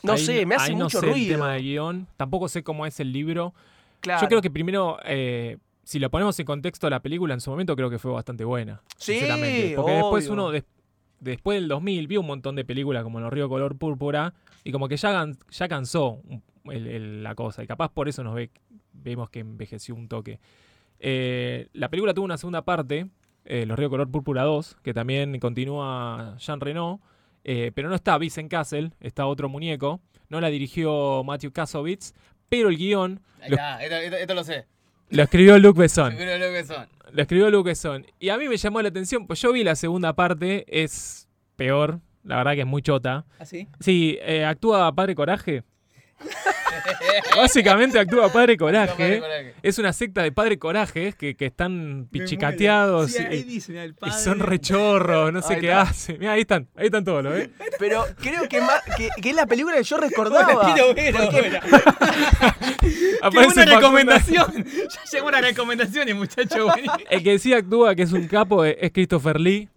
No 0.08 0.14
Ahí 0.14 0.20
sé, 0.26 0.46
me 0.46 0.56
hace 0.56 0.72
ahí 0.72 0.76
mucho 0.76 0.98
no 0.98 1.02
sé 1.02 1.08
el 1.08 1.14
ruido. 1.14 1.36
tema 1.36 1.54
de 1.54 1.62
guion. 1.62 2.08
Tampoco 2.18 2.48
sé 2.48 2.64
cómo 2.64 2.86
es 2.86 3.00
el 3.00 3.12
libro. 3.12 3.54
Claro. 4.00 4.22
Yo 4.22 4.28
creo 4.28 4.42
que 4.42 4.50
primero, 4.50 4.98
eh, 5.06 5.58
si 5.84 6.00
lo 6.00 6.10
ponemos 6.10 6.40
en 6.40 6.46
contexto, 6.46 6.90
la 6.90 7.02
película 7.02 7.34
en 7.34 7.42
su 7.42 7.50
momento 7.52 7.76
creo 7.76 7.90
que 7.90 8.00
fue 8.00 8.12
bastante 8.12 8.44
buena. 8.44 8.82
Sí, 8.98 9.14
sinceramente. 9.14 9.74
Porque 9.76 9.92
después 9.94 10.28
uno, 10.30 10.52
des- 10.52 10.66
después 11.20 11.60
del 11.60 11.68
2000, 11.68 12.08
vio 12.08 12.22
un 12.22 12.28
montón 12.28 12.56
de 12.56 12.64
películas 12.66 13.04
como 13.04 13.20
Los 13.20 13.32
Ríos 13.32 13.50
Color 13.50 13.76
Púrpura 13.78 14.34
y 14.64 14.72
como 14.72 14.88
que 14.88 14.98
ya, 14.98 15.26
ya 15.50 15.68
cansó 15.68 16.22
el- 16.66 16.88
el- 16.88 17.24
la 17.24 17.36
cosa. 17.36 17.64
Y 17.64 17.68
capaz 17.68 17.90
por 17.92 18.08
eso 18.10 18.24
nos 18.24 18.36
ve, 18.36 18.50
vemos 18.94 19.30
que 19.30 19.40
envejeció 19.40 19.96
un 19.96 20.08
toque. 20.08 20.40
Eh, 21.00 21.68
la 21.74 21.90
película 21.90 22.14
tuvo 22.14 22.26
una 22.26 22.38
segunda 22.38 22.64
parte, 22.64 23.08
eh, 23.46 23.66
Los 23.66 23.78
Ríos 23.78 23.90
Color 23.90 24.10
Púrpura 24.12 24.44
2, 24.44 24.78
que 24.84 24.94
también 24.94 25.40
continúa 25.40 26.36
Jean 26.40 26.60
Reno, 26.60 27.00
eh, 27.48 27.72
pero 27.74 27.90
no 27.90 27.96
está 27.96 28.16
Vincent 28.20 28.52
Castle, 28.52 28.92
está 29.00 29.26
otro 29.26 29.50
muñeco. 29.50 30.00
No 30.30 30.40
la 30.40 30.50
dirigió 30.50 31.24
Matthew 31.24 31.52
Kasovitz, 31.52 32.14
pero 32.50 32.70
el 32.70 32.78
guion 32.78 33.22
Lo- 33.48 33.56
esto, 33.80 33.96
esto- 33.96 34.16
esto 34.18 34.34
lo 34.36 34.44
sé. 34.44 34.66
lo 35.10 35.24
escribió 35.24 35.58
Luc 35.58 35.76
Besson. 35.78 36.14
Lo 36.16 37.22
escribió 37.22 37.50
Luc 37.50 37.66
Besson. 37.66 38.06
Y 38.20 38.30
a 38.30 38.38
mí 38.38 38.48
me 38.50 38.58
llamó 38.58 38.82
la 38.82 38.90
atención, 38.90 39.26
pues 39.26 39.42
yo 39.42 39.52
vi 39.54 39.64
la 39.64 39.76
segunda 39.76 40.14
parte, 40.14 40.66
es 40.68 41.28
peor, 41.56 42.02
la 42.24 42.36
verdad 42.38 42.54
que 42.54 42.62
es 42.62 42.68
muy 42.68 42.82
chota. 42.82 43.26
¿Así? 43.40 43.68
Sí, 43.80 44.18
eh, 44.22 44.44
actúa 44.46 44.94
Padre 44.94 45.16
Coraje. 45.16 45.64
Básicamente 47.36 48.00
actúa 48.00 48.32
Padre 48.32 48.58
Coraje. 48.58 49.54
Es 49.62 49.78
una 49.78 49.94
secta 49.94 50.24
de 50.24 50.32
Padre 50.32 50.58
Coraje 50.58 51.14
que, 51.14 51.36
que 51.36 51.46
están 51.46 52.08
pichicateados 52.12 53.12
Sí, 53.12 53.24
ahí 53.24 53.46
y, 53.48 53.94
padre. 53.94 54.14
son 54.18 54.40
rechorros, 54.40 55.32
no 55.32 55.42
sé 55.42 55.56
Ahí 55.56 55.60
qué 55.62 55.68
está. 55.68 55.82
hacen. 55.82 56.18
Mira, 56.20 56.32
ahí 56.34 56.42
están, 56.42 56.68
ahí 56.76 56.86
están 56.88 57.04
todos, 57.04 57.24
¿lo 57.24 57.30
ves? 57.32 57.50
Pero 57.80 58.06
creo 58.20 58.48
que, 58.50 58.62
más, 58.62 58.82
que, 58.98 59.10
que 59.22 59.30
es 59.30 59.36
la 59.36 59.46
película 59.46 59.76
que 59.78 59.84
yo 59.84 59.98
recordaba. 60.00 60.74
Quiero 60.74 60.94
ver 60.94 61.16
ahora. 61.18 61.62
¡Qué 63.32 63.46
buena 63.46 63.66
recomendación! 63.66 64.54
Ya 64.66 65.04
llegó 65.12 65.32
las 65.32 65.42
recomendaciones, 65.42 66.16
muchachos. 66.16 66.72
El 67.10 67.24
que 67.24 67.40
sí 67.40 67.54
actúa, 67.54 67.96
que 67.96 68.04
es 68.04 68.12
un 68.12 68.28
capo, 68.28 68.66
es 68.66 68.92
Christopher 68.92 69.40
Lee. 69.40 69.70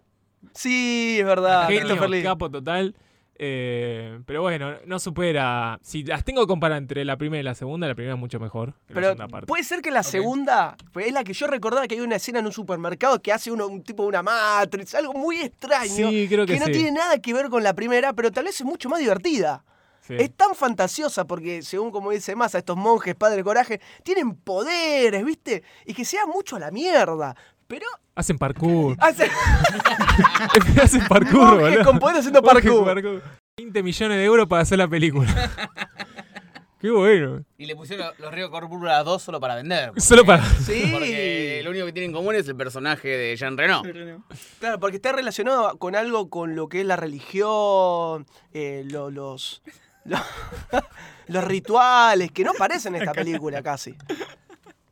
Sí, 0.53 1.17
es 1.19 1.25
verdad. 1.25 1.67
Christopher 1.67 2.09
Lee. 2.09 2.23
capo 2.23 2.49
total. 2.49 2.95
Eh, 3.43 4.19
pero 4.27 4.43
bueno, 4.43 4.75
no 4.85 4.99
supera. 4.99 5.79
Si 5.81 6.03
las 6.03 6.23
tengo 6.23 6.41
que 6.41 6.47
comparar 6.47 6.77
entre 6.77 7.03
la 7.03 7.17
primera 7.17 7.41
y 7.41 7.43
la 7.43 7.55
segunda, 7.55 7.87
la 7.87 7.95
primera 7.95 8.13
es 8.13 8.19
mucho 8.19 8.39
mejor 8.39 8.73
que 8.87 8.93
la 8.93 8.93
Pero 8.93 9.07
segunda 9.07 9.27
parte. 9.27 9.47
puede 9.47 9.63
ser 9.63 9.81
que 9.81 9.89
la 9.89 10.03
segunda, 10.03 10.77
pues 10.93 11.07
es 11.07 11.13
la 11.13 11.23
que 11.23 11.33
yo 11.33 11.47
recordaba 11.47 11.87
que 11.87 11.95
hay 11.95 12.01
una 12.01 12.17
escena 12.17 12.37
en 12.37 12.45
un 12.45 12.51
supermercado 12.51 13.19
que 13.19 13.33
hace 13.33 13.51
uno, 13.51 13.65
un 13.65 13.81
tipo 13.81 14.03
de 14.03 14.09
una 14.09 14.21
Matrix, 14.21 14.93
algo 14.93 15.13
muy 15.13 15.39
extraño. 15.41 16.11
Sí, 16.11 16.27
creo 16.29 16.45
que 16.45 16.59
no 16.59 16.67
sí. 16.67 16.71
tiene 16.73 16.91
nada 16.91 17.17
que 17.17 17.33
ver 17.33 17.49
con 17.49 17.63
la 17.63 17.73
primera, 17.73 18.13
pero 18.13 18.31
tal 18.31 18.43
vez 18.45 18.61
es 18.61 18.63
mucho 18.65 18.89
más 18.89 18.99
divertida. 18.99 19.63
Sí. 20.01 20.15
Es 20.19 20.31
tan 20.35 20.53
fantasiosa 20.55 21.25
porque, 21.25 21.61
según 21.63 21.91
como 21.91 22.11
dice 22.11 22.35
Massa, 22.35 22.59
estos 22.59 22.77
monjes, 22.77 23.15
padre 23.15 23.43
coraje, 23.43 23.81
tienen 24.03 24.35
poderes, 24.35 25.23
¿viste? 25.23 25.63
Y 25.85 25.93
que 25.93 26.05
sea 26.05 26.25
mucho 26.25 26.57
a 26.57 26.59
la 26.59 26.69
mierda. 26.71 27.35
Pero 27.71 27.85
Hacen 28.15 28.37
parkour. 28.37 28.97
hace 28.99 29.29
Hacen 30.83 31.07
parkour, 31.07 31.39
monjes 31.55 31.61
boludo. 31.69 31.83
con 31.85 31.99
poder 31.99 32.17
haciendo 32.17 32.41
parkour. 32.43 33.21
20 33.57 33.81
millones 33.83 34.17
de 34.17 34.23
euros 34.25 34.47
para 34.47 34.61
hacer 34.63 34.77
la 34.77 34.87
película. 34.89 35.29
Qué 36.81 36.89
bueno. 36.89 37.45
Y 37.59 37.65
le 37.65 37.75
pusieron 37.75 38.07
los- 38.07 38.19
los 38.19 38.33
Ríos 38.33 38.49
Corpúrpura 38.49 39.01
2 39.03 39.21
solo 39.21 39.39
para 39.39 39.55
vender. 39.55 39.91
Solo 39.97 40.25
para. 40.25 40.43
Sí. 40.43 40.89
Porque 40.91 41.61
lo 41.63 41.69
único 41.69 41.85
que 41.85 41.93
tienen 41.93 42.09
en 42.09 42.15
común 42.15 42.35
es 42.35 42.47
el 42.47 42.55
personaje 42.55 43.07
de 43.07 43.35
Jean 43.37 43.55
Reno. 43.57 43.83
Claro, 44.59 44.79
porque 44.79 44.95
está 44.97 45.11
relacionado 45.13 45.77
con 45.77 45.95
algo 45.95 46.29
con 46.29 46.55
lo 46.55 46.67
que 46.67 46.81
es 46.81 46.85
la 46.85 46.95
religión, 46.97 48.25
eh, 48.51 48.83
lo- 48.89 49.11
los, 49.11 49.61
lo- 50.05 50.17
los 51.27 51.43
rituales, 51.43 52.31
que 52.31 52.43
no 52.43 52.51
aparecen 52.51 52.95
en 52.95 53.01
esta 53.03 53.13
película 53.13 53.61
casi. 53.61 53.95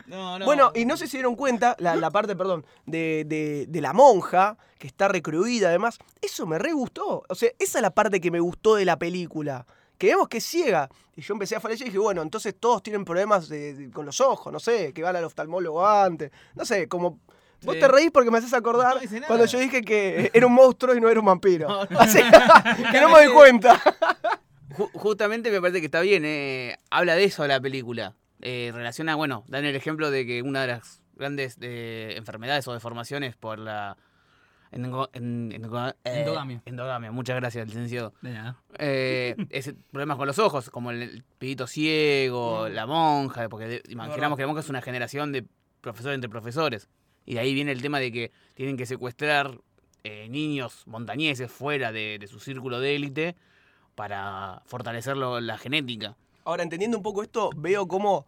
No, 0.10 0.40
no. 0.40 0.46
Bueno, 0.46 0.72
y 0.76 0.86
no 0.86 0.98
sé 0.98 1.08
si 1.08 1.18
dieron 1.18 1.36
cuenta, 1.36 1.76
la, 1.80 1.96
la 1.96 2.10
parte, 2.12 2.36
perdón, 2.36 2.66
de, 2.86 3.24
de- 3.28 3.66
de 3.68 3.82
la 3.82 3.94
monja, 3.94 4.58
que 4.78 4.88
está 4.88 5.08
recruida 5.08 5.70
además, 5.70 5.98
eso 6.22 6.46
me 6.48 6.58
re 6.58 6.72
gustó. 6.74 7.24
O 7.30 7.36
sea, 7.36 7.50
esa 7.60 7.78
es 7.78 7.82
la 7.82 7.92
parte 7.92 8.20
que 8.20 8.32
me 8.32 8.40
gustó 8.40 8.76
de 8.76 8.86
la 8.86 8.98
película. 8.98 9.66
Que 9.98 10.08
vemos 10.08 10.28
que 10.30 10.38
es 10.38 10.46
ciega. 10.46 10.90
Y 11.16 11.22
yo 11.22 11.34
empecé 11.34 11.56
a 11.58 11.60
fallar 11.60 11.80
y 11.82 11.84
dije, 11.86 11.98
bueno, 11.98 12.22
entonces 12.22 12.56
todos 12.60 12.82
tienen 12.82 13.04
problemas 13.06 13.50
de- 13.50 13.90
con 13.94 14.06
los 14.06 14.20
ojos, 14.22 14.52
no 14.52 14.60
sé, 14.60 14.94
que 14.94 15.04
van 15.04 15.16
al 15.16 15.24
oftalmólogo 15.26 15.86
antes. 15.88 16.32
No 16.56 16.66
sé, 16.66 16.88
como... 16.88 17.20
Vos 17.62 17.76
Sí. 17.76 17.82
te 17.82 17.90
reís 17.90 18.10
porque 18.12 18.32
me 18.32 18.38
haces 18.38 18.54
acordar 18.54 18.96
No 19.04 19.28
cuando 19.28 19.46
yo 19.46 19.60
dije 19.60 19.82
que 19.82 20.32
era 20.34 20.48
un 20.48 20.54
monstruo 20.54 20.96
y 20.96 21.02
no 21.02 21.10
era 21.10 21.20
un 21.20 21.26
vampiro. 21.26 21.68
No, 21.68 21.84
no. 21.90 22.00
Así 22.00 22.20
que 22.92 23.02
no 23.02 23.10
me 23.10 23.26
doy 23.26 23.34
cuenta. 23.34 23.82
Ju- 24.78 24.90
justamente 24.94 25.52
me 25.52 25.60
parece 25.60 25.82
que 25.82 25.88
está 25.88 26.00
bien. 26.00 26.24
eh, 26.26 26.78
habla 26.90 27.16
de 27.16 27.26
eso 27.26 27.46
la 27.48 27.60
película. 27.60 28.16
Eh, 28.42 28.72
relaciona, 28.74 29.16
bueno, 29.16 29.44
dan 29.48 29.66
el 29.66 29.76
ejemplo 29.76 30.12
de 30.12 30.26
que 30.26 30.42
una 30.42 30.62
de 30.62 30.68
las 30.68 31.02
grandes 31.16 31.58
eh, 31.62 32.14
enfermedades 32.18 32.68
o 32.68 32.74
deformaciones 32.74 33.36
por 33.36 33.60
la 33.60 33.98
en- 34.72 34.86
eh, 34.86 35.56
Endogamia. 36.04 36.62
endogamia, 36.66 37.12
muchas 37.12 37.36
gracias, 37.38 37.68
licenciado. 37.68 38.14
De 38.22 38.32
nada. 38.34 38.62
Eh, 38.78 39.36
es 39.50 39.74
problemas 39.92 40.18
con 40.18 40.28
los 40.28 40.38
ojos, 40.40 40.70
como 40.70 40.92
el, 40.92 41.02
el 41.02 41.24
pibito 41.40 41.66
ciego, 41.68 42.70
la 42.70 42.86
monja, 42.86 43.50
porque 43.50 43.68
de- 43.68 43.84
imaginamos 43.90 44.36
que 44.38 44.44
la 44.44 44.48
monja 44.48 44.62
es 44.62 44.70
una 44.70 44.82
generación 44.82 45.32
de 45.32 45.46
profesor 45.82 46.14
entre 46.14 46.30
profesores. 46.30 46.88
Y 47.26 47.34
de 47.34 47.40
ahí 47.42 47.54
viene 47.54 47.72
el 47.72 47.82
tema 47.82 48.00
de 48.00 48.12
que 48.12 48.32
tienen 48.54 48.78
que 48.78 48.86
secuestrar 48.86 49.60
eh, 50.04 50.28
niños 50.30 50.84
montañeses 50.88 51.52
fuera 51.52 51.92
de, 51.92 52.18
de 52.20 52.28
su 52.28 52.40
círculo 52.40 52.80
de 52.80 52.96
élite 52.96 53.36
para 53.96 54.62
fortalecer 54.66 55.18
lo- 55.18 55.42
la 55.42 55.58
genética. 55.58 56.16
Ahora, 56.50 56.64
entendiendo 56.64 56.98
un 56.98 57.04
poco 57.04 57.22
esto, 57.22 57.52
veo 57.56 57.88
cómo 57.88 58.26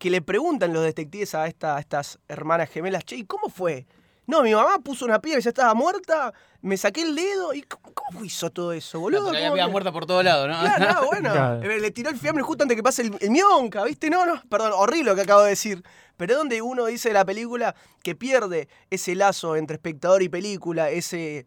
que 0.00 0.10
le 0.10 0.20
preguntan 0.22 0.72
los 0.72 0.82
detectives 0.82 1.36
a, 1.36 1.46
esta- 1.46 1.76
a 1.76 1.80
estas 1.80 2.18
hermanas 2.26 2.68
gemelas, 2.68 3.04
che, 3.04 3.14
¿y 3.14 3.24
cómo 3.24 3.48
fue? 3.48 3.86
No, 4.26 4.42
mi 4.42 4.52
mamá 4.52 4.78
puso 4.80 5.04
una 5.04 5.20
piedra 5.20 5.38
y 5.38 5.42
ya 5.44 5.50
estaba 5.50 5.72
muerta, 5.72 6.34
me 6.62 6.76
saqué 6.76 7.02
el 7.02 7.14
dedo 7.14 7.54
y 7.54 7.62
¿cómo, 7.62 7.94
cómo 7.94 8.24
hizo 8.24 8.50
todo 8.50 8.72
eso, 8.72 8.98
boludo? 8.98 9.22
Porque 9.26 9.36
había 9.38 9.48
¿Cómo 9.50 9.54
vida 9.54 9.66
que- 9.66 9.70
muerta 9.70 9.92
por 9.92 10.04
todos 10.04 10.24
lados, 10.24 10.48
¿no? 10.48 10.58
Claro, 10.60 10.92
no, 11.02 11.06
bueno. 11.06 11.30
Claro. 11.32 11.62
Eh, 11.70 11.78
Le 11.80 11.90
tiró 11.92 12.10
el 12.10 12.18
fiambre 12.18 12.42
justo 12.42 12.64
antes 12.64 12.76
que 12.76 12.82
pase 12.82 13.02
el, 13.02 13.16
el 13.20 13.30
mionca, 13.30 13.84
¿viste? 13.84 14.10
No, 14.10 14.26
no, 14.26 14.42
perdón, 14.50 14.72
horrible 14.74 15.10
lo 15.10 15.14
que 15.14 15.22
acabo 15.22 15.42
de 15.42 15.50
decir. 15.50 15.84
Pero 16.16 16.32
es 16.32 16.38
donde 16.38 16.60
uno 16.60 16.86
dice 16.86 17.10
de 17.10 17.14
la 17.14 17.24
película 17.24 17.76
que 18.02 18.16
pierde 18.16 18.68
ese 18.90 19.14
lazo 19.14 19.54
entre 19.54 19.76
espectador 19.76 20.22
y 20.24 20.28
película, 20.28 20.90
ese, 20.90 21.44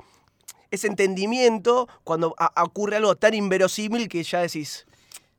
ese 0.71 0.87
entendimiento 0.87 1.89
cuando 2.05 2.33
a- 2.39 2.63
ocurre 2.63 2.95
algo 2.95 3.15
tan 3.15 3.33
inverosímil 3.33 4.07
que 4.07 4.23
ya 4.23 4.39
decís, 4.39 4.85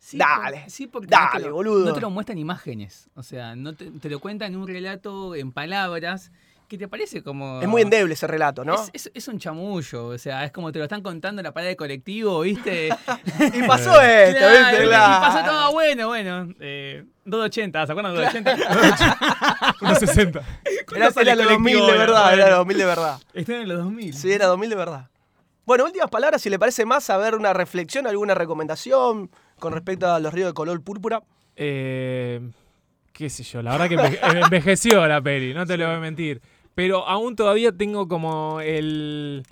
Sí, 0.05 0.19
Dale, 0.19 0.63
por- 0.63 0.71
sí, 0.71 0.87
porque 0.89 1.07
dale, 1.07 1.27
no 1.27 1.39
te 1.39 1.47
lo, 1.49 1.55
boludo. 1.55 1.85
No 1.87 1.93
te 1.93 2.01
lo 2.01 2.11
muestran 2.11 2.37
imágenes. 2.37 3.09
O 3.15 3.23
sea, 3.23 3.55
no 3.55 3.73
te, 3.73 3.89
te 3.93 4.11
lo 4.11 4.19
cuentan 4.19 4.53
en 4.53 4.59
un 4.59 4.67
relato 4.67 5.37
en 5.37 5.53
palabras 5.53 6.33
que 6.69 6.77
te 6.77 6.89
parece 6.89 7.23
como. 7.23 7.61
es 7.63 7.69
muy 7.69 7.83
endeble 7.83 8.15
ese 8.15 8.27
relato, 8.27 8.65
¿no? 8.65 8.75
Es, 8.75 8.91
es- 9.07 9.11
es 9.15 9.29
un 9.29 9.39
chamullo, 9.39 10.07
o 10.09 10.19
sea, 10.19 10.45
es 10.45 10.51
como 10.51 10.73
te 10.73 10.79
lo 10.81 10.87
están 10.87 11.03
contando 11.03 11.39
en 11.41 11.45
la 11.45 11.53
parada 11.53 11.69
de 11.69 11.77
colectivo, 11.77 12.41
¿viste? 12.41 12.89
Y 13.55 13.63
pasó 13.63 14.01
esto, 14.03 14.39
Claro, 14.39 14.79
¿viste? 14.81 14.87
y 14.87 14.91
pasó 14.91 15.45
todo 15.49 15.73
bueno, 15.73 16.09
bueno. 16.09 16.49
Eh, 16.59 17.05
2.80, 17.25 17.87
¿se 17.87 17.93
acuerdan 17.93 18.15
de 18.17 18.27
2.80? 18.27 19.77
Unos 19.83 19.99
60. 19.99 20.43
Era, 20.97 21.09
era 21.15 21.35
los 21.37 21.49
2000 21.49 21.87
de 21.87 21.93
verdad, 21.99 22.35
era 22.35 22.49
los 22.49 22.59
2000 22.59 22.79
de 22.79 22.85
verdad. 22.87 23.19
Están 23.35 23.55
en 23.57 23.69
los 23.69 23.79
2000. 23.85 24.15
Sí, 24.15 24.33
era 24.33 24.47
2000 24.47 24.69
de 24.71 24.77
verdad. 24.77 25.09
Bueno, 25.65 25.85
últimas 25.85 26.11
palabras, 26.11 26.43
si 26.43 26.51
le 26.51 26.59
parece 26.59 26.85
más, 26.85 27.09
a 27.09 27.17
ver 27.19 27.37
una 27.37 27.53
reflexión, 27.53 28.09
alguna 28.09 28.35
recomendación 28.35 29.31
con 29.63 29.73
respecto 29.73 30.13
a 30.13 30.19
los 30.19 30.35
ríos 30.35 30.49
de 30.49 30.55
color 30.55 30.83
púrpura. 30.83 31.23
Eh, 31.55 32.41
qué 33.13 33.31
sé 33.31 33.45
yo, 33.45 33.63
la 33.63 33.71
verdad 33.79 33.89
que 33.89 33.97
enveje- 33.97 34.19
envejeció 34.45 35.07
la 35.07 35.23
peli, 35.23 35.55
no 35.55 35.65
te 35.65 35.77
lo 35.77 35.87
voy 35.87 35.95
a 35.95 36.01
mentir. 36.01 36.43
Pero 36.75 37.07
aún 37.07 37.37
todavía 37.37 37.71
tengo 37.71 38.09
como 38.09 38.61
el, 38.61 39.45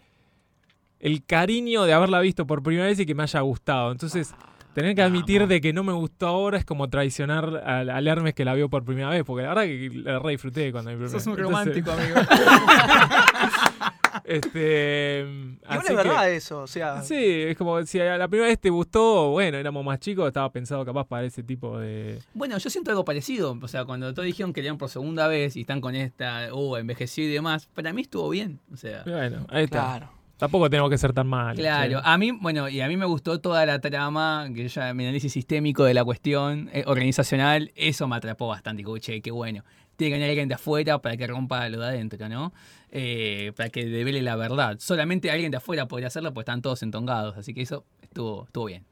el 0.98 1.24
cariño 1.24 1.84
de 1.84 1.92
haberla 1.92 2.18
visto 2.18 2.44
por 2.44 2.60
primera 2.60 2.86
vez 2.86 2.98
y 2.98 3.06
que 3.06 3.14
me 3.14 3.22
haya 3.22 3.38
gustado. 3.40 3.92
Entonces, 3.92 4.34
tener 4.74 4.94
que 4.94 5.02
admitir 5.02 5.46
de 5.46 5.60
que 5.60 5.72
no 5.72 5.82
me 5.84 5.92
gustó 5.92 6.26
ahora 6.28 6.58
es 6.58 6.64
como 6.64 6.88
traicionar 6.88 7.62
al, 7.64 7.90
al 7.90 8.06
Hermes 8.08 8.34
que 8.34 8.44
la 8.44 8.54
vio 8.54 8.68
por 8.70 8.84
primera 8.84 9.08
vez, 9.10 9.24
porque 9.24 9.42
la 9.42 9.48
verdad 9.50 9.64
que 9.64 9.90
la 9.92 10.18
re 10.18 10.30
disfruté 10.32 10.70
cuando 10.72 10.96
vi 10.96 11.08
Sos 11.08 11.26
un 11.26 11.32
Entonces, 11.38 11.44
romántico, 11.44 11.90
amigo. 11.92 12.16
Este, 14.24 15.22
así 15.66 15.78
es 15.78 15.84
que- 15.88 15.94
verdad 15.94 16.30
eso, 16.30 16.60
o 16.62 16.66
sea. 16.66 17.02
Sí, 17.02 17.14
es 17.16 17.56
como 17.56 17.84
si 17.84 17.98
a 18.00 18.16
la 18.18 18.28
primera 18.28 18.48
vez 18.48 18.60
te 18.60 18.70
gustó, 18.70 19.30
bueno, 19.30 19.56
éramos 19.58 19.84
más 19.84 19.98
chicos, 19.98 20.26
estaba 20.26 20.50
pensado 20.52 20.84
capaz 20.84 21.06
para 21.06 21.24
ese 21.26 21.42
tipo 21.42 21.78
de... 21.78 22.20
Bueno, 22.34 22.56
yo 22.58 22.70
siento 22.70 22.90
algo 22.90 23.04
parecido. 23.04 23.56
O 23.60 23.68
sea, 23.68 23.84
cuando 23.84 24.12
todos 24.12 24.26
dijeron 24.26 24.52
que 24.52 24.60
leían 24.62 24.78
por 24.78 24.88
segunda 24.88 25.26
vez 25.28 25.56
y 25.56 25.62
están 25.62 25.80
con 25.80 25.94
esta, 25.94 26.52
uh, 26.54 26.76
envejeció 26.76 27.24
y 27.24 27.28
demás, 27.28 27.66
para 27.74 27.92
mí 27.92 28.02
estuvo 28.02 28.28
bien. 28.30 28.60
O 28.72 28.76
sea, 28.76 29.02
Bueno, 29.04 29.46
ahí 29.48 29.64
está. 29.64 29.78
Claro. 29.98 30.12
Tampoco 30.40 30.68
tenemos 30.70 30.90
que 30.90 30.98
ser 30.98 31.12
tan 31.12 31.26
mal. 31.28 31.54
claro. 31.54 32.00
A 32.02 32.16
mí, 32.18 32.32
bueno, 32.32 32.68
y 32.68 32.80
a 32.80 32.88
mí 32.88 32.96
me 32.96 33.04
gustó 33.06 33.40
toda 33.40 33.64
la 33.66 33.78
trama, 33.80 34.48
que 34.54 34.66
ya 34.68 34.92
mi 34.94 35.04
análisis 35.04 35.32
sistémico 35.32 35.84
de 35.84 35.94
la 35.94 36.02
cuestión 36.02 36.70
eh, 36.72 36.82
organizacional, 36.86 37.70
eso 37.76 38.08
me 38.08 38.16
atrapó 38.16 38.48
bastante. 38.48 38.78
Digo, 38.78 38.96
che, 38.98 39.20
qué 39.20 39.30
bueno. 39.30 39.62
Tiene 39.96 40.10
que 40.10 40.14
venir 40.14 40.30
alguien 40.30 40.48
de 40.48 40.54
afuera 40.54 40.98
para 40.98 41.16
que 41.18 41.26
rompa 41.26 41.68
lo 41.68 41.78
de 41.80 41.86
adentro, 41.88 42.26
¿no? 42.30 42.54
Eh, 42.90 43.52
para 43.54 43.68
que 43.68 43.84
devele 43.84 44.22
la 44.22 44.34
verdad. 44.34 44.76
Solamente 44.80 45.30
alguien 45.30 45.50
de 45.50 45.58
afuera 45.58 45.86
podría 45.86 46.08
hacerlo 46.08 46.32
porque 46.32 46.44
están 46.50 46.62
todos 46.62 46.82
entongados. 46.82 47.36
Así 47.36 47.52
que 47.52 47.60
eso 47.62 47.84
estuvo, 48.00 48.44
estuvo 48.46 48.64
bien. 48.64 48.84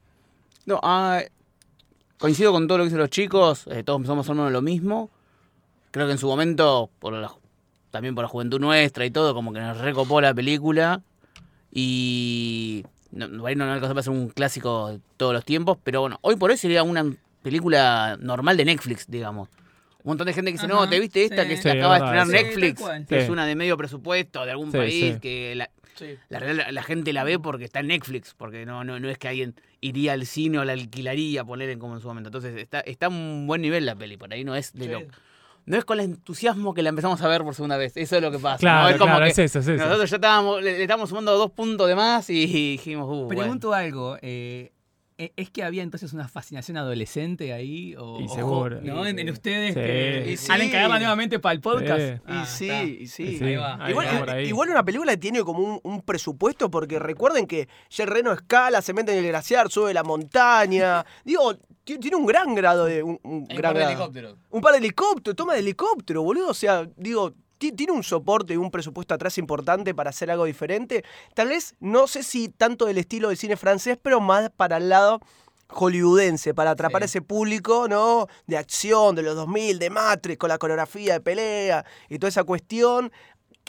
No, 0.67 0.79
ah, 0.83 1.21
coincido 2.19 2.51
con 2.51 2.67
todo 2.67 2.77
lo 2.77 2.83
que 2.83 2.89
dicen 2.89 2.99
los 2.99 3.09
chicos, 3.09 3.65
eh, 3.71 3.83
todos 3.83 4.05
somos 4.05 4.29
menos 4.29 4.51
lo 4.51 4.61
mismo. 4.61 5.09
Creo 5.89 6.05
que 6.05 6.11
en 6.11 6.19
su 6.19 6.27
momento, 6.27 6.91
por 6.99 7.13
la- 7.13 7.33
también 7.89 8.13
por 8.13 8.23
la 8.23 8.27
juventud 8.27 8.59
nuestra 8.59 9.03
y 9.03 9.09
todo, 9.09 9.33
como 9.33 9.51
que 9.51 9.59
nos 9.61 9.79
recopó 9.79 10.21
la 10.21 10.31
película. 10.33 11.01
Y 11.71 12.83
no, 13.11 13.27
no, 13.27 13.45
ahí 13.45 13.55
no, 13.55 13.65
alcanzó 13.65 13.93
para 13.93 14.03
ser 14.03 14.13
un 14.13 14.29
clásico 14.29 14.89
de 14.91 14.99
todos 15.17 15.33
los 15.33 15.45
tiempos, 15.45 15.77
pero 15.83 16.01
bueno, 16.01 16.17
hoy 16.21 16.35
por 16.35 16.51
hoy 16.51 16.57
sería 16.57 16.83
una 16.83 17.05
película 17.41 18.17
normal 18.19 18.57
de 18.57 18.65
Netflix, 18.65 19.05
digamos. 19.09 19.49
Un 20.03 20.11
montón 20.11 20.27
de 20.27 20.33
gente 20.33 20.51
que 20.51 20.57
dice, 20.57 20.67
no, 20.67 20.87
¿te 20.87 20.99
viste 20.99 21.23
esta 21.25 21.43
sí. 21.43 21.49
que 21.49 21.55
Sí, 21.57 21.63
se 21.63 21.71
acaba 21.71 21.99
de 21.99 22.05
estrenar 22.05 22.27
sí. 22.27 22.31
Netflix? 22.33 22.81
Que 23.07 23.19
es 23.19 23.29
una 23.29 23.45
de 23.45 23.55
medio 23.55 23.75
presupuesto 23.77 24.45
de 24.45 24.51
algún 24.51 24.71
Sí, 24.71 24.77
país, 24.77 25.13
sí. 25.15 25.19
que 25.19 25.55
la, 25.55 25.69
Sí. 25.95 26.15
la, 26.29 26.39
la, 26.39 26.71
la 26.71 26.83
gente 26.83 27.11
la 27.11 27.25
ve 27.25 27.37
porque 27.39 27.65
está 27.65 27.81
en 27.81 27.87
Netflix, 27.87 28.33
porque 28.37 28.65
no, 28.65 28.83
no, 28.85 28.99
no 28.99 29.09
es 29.09 29.17
que 29.17 29.27
alguien 29.27 29.55
iría 29.81 30.13
al 30.13 30.25
cine 30.25 30.57
o 30.59 30.63
la 30.63 30.71
alquilaría, 30.73 31.43
poner 31.43 31.69
en 31.69 31.79
como 31.79 31.95
en 31.95 32.01
su 32.01 32.07
momento. 32.07 32.29
Entonces 32.29 32.55
está, 32.55 32.79
está 32.79 33.07
a 33.07 33.09
un 33.09 33.45
buen 33.47 33.61
nivel 33.61 33.85
la 33.85 33.95
peli, 33.95 34.15
por 34.15 34.33
ahí 34.33 34.45
no 34.45 34.55
es 34.55 34.71
de 34.73 34.85
Sí. 34.85 34.91
lo- 34.91 35.01
no 35.69 35.77
es 35.77 35.85
con 35.85 35.99
el 35.99 36.05
entusiasmo 36.05 36.73
que 36.73 36.81
la 36.81 36.89
empezamos 36.89 37.21
a 37.21 37.27
ver 37.27 37.43
por 37.43 37.55
segunda 37.55 37.77
vez. 37.77 37.95
Eso 37.95 38.15
es 38.17 38.21
lo 38.21 38.31
que 38.31 38.39
pasa. 38.39 38.55
¿no? 38.55 38.59
Claro, 38.59 38.89
Es 38.89 38.97
como 38.97 39.11
claro, 39.13 39.25
que 39.25 39.31
es 39.31 39.39
eso, 39.39 39.59
es 39.59 39.67
eso. 39.67 39.83
nosotros 39.85 40.09
ya 40.09 40.15
estábamos, 40.17 40.61
le, 40.61 40.73
le 40.73 40.81
estábamos 40.81 41.09
sumando 41.09 41.37
dos 41.37 41.51
puntos 41.51 41.87
de 41.87 41.95
más 41.95 42.29
y 42.29 42.45
dijimos, 42.73 43.05
uh, 43.07 43.25
bueno. 43.25 43.29
Pregunto 43.29 43.73
algo. 43.73 44.17
eh, 44.21 44.71
¿e- 45.19 45.33
¿Es 45.35 45.49
que 45.49 45.63
había 45.63 45.83
entonces 45.83 46.13
una 46.13 46.27
fascinación 46.29 46.77
adolescente 46.77 47.51
ahí? 47.53 47.93
O, 47.97 48.19
Y 48.21 48.29
seguro. 48.29 48.79
¿no? 48.81 49.05
En, 49.05 49.19
en 49.19 49.29
ustedes 49.29 49.73
Sí. 49.73 49.79
que 49.79 50.37
sí. 50.37 50.51
han 50.51 50.61
encargado 50.61 50.97
nuevamente 50.97 51.39
para 51.39 51.53
el 51.53 51.59
podcast. 51.61 51.99
Sí. 51.99 52.13
Y 52.15 52.19
Ah, 52.25 52.45
sí, 52.45 52.97
y 53.01 53.07
sí. 53.07 53.39
Ahí 53.43 53.55
va. 53.57 53.75
ahí 53.83 53.91
Igual, 53.91 54.07
va 54.07 54.19
por 54.19 54.29
ahí. 54.29 54.47
igual 54.47 54.69
una 54.69 54.83
película 54.83 55.17
tiene 55.17 55.43
como 55.43 55.59
un, 55.59 55.79
un 55.83 56.01
presupuesto 56.03 56.71
porque 56.71 56.97
recuerden 56.99 57.45
que 57.47 57.67
ya 57.89 58.05
el 58.05 58.09
reno 58.09 58.31
escala, 58.31 58.81
se 58.81 58.93
mete 58.93 59.11
en 59.11 59.19
el 59.23 59.27
glaciar, 59.29 59.69
sube 59.69 59.93
la 59.93 60.03
montaña. 60.03 61.05
Digo, 61.25 61.53
tiene 61.97 62.17
un 62.17 62.25
gran 62.25 62.53
grado 62.53 62.85
de. 62.85 63.01
Un, 63.03 63.19
un 63.23 63.45
Hay 63.49 63.55
un 63.55 63.61
gran 63.61 63.73
par 63.73 63.81
de 63.85 63.91
helicópteros. 63.91 64.35
Un 64.49 64.61
par 64.61 64.71
de 64.73 64.77
helicópteros, 64.79 65.35
toma 65.35 65.53
de 65.53 65.59
helicóptero, 65.59 66.21
boludo. 66.21 66.49
O 66.49 66.53
sea, 66.53 66.87
digo, 66.97 67.33
ti- 67.57 67.71
tiene 67.71 67.91
un 67.93 68.03
soporte 68.03 68.53
y 68.53 68.57
un 68.57 68.69
presupuesto 68.71 69.13
atrás 69.13 69.37
importante 69.37 69.95
para 69.95 70.09
hacer 70.11 70.29
algo 70.29 70.45
diferente. 70.45 71.03
Tal 71.33 71.47
vez, 71.49 71.75
no 71.79 72.07
sé 72.07 72.23
si 72.23 72.49
tanto 72.49 72.85
del 72.85 72.97
estilo 72.97 73.29
del 73.29 73.37
cine 73.37 73.57
francés, 73.57 73.97
pero 74.01 74.19
más 74.21 74.49
para 74.51 74.77
el 74.77 74.89
lado 74.89 75.19
hollywoodense, 75.71 76.53
para 76.55 76.71
atrapar 76.71 77.01
Sí. 77.01 77.03
a 77.03 77.05
ese 77.05 77.21
público, 77.21 77.87
¿no? 77.87 78.27
De 78.47 78.57
acción, 78.57 79.15
de 79.15 79.21
los 79.21 79.35
2000, 79.35 79.77
de 79.79 79.89
Matrix, 79.89 80.37
con 80.39 80.49
la 80.49 80.57
coreografía 80.57 81.13
de 81.13 81.21
pelea 81.21 81.85
y 82.09 82.17
toda 82.17 82.29
esa 82.29 82.43
cuestión 82.43 83.11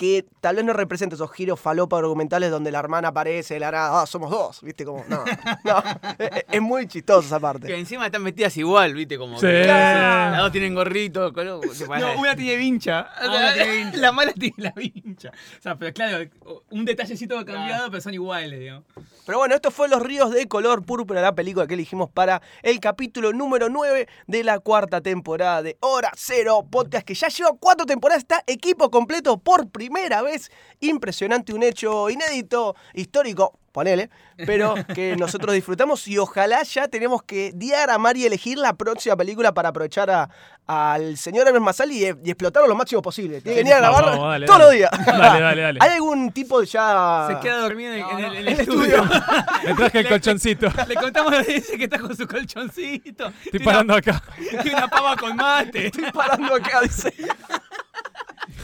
que 0.00 0.24
tal 0.40 0.56
vez 0.56 0.64
no 0.64 0.72
representa 0.72 1.14
esos 1.14 1.30
giros 1.30 1.60
falopa 1.60 1.98
argumentales 1.98 2.50
donde 2.50 2.72
la 2.72 2.78
hermana 2.78 3.08
aparece, 3.08 3.60
la 3.60 3.68
hará, 3.68 4.00
ah, 4.00 4.06
somos 4.06 4.30
dos, 4.30 4.62
¿viste? 4.62 4.86
Como, 4.86 5.04
no, 5.08 5.22
no, 5.62 5.82
es, 6.18 6.44
es 6.50 6.62
muy 6.62 6.88
chistoso 6.88 7.26
esa 7.26 7.36
Que 7.36 7.42
parte. 7.42 7.78
encima 7.78 8.06
están 8.06 8.24
vestidas 8.24 8.56
igual, 8.56 8.94
¿viste? 8.94 9.18
Como 9.18 9.36
Sí. 9.38 9.42
que 9.46 9.66
las 9.66 10.38
dos 10.38 10.52
tienen 10.52 10.74
gorrito, 10.74 11.30
color. 11.34 11.60
No, 12.00 12.18
una 12.18 12.34
tiene 12.34 12.56
vincha. 12.56 13.00
Ah, 13.14 13.26
una 13.28 13.52
tiene 13.52 13.76
vincha. 13.76 13.98
La 13.98 14.12
mala 14.12 14.32
tiene 14.32 14.54
la 14.56 14.70
vincha. 14.74 15.32
O 15.58 15.62
sea, 15.62 15.76
pero 15.76 15.92
claro, 15.92 16.24
un 16.70 16.86
detallecito 16.86 17.36
cambiado, 17.44 17.90
pero 17.90 18.00
son 18.00 18.14
iguales, 18.14 18.58
digamos. 18.58 18.84
Pero 19.26 19.36
bueno, 19.36 19.54
esto 19.54 19.70
fue 19.70 19.86
Los 19.90 20.00
Ríos 20.02 20.30
de 20.30 20.48
Color 20.48 20.82
Púrpura, 20.82 21.20
la 21.20 21.34
película 21.34 21.66
que 21.66 21.74
elegimos 21.74 22.08
para 22.08 22.40
el 22.62 22.80
capítulo 22.80 23.34
número 23.34 23.68
9 23.68 24.08
de 24.26 24.44
la 24.44 24.60
cuarta 24.60 25.02
temporada 25.02 25.62
de 25.62 25.76
Hora 25.80 26.10
Cero 26.16 26.66
Podcast, 26.70 27.04
que 27.06 27.12
ya 27.14 27.28
lleva 27.28 27.50
cuatro 27.60 27.84
temporadas, 27.84 28.22
está 28.22 28.42
equipo 28.46 28.90
completo 28.90 29.36
por 29.38 29.68
primera 29.68 29.89
vez. 30.24 30.50
Impresionante, 30.80 31.52
un 31.52 31.62
hecho 31.62 32.08
inédito, 32.08 32.74
histórico, 32.94 33.58
ponele, 33.72 34.08
pero 34.46 34.74
que 34.94 35.14
nosotros 35.18 35.54
disfrutamos 35.54 36.06
y 36.08 36.16
ojalá 36.18 36.62
ya 36.62 36.88
tenemos 36.88 37.22
que 37.22 37.52
diagramar 37.54 38.16
y 38.16 38.24
elegir 38.26 38.56
la 38.58 38.72
próxima 38.72 39.14
película 39.16 39.52
para 39.52 39.68
aprovechar 39.68 40.10
a- 40.10 40.28
al 40.66 41.16
señor 41.18 41.48
Hermes 41.48 41.60
Masali 41.62 41.96
y, 42.04 42.06
y 42.24 42.30
explotarlo 42.30 42.68
lo 42.68 42.76
máximo 42.76 43.02
posible. 43.02 43.40
Tiene 43.40 43.56
que 43.56 43.60
venir 43.64 43.74
a 43.74 43.78
grabar 43.80 44.04
vamos, 44.04 44.28
dale, 44.30 44.46
todos 44.46 44.58
dale. 44.60 44.64
los 44.64 44.74
días. 44.78 45.06
Dale, 45.06 45.40
dale, 45.40 45.62
dale. 45.62 45.78
¿Hay 45.82 45.90
algún 45.90 46.30
tipo 46.32 46.60
de 46.60 46.66
ya... 46.66 47.26
Se 47.28 47.40
queda 47.40 47.58
dormido 47.58 47.92
en, 47.92 48.00
No, 48.00 48.10
en 48.10 48.20
no, 48.20 48.26
el, 48.28 48.32
en 48.36 48.38
el 48.38 48.48
el 48.48 48.60
estudio. 48.60 49.04
Me 49.64 49.74
traje 49.74 49.98
el 49.98 50.08
colchoncito. 50.08 50.68
Le 50.86 50.94
contamos 50.94 51.32
a 51.32 51.40
ese 51.40 51.76
que 51.76 51.84
está 51.84 51.98
con 51.98 52.16
su 52.16 52.24
colchoncito. 52.26 53.26
Estoy 53.26 53.50
Tiene 53.50 53.64
parando 53.64 53.94
acá. 53.96 54.22
una- 54.38 54.62
Tiene 54.62 54.76
una 54.78 54.88
pava 54.88 55.16
con 55.16 55.34
mate. 55.36 55.86
Estoy 55.86 56.12
parando 56.12 56.54
acá, 56.54 56.80
dice. 56.82 57.12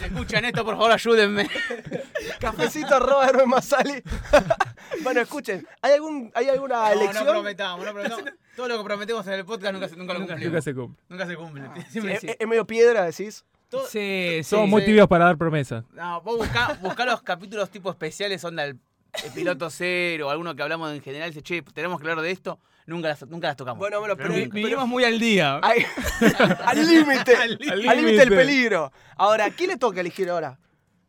Escuchan 0.04 0.44
esto, 0.44 0.64
por 0.64 0.74
favor, 0.76 0.92
ayúdenme. 0.92 1.48
Cafecito 2.40 2.94
arroba 2.94 3.26
Hermes 3.26 3.46
Masali. 3.46 4.02
bueno, 5.02 5.20
escuchen, 5.20 5.66
¿hay, 5.82 5.92
algún, 5.94 6.30
¿hay 6.34 6.48
alguna 6.48 6.76
No, 6.88 6.92
elección? 6.92 7.24
no 7.26 7.32
prometamos, 7.32 7.84
no 7.86 7.92
prometamos. 7.92 8.24
Todo 8.56 8.68
lo 8.68 8.78
que 8.78 8.84
prometemos 8.84 9.26
en 9.26 9.32
el 9.34 9.44
podcast 9.44 9.72
nunca, 9.74 9.88
se- 9.88 9.96
nunca 9.96 10.14
lo 10.14 10.20
Nunca 10.20 10.62
se 10.62 10.74
cumple. 10.74 11.02
Nunca 11.08 11.26
se 11.26 11.36
cumple. 11.36 11.62
Sí, 11.84 11.90
Siempre 11.90 12.36
es, 12.38 12.48
medio 12.48 12.66
piedra, 12.66 13.04
decís. 13.04 13.44
Todo- 13.68 13.86
Sí, 13.86 14.36
sí. 14.38 14.44
Somos 14.44 14.68
muy 14.68 14.80
sí. 14.82 14.86
tibios 14.86 15.08
para 15.08 15.26
dar 15.26 15.36
promesas. 15.36 15.84
No, 15.92 16.20
vos 16.22 16.38
buscá, 16.38 16.78
buscá 16.80 17.04
los 17.04 17.22
capítulos 17.22 17.70
tipo 17.70 17.90
especiales, 17.90 18.42
onda 18.44 18.64
el, 18.64 18.78
el 19.24 19.32
piloto 19.32 19.68
cero, 19.70 20.30
alguno 20.30 20.54
que 20.56 20.62
hablamos 20.62 20.92
en 20.92 21.02
general, 21.02 21.30
dice, 21.30 21.42
che, 21.42 21.62
tenemos 21.74 22.00
que 22.00 22.08
hablar 22.08 22.22
de 22.24 22.30
esto. 22.30 22.58
Nunca 22.86 23.08
las, 23.08 23.26
nunca 23.28 23.48
las 23.48 23.56
tocamos. 23.56 23.78
Bueno, 23.78 23.98
bueno, 24.00 24.16
pero- 24.16 24.30
nunca. 24.30 24.54
Vivimos 24.54 24.86
muy 24.88 25.04
al 25.04 25.18
día. 25.18 25.60
Ay, 25.62 25.84
al 26.64 26.86
límite. 26.88 27.36
Al 27.36 27.58
límite. 27.58 28.16
del 28.16 28.28
peligro. 28.30 28.92
Ahora, 29.16 29.50
¿quién 29.50 29.70
le 29.70 29.76
toca 29.76 30.00
elegir 30.00 30.28
ahora? 30.30 30.58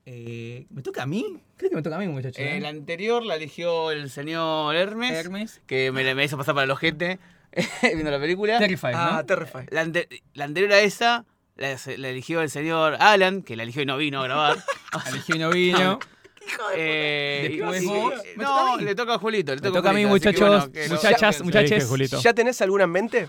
Eh, 0.05 0.65
¿Me 0.69 0.81
toca 0.81 1.03
a 1.03 1.05
mí? 1.05 1.25
Creo 1.57 1.69
que 1.69 1.75
me 1.75 1.81
toca 1.81 1.97
a 1.97 1.99
mí, 1.99 2.07
muchachos. 2.07 2.37
Eh, 2.39 2.59
la 2.61 2.69
anterior 2.69 3.23
la 3.25 3.35
eligió 3.35 3.91
el 3.91 4.09
señor 4.09 4.75
Hermes, 4.75 5.11
Hermes. 5.11 5.61
que 5.67 5.91
me, 5.91 6.15
me 6.15 6.23
hizo 6.23 6.37
pasar 6.37 6.53
para 6.55 6.63
el 6.65 6.71
ojete 6.71 7.19
viendo 7.81 8.09
la 8.11 8.19
película. 8.19 8.57
Terrified, 8.59 8.93
Ah, 8.95 9.11
¿no? 9.17 9.25
Terrify. 9.25 9.65
La, 9.69 9.81
ante- 9.81 10.07
la 10.33 10.45
anterior 10.45 10.71
a 10.71 10.79
esa 10.79 11.25
la, 11.55 11.75
la 11.97 12.09
eligió 12.09 12.41
el 12.41 12.49
señor 12.49 12.95
Alan, 12.99 13.41
que 13.41 13.55
la 13.57 13.63
eligió 13.63 13.81
y 13.81 13.85
no 13.85 13.97
vino 13.97 14.21
a 14.21 14.23
grabar. 14.25 14.57
Eligió 15.09 15.35
y 15.35 15.39
no 15.39 15.49
vino. 15.49 15.99
Eh, 16.75 17.47
Después 17.57 17.83
y- 17.83 17.85
vos. 17.87 18.13
y- 18.13 18.37
¿Me 18.37 18.43
toca 18.45 18.61
a 18.61 18.65
no, 18.65 18.77
le 18.77 18.95
toca 18.95 19.13
a 19.13 19.17
Julito. 19.19 19.55
Le 19.55 19.61
toca, 19.61 19.73
toca 19.79 19.89
a 19.89 19.93
mí, 19.93 20.05
muchachos, 20.05 20.69
bueno, 20.71 20.89
muchachas. 20.89 21.41
Elige, 21.41 21.81
Julito. 21.81 22.21
¿Ya 22.21 22.33
tenés 22.33 22.61
alguna 22.61 22.83
en 22.85 22.91
mente? 22.91 23.27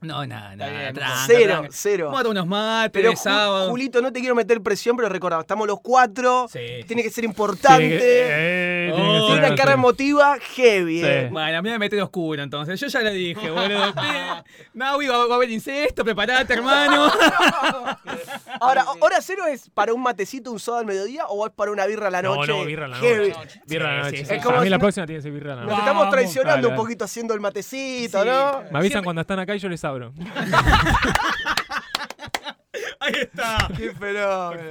No, 0.00 0.24
nada, 0.26 0.54
nada. 0.54 0.92
tranca, 0.92 1.24
cero, 1.26 1.44
tranca. 1.58 1.68
cero. 1.72 2.06
A 2.06 2.10
tomar 2.12 2.26
unos 2.28 2.46
mates 2.46 2.90
Pero 2.92 3.16
sábado. 3.16 3.68
Julito, 3.70 4.00
no 4.00 4.12
te 4.12 4.20
quiero 4.20 4.36
meter 4.36 4.60
presión, 4.62 4.96
pero 4.96 5.08
recordá, 5.08 5.40
estamos 5.40 5.66
los 5.66 5.80
cuatro. 5.80 6.46
Sí, 6.52 6.58
Tiene 6.86 7.02
que 7.02 7.10
ser 7.10 7.22
Tiene 7.22 7.32
importante. 7.32 7.88
que- 7.88 7.98
eh, 8.00 8.92
tiene 8.94 9.08
que 9.12 9.18
Oh, 9.18 9.26
ser 9.26 9.32
Tiene 9.34 9.46
una 9.48 9.56
carga 9.56 9.72
emotiva 9.74 10.36
heavy. 10.54 11.00
Sí. 11.00 11.04
eh. 11.06 11.28
Bueno, 11.32 11.58
a 11.58 11.62
mí 11.62 11.70
me 11.70 11.78
mete 11.80 12.00
oscuro 12.00 12.42
entonces. 12.42 12.78
Yo 12.80 12.86
ya 12.86 13.00
lo 13.00 13.10
dije, 13.10 13.50
boludo. 13.50 13.92
Naui 14.74 15.08
va, 15.08 15.26
va 15.26 15.32
a 15.34 15.36
haber 15.36 15.50
incesto, 15.50 16.04
preparate, 16.04 16.52
hermano. 16.54 17.10
Ahora, 18.60 18.84
¿hora 19.00 19.20
cero 19.20 19.46
es 19.46 19.68
para 19.70 19.92
un 19.94 20.02
matecito, 20.02 20.50
un 20.50 20.58
soda 20.58 20.80
al 20.80 20.86
mediodía 20.86 21.26
o 21.26 21.46
es 21.46 21.52
para 21.52 21.70
una 21.70 21.86
birra 21.86 22.08
a 22.08 22.10
la 22.10 22.22
No, 22.22 22.36
noche? 22.36 22.52
no, 22.52 22.64
birra 22.64 22.86
a 22.86 22.88
la 22.88 22.96
Heavy. 22.98 23.30
noche. 23.30 23.60
Birra 23.66 23.88
a 23.88 23.92
la 23.96 23.98
noche. 24.04 24.16
sí, 24.18 24.24
sí. 24.24 24.34
sí. 24.34 24.40
Para 24.44 24.60
mí 24.60 24.66
Es 24.66 24.70
la 24.70 24.76
como- 24.76 24.84
próxima 24.86 25.06
tiene 25.06 25.18
que 25.18 25.22
ser 25.22 25.32
birra 25.32 25.52
a 25.52 25.56
la 25.56 25.62
Nos 25.62 25.70
noche. 25.70 25.80
estamos 25.80 26.00
Vamos. 26.02 26.14
traicionando 26.14 26.68
un 26.68 26.76
poquito 26.76 27.04
haciendo 27.04 27.34
el 27.34 27.40
matecito, 27.40 28.22
Sí. 28.22 28.28
¿no? 28.28 28.62
Me 28.70 28.78
avisan 28.78 29.04
cuando 29.04 29.20
están 29.22 29.38
acá 29.38 29.54
y 29.54 29.58
yo 29.58 29.68
les 29.68 29.84
Ahí 33.00 33.14
está. 33.14 33.68
Qué 33.76 33.92
fenómeno. 33.92 34.62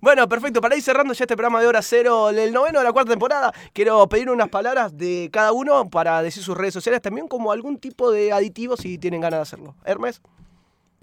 Bueno, 0.00 0.28
perfecto. 0.28 0.60
Para 0.60 0.74
ir 0.76 0.82
cerrando 0.82 1.14
ya 1.14 1.24
este 1.24 1.36
programa 1.36 1.60
de 1.60 1.68
Hora 1.68 1.80
Cero, 1.80 2.30
el 2.30 2.52
noveno 2.52 2.80
de 2.80 2.84
la 2.84 2.92
cuarta 2.92 3.10
temporada, 3.10 3.52
quiero 3.72 4.06
pedir 4.08 4.28
unas 4.30 4.48
palabras 4.48 4.96
de 4.98 5.30
cada 5.32 5.52
uno 5.52 5.88
para 5.88 6.20
decir 6.22 6.42
sus 6.42 6.56
redes 6.56 6.74
sociales, 6.74 7.00
también 7.00 7.28
como 7.28 7.52
algún 7.52 7.78
tipo 7.78 8.10
de 8.10 8.32
aditivo 8.32 8.76
si 8.76 8.98
tienen 8.98 9.20
ganas 9.20 9.38
de 9.38 9.42
hacerlo. 9.42 9.76
Hermes. 9.84 10.20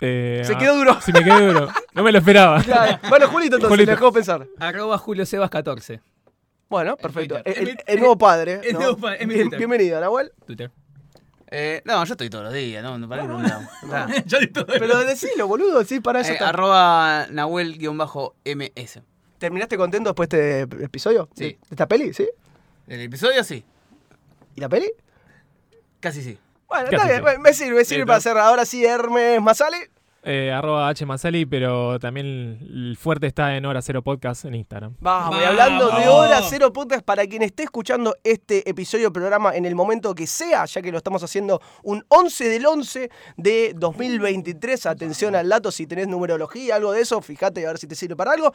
Eh, 0.02 0.44
Se 0.46 0.54
ah, 0.54 0.58
quedó 0.58 0.76
duro. 0.76 1.00
Sí, 1.02 1.14
me 1.14 1.24
quedó 1.24 1.40
duro. 1.40 1.70
No 1.94 2.04
me 2.04 2.12
lo 2.12 2.20
esperaba. 2.20 2.62
Bueno, 3.10 3.28
Julito, 3.28 3.56
entonces, 3.56 3.70
Julito. 3.70 3.92
le 3.92 3.96
dejó 3.96 4.12
pensar. 4.12 4.48
Arroba 4.60 4.98
Julio 4.98 5.26
Sebas 5.26 5.50
14. 5.50 6.02
Bueno, 6.70 6.98
perfecto. 6.98 7.38
El, 7.46 8.00
nuevo 8.00 8.18
padre. 8.18 8.60
el 8.64 8.74
¿no? 8.74 8.80
nuevo 8.80 8.98
padre, 8.98 9.26
bienvenido, 9.26 10.00
Nahuel. 10.00 10.32
Twitter. 10.46 10.72
Eh, 11.52 11.82
no, 11.86 12.04
yo 12.06 12.14
estoy 12.14 12.30
todos 12.30 12.46
los 12.46 12.54
días, 12.54 12.84
¿no? 12.84 12.98
No, 13.00 13.10
para 13.10 13.24
ningún 13.24 13.44
lado. 13.44 13.62
Ah. 13.92 14.08
ya 14.26 14.40
di 14.40 14.48
todo. 14.48 14.68
Pero 14.68 15.00
decilo, 15.04 15.48
boludo, 15.48 15.84
sí, 15.84 16.00
para 16.00 16.22
eso 16.22 16.30
Eh, 16.32 16.34
está. 16.34 16.50
arroba 16.50 17.26
Nahuel-MS. 17.32 19.02
¿Terminaste 19.40 19.78
contento 19.78 20.10
después 20.12 20.30
de 20.30 20.62
este 20.64 20.84
episodio? 20.86 21.30
Sí. 21.36 21.44
¿De 21.46 21.58
esta 21.72 21.88
peli? 21.88 22.14
¿Sí? 22.14 22.28
El 22.88 23.02
episodio 23.02 23.44
sí, 23.44 23.64
¿Y 24.56 24.62
la 24.62 24.70
peli? 24.70 24.92
casi 26.00 26.22
sí. 26.22 26.38
Bueno, 26.68 26.90
¿Qué 26.90 26.96
está 26.98 27.08
bien, 27.08 27.20
sí? 27.20 27.40
me- 27.40 27.54
sirve, 27.54 27.74
me 27.78 27.86
sirve 27.86 28.02
Sí, 28.02 28.06
para 28.06 28.18
¿no? 28.18 28.22
cerrar. 28.22 28.44
Ahora 28.46 28.66
sí, 28.66 28.86
Hermes 28.86 29.42
Masale. 29.42 29.90
Eh, 30.32 30.52
arroba 30.52 30.88
H 30.90 31.08
Masali, 31.08 31.48
pero 31.48 31.98
también 31.98 32.60
el 32.62 32.96
fuerte 33.02 33.26
está 33.26 33.58
en 33.58 33.66
Hora 33.66 33.82
Cero 33.82 34.04
Podcast 34.04 34.46
en 34.46 34.54
Instagram. 34.54 34.94
Vamos, 35.00 35.36
y 35.36 35.42
Vamos. 35.44 35.48
hablando 35.48 35.90
de 35.90 36.08
Hora 36.08 36.42
Cero 36.48 36.72
Podcast, 36.72 37.04
para 37.04 37.26
quien 37.26 37.42
esté 37.42 37.64
escuchando 37.64 38.16
este 38.24 38.70
episodio 38.70 39.12
programa 39.12 39.56
en 39.56 39.66
el 39.66 39.74
momento 39.74 40.14
que 40.14 40.28
sea, 40.28 40.66
ya 40.66 40.84
que 40.84 40.92
lo 40.92 41.00
estamos 41.00 41.24
haciendo 41.24 41.60
un 41.82 42.06
11 42.10 42.48
del 42.48 42.64
11 42.64 43.10
de 43.38 43.74
2023, 43.76 44.86
atención 44.86 45.36
al 45.36 45.50
dato, 45.50 45.72
si 45.72 45.88
tenés 45.88 46.08
numerología, 46.08 46.76
algo 46.76 46.92
de 46.92 47.02
eso, 47.02 47.20
fíjate 47.24 47.66
a 47.66 47.70
ver 47.70 47.80
si 47.80 47.88
te 47.88 47.96
sirve 47.96 48.16
para 48.16 48.34
algo. 48.34 48.54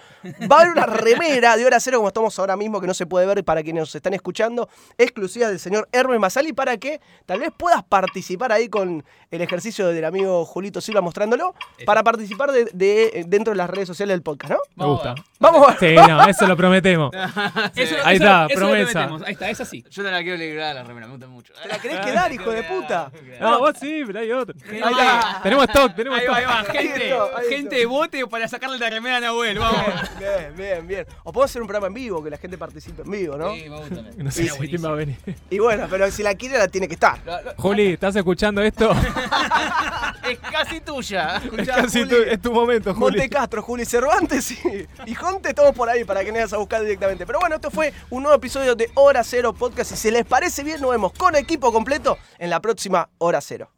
Va 0.49 0.59
a 0.59 0.61
haber 0.61 0.75
una 0.75 0.87
remera 0.87 1.57
de 1.57 1.67
Hora 1.67 1.81
Cero, 1.81 1.97
como 1.97 2.07
estamos 2.07 2.39
ahora 2.39 2.57
mismo, 2.57 2.81
que 2.81 2.87
no 2.87 2.95
se 2.95 3.07
puede 3.07 3.27
ver 3.27 3.43
para 3.43 3.65
quienes 3.65 3.81
nos 3.81 3.95
están 3.97 4.15
escuchando, 4.15 4.69
exclusiva 4.97 5.49
del 5.49 5.59
señor 5.59 5.89
Hermes 5.91 6.21
Masali, 6.21 6.53
para 6.53 6.77
que 6.77 7.01
tal 7.27 7.41
vez 7.41 7.51
puedas 7.59 7.83
participar 7.83 8.53
ahí 8.53 8.69
con 8.69 9.03
el 9.33 9.41
ejercicio 9.41 9.89
del 9.89 10.05
amigo 10.05 10.45
Julito 10.45 10.81
Silva 10.81 11.01
mostrándolo, 11.01 11.57
para 11.85 12.03
participar 12.03 12.53
de, 12.53 12.67
de- 12.73 13.25
dentro 13.27 13.53
de 13.53 13.57
las 13.59 13.69
redes 13.69 13.87
sociales 13.89 14.15
del 14.15 14.23
podcast, 14.23 14.53
¿no? 14.55 14.59
Me 14.77 14.87
gusta. 14.87 15.15
Vamos 15.41 15.69
a 15.69 15.77
Sí, 15.79 15.95
no, 15.95 16.25
eso 16.27 16.47
lo 16.47 16.57
prometemos. 16.57 17.13
Eso, 17.75 17.97
Ahí 18.05 18.17
eso- 18.17 18.25
está, 18.25 18.47
eso 18.47 18.61
lo 18.61 18.67
promesa. 18.69 18.93
prometemos. 18.93 19.23
Ahí 19.23 19.33
está, 19.33 19.51
es 19.51 19.61
así. 19.61 19.85
Yo 19.91 20.03
no 20.03 20.11
la 20.11 20.23
quiero 20.23 20.37
librar 20.39 20.71
a 20.71 20.75
la 20.75 20.83
remera, 20.85 21.07
me 21.07 21.13
gusta 21.13 21.27
mucho. 21.27 21.53
¿Te 21.63 21.69
la 21.69 21.79
querés 21.79 22.01
quedar, 22.01 22.33
hijo 22.33 22.51
de 22.51 22.63
puta? 22.63 23.11
No, 23.41 23.59
vos 23.59 23.73
sí, 23.81 24.03
pero 24.07 24.21
hay 24.21 24.31
otro. 24.33 24.55
Ahí 24.71 24.79
está. 24.79 25.41
Tenemos 25.43 25.65
stock, 25.65 25.95
tenemos 25.95 26.19
Ahí 26.19 26.27
va, 26.27 26.37
ahí 26.37 26.45
stock. 26.45 26.57
va. 26.69 26.73
Gente, 26.73 27.05
está, 27.05 27.25
ahí 27.25 27.31
está. 27.45 27.57
gente, 27.57 27.87
vote 27.87 28.27
para 28.27 28.49
sacarle 28.49 28.79
la 28.79 28.89
remera 28.91 29.17
a 29.17 29.21
Nahuel. 29.21 29.59
Vamos. 29.59 29.85
Bien, 30.19 30.55
bien, 30.57 30.87
bien. 30.87 31.07
O 31.25 31.33
podemos 31.33 31.51
hacer 31.51 31.61
un 31.63 31.69
programa 31.69 31.89
en 31.89 31.95
vivo, 31.95 32.23
que 32.23 32.31
la 32.31 32.39
gente 32.39 32.57
participe 32.57 33.03
en 33.03 33.11
vivo, 33.11 33.37
¿no? 33.37 33.53
Sí, 33.55 33.69
me 33.69 33.77
gusta. 33.79 34.03
No 34.17 34.31
sé 34.31 34.49
si 34.49 34.69
quién 34.69 34.85
va 34.85 34.91
a 34.91 34.95
venir. 34.95 35.17
Y 35.51 35.59
bueno, 35.59 35.87
pero 35.91 36.11
si 36.11 36.23
la 36.23 36.35
quiere, 36.35 36.57
la 36.59 36.69
tiene 36.69 36.87
que 36.89 36.95
estar. 36.95 37.19
Lo- 37.27 37.43
lo- 37.43 37.55
Juli, 37.57 37.93
¿estás 37.95 38.15
escuchando 38.17 38.63
esto? 38.63 38.93
es 40.31 40.39
casi 40.39 40.81
tuya. 40.81 41.41
Es 41.59 41.69
casi 41.69 42.07
tu, 42.07 42.17
es 42.17 42.41
tu 42.41 42.53
momento, 42.53 42.95
Juli. 42.95 43.19
Monte 43.19 43.29
Castro, 43.29 43.63
Juli 43.63 43.85
Cervantes 43.85 44.51
y, 44.51 44.87
y 45.07 45.15
Jonte, 45.15 45.51
estamos 45.51 45.75
por 45.75 45.89
ahí 45.89 46.05
para 46.05 46.21
que 46.25 46.29
no 46.29 46.35
vayas 46.35 46.53
a 46.53 46.59
buscar 46.59 46.83
directamente. 46.83 47.27
Pero 47.27 47.41
bueno, 47.41 47.57
esto 47.57 47.71
fue 47.71 47.93
un 48.11 48.23
nuevo 48.23 48.37
episodio 48.37 48.75
de 48.75 48.91
Hora 48.95 49.25
Cero 49.25 49.53
Podcast. 49.53 49.91
Si 49.91 49.97
se 49.97 50.11
les 50.11 50.25
parece 50.25 50.63
bien, 50.63 50.81
nos 50.81 50.91
vemos 50.91 51.13
con 51.13 51.37
equipo 51.37 51.73
completo 51.73 52.19
en 52.39 52.51
la 52.51 52.61
próxima 52.61 53.09
Hora 53.19 53.41
Cero. 53.41 53.69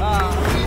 Ah. 0.00 0.57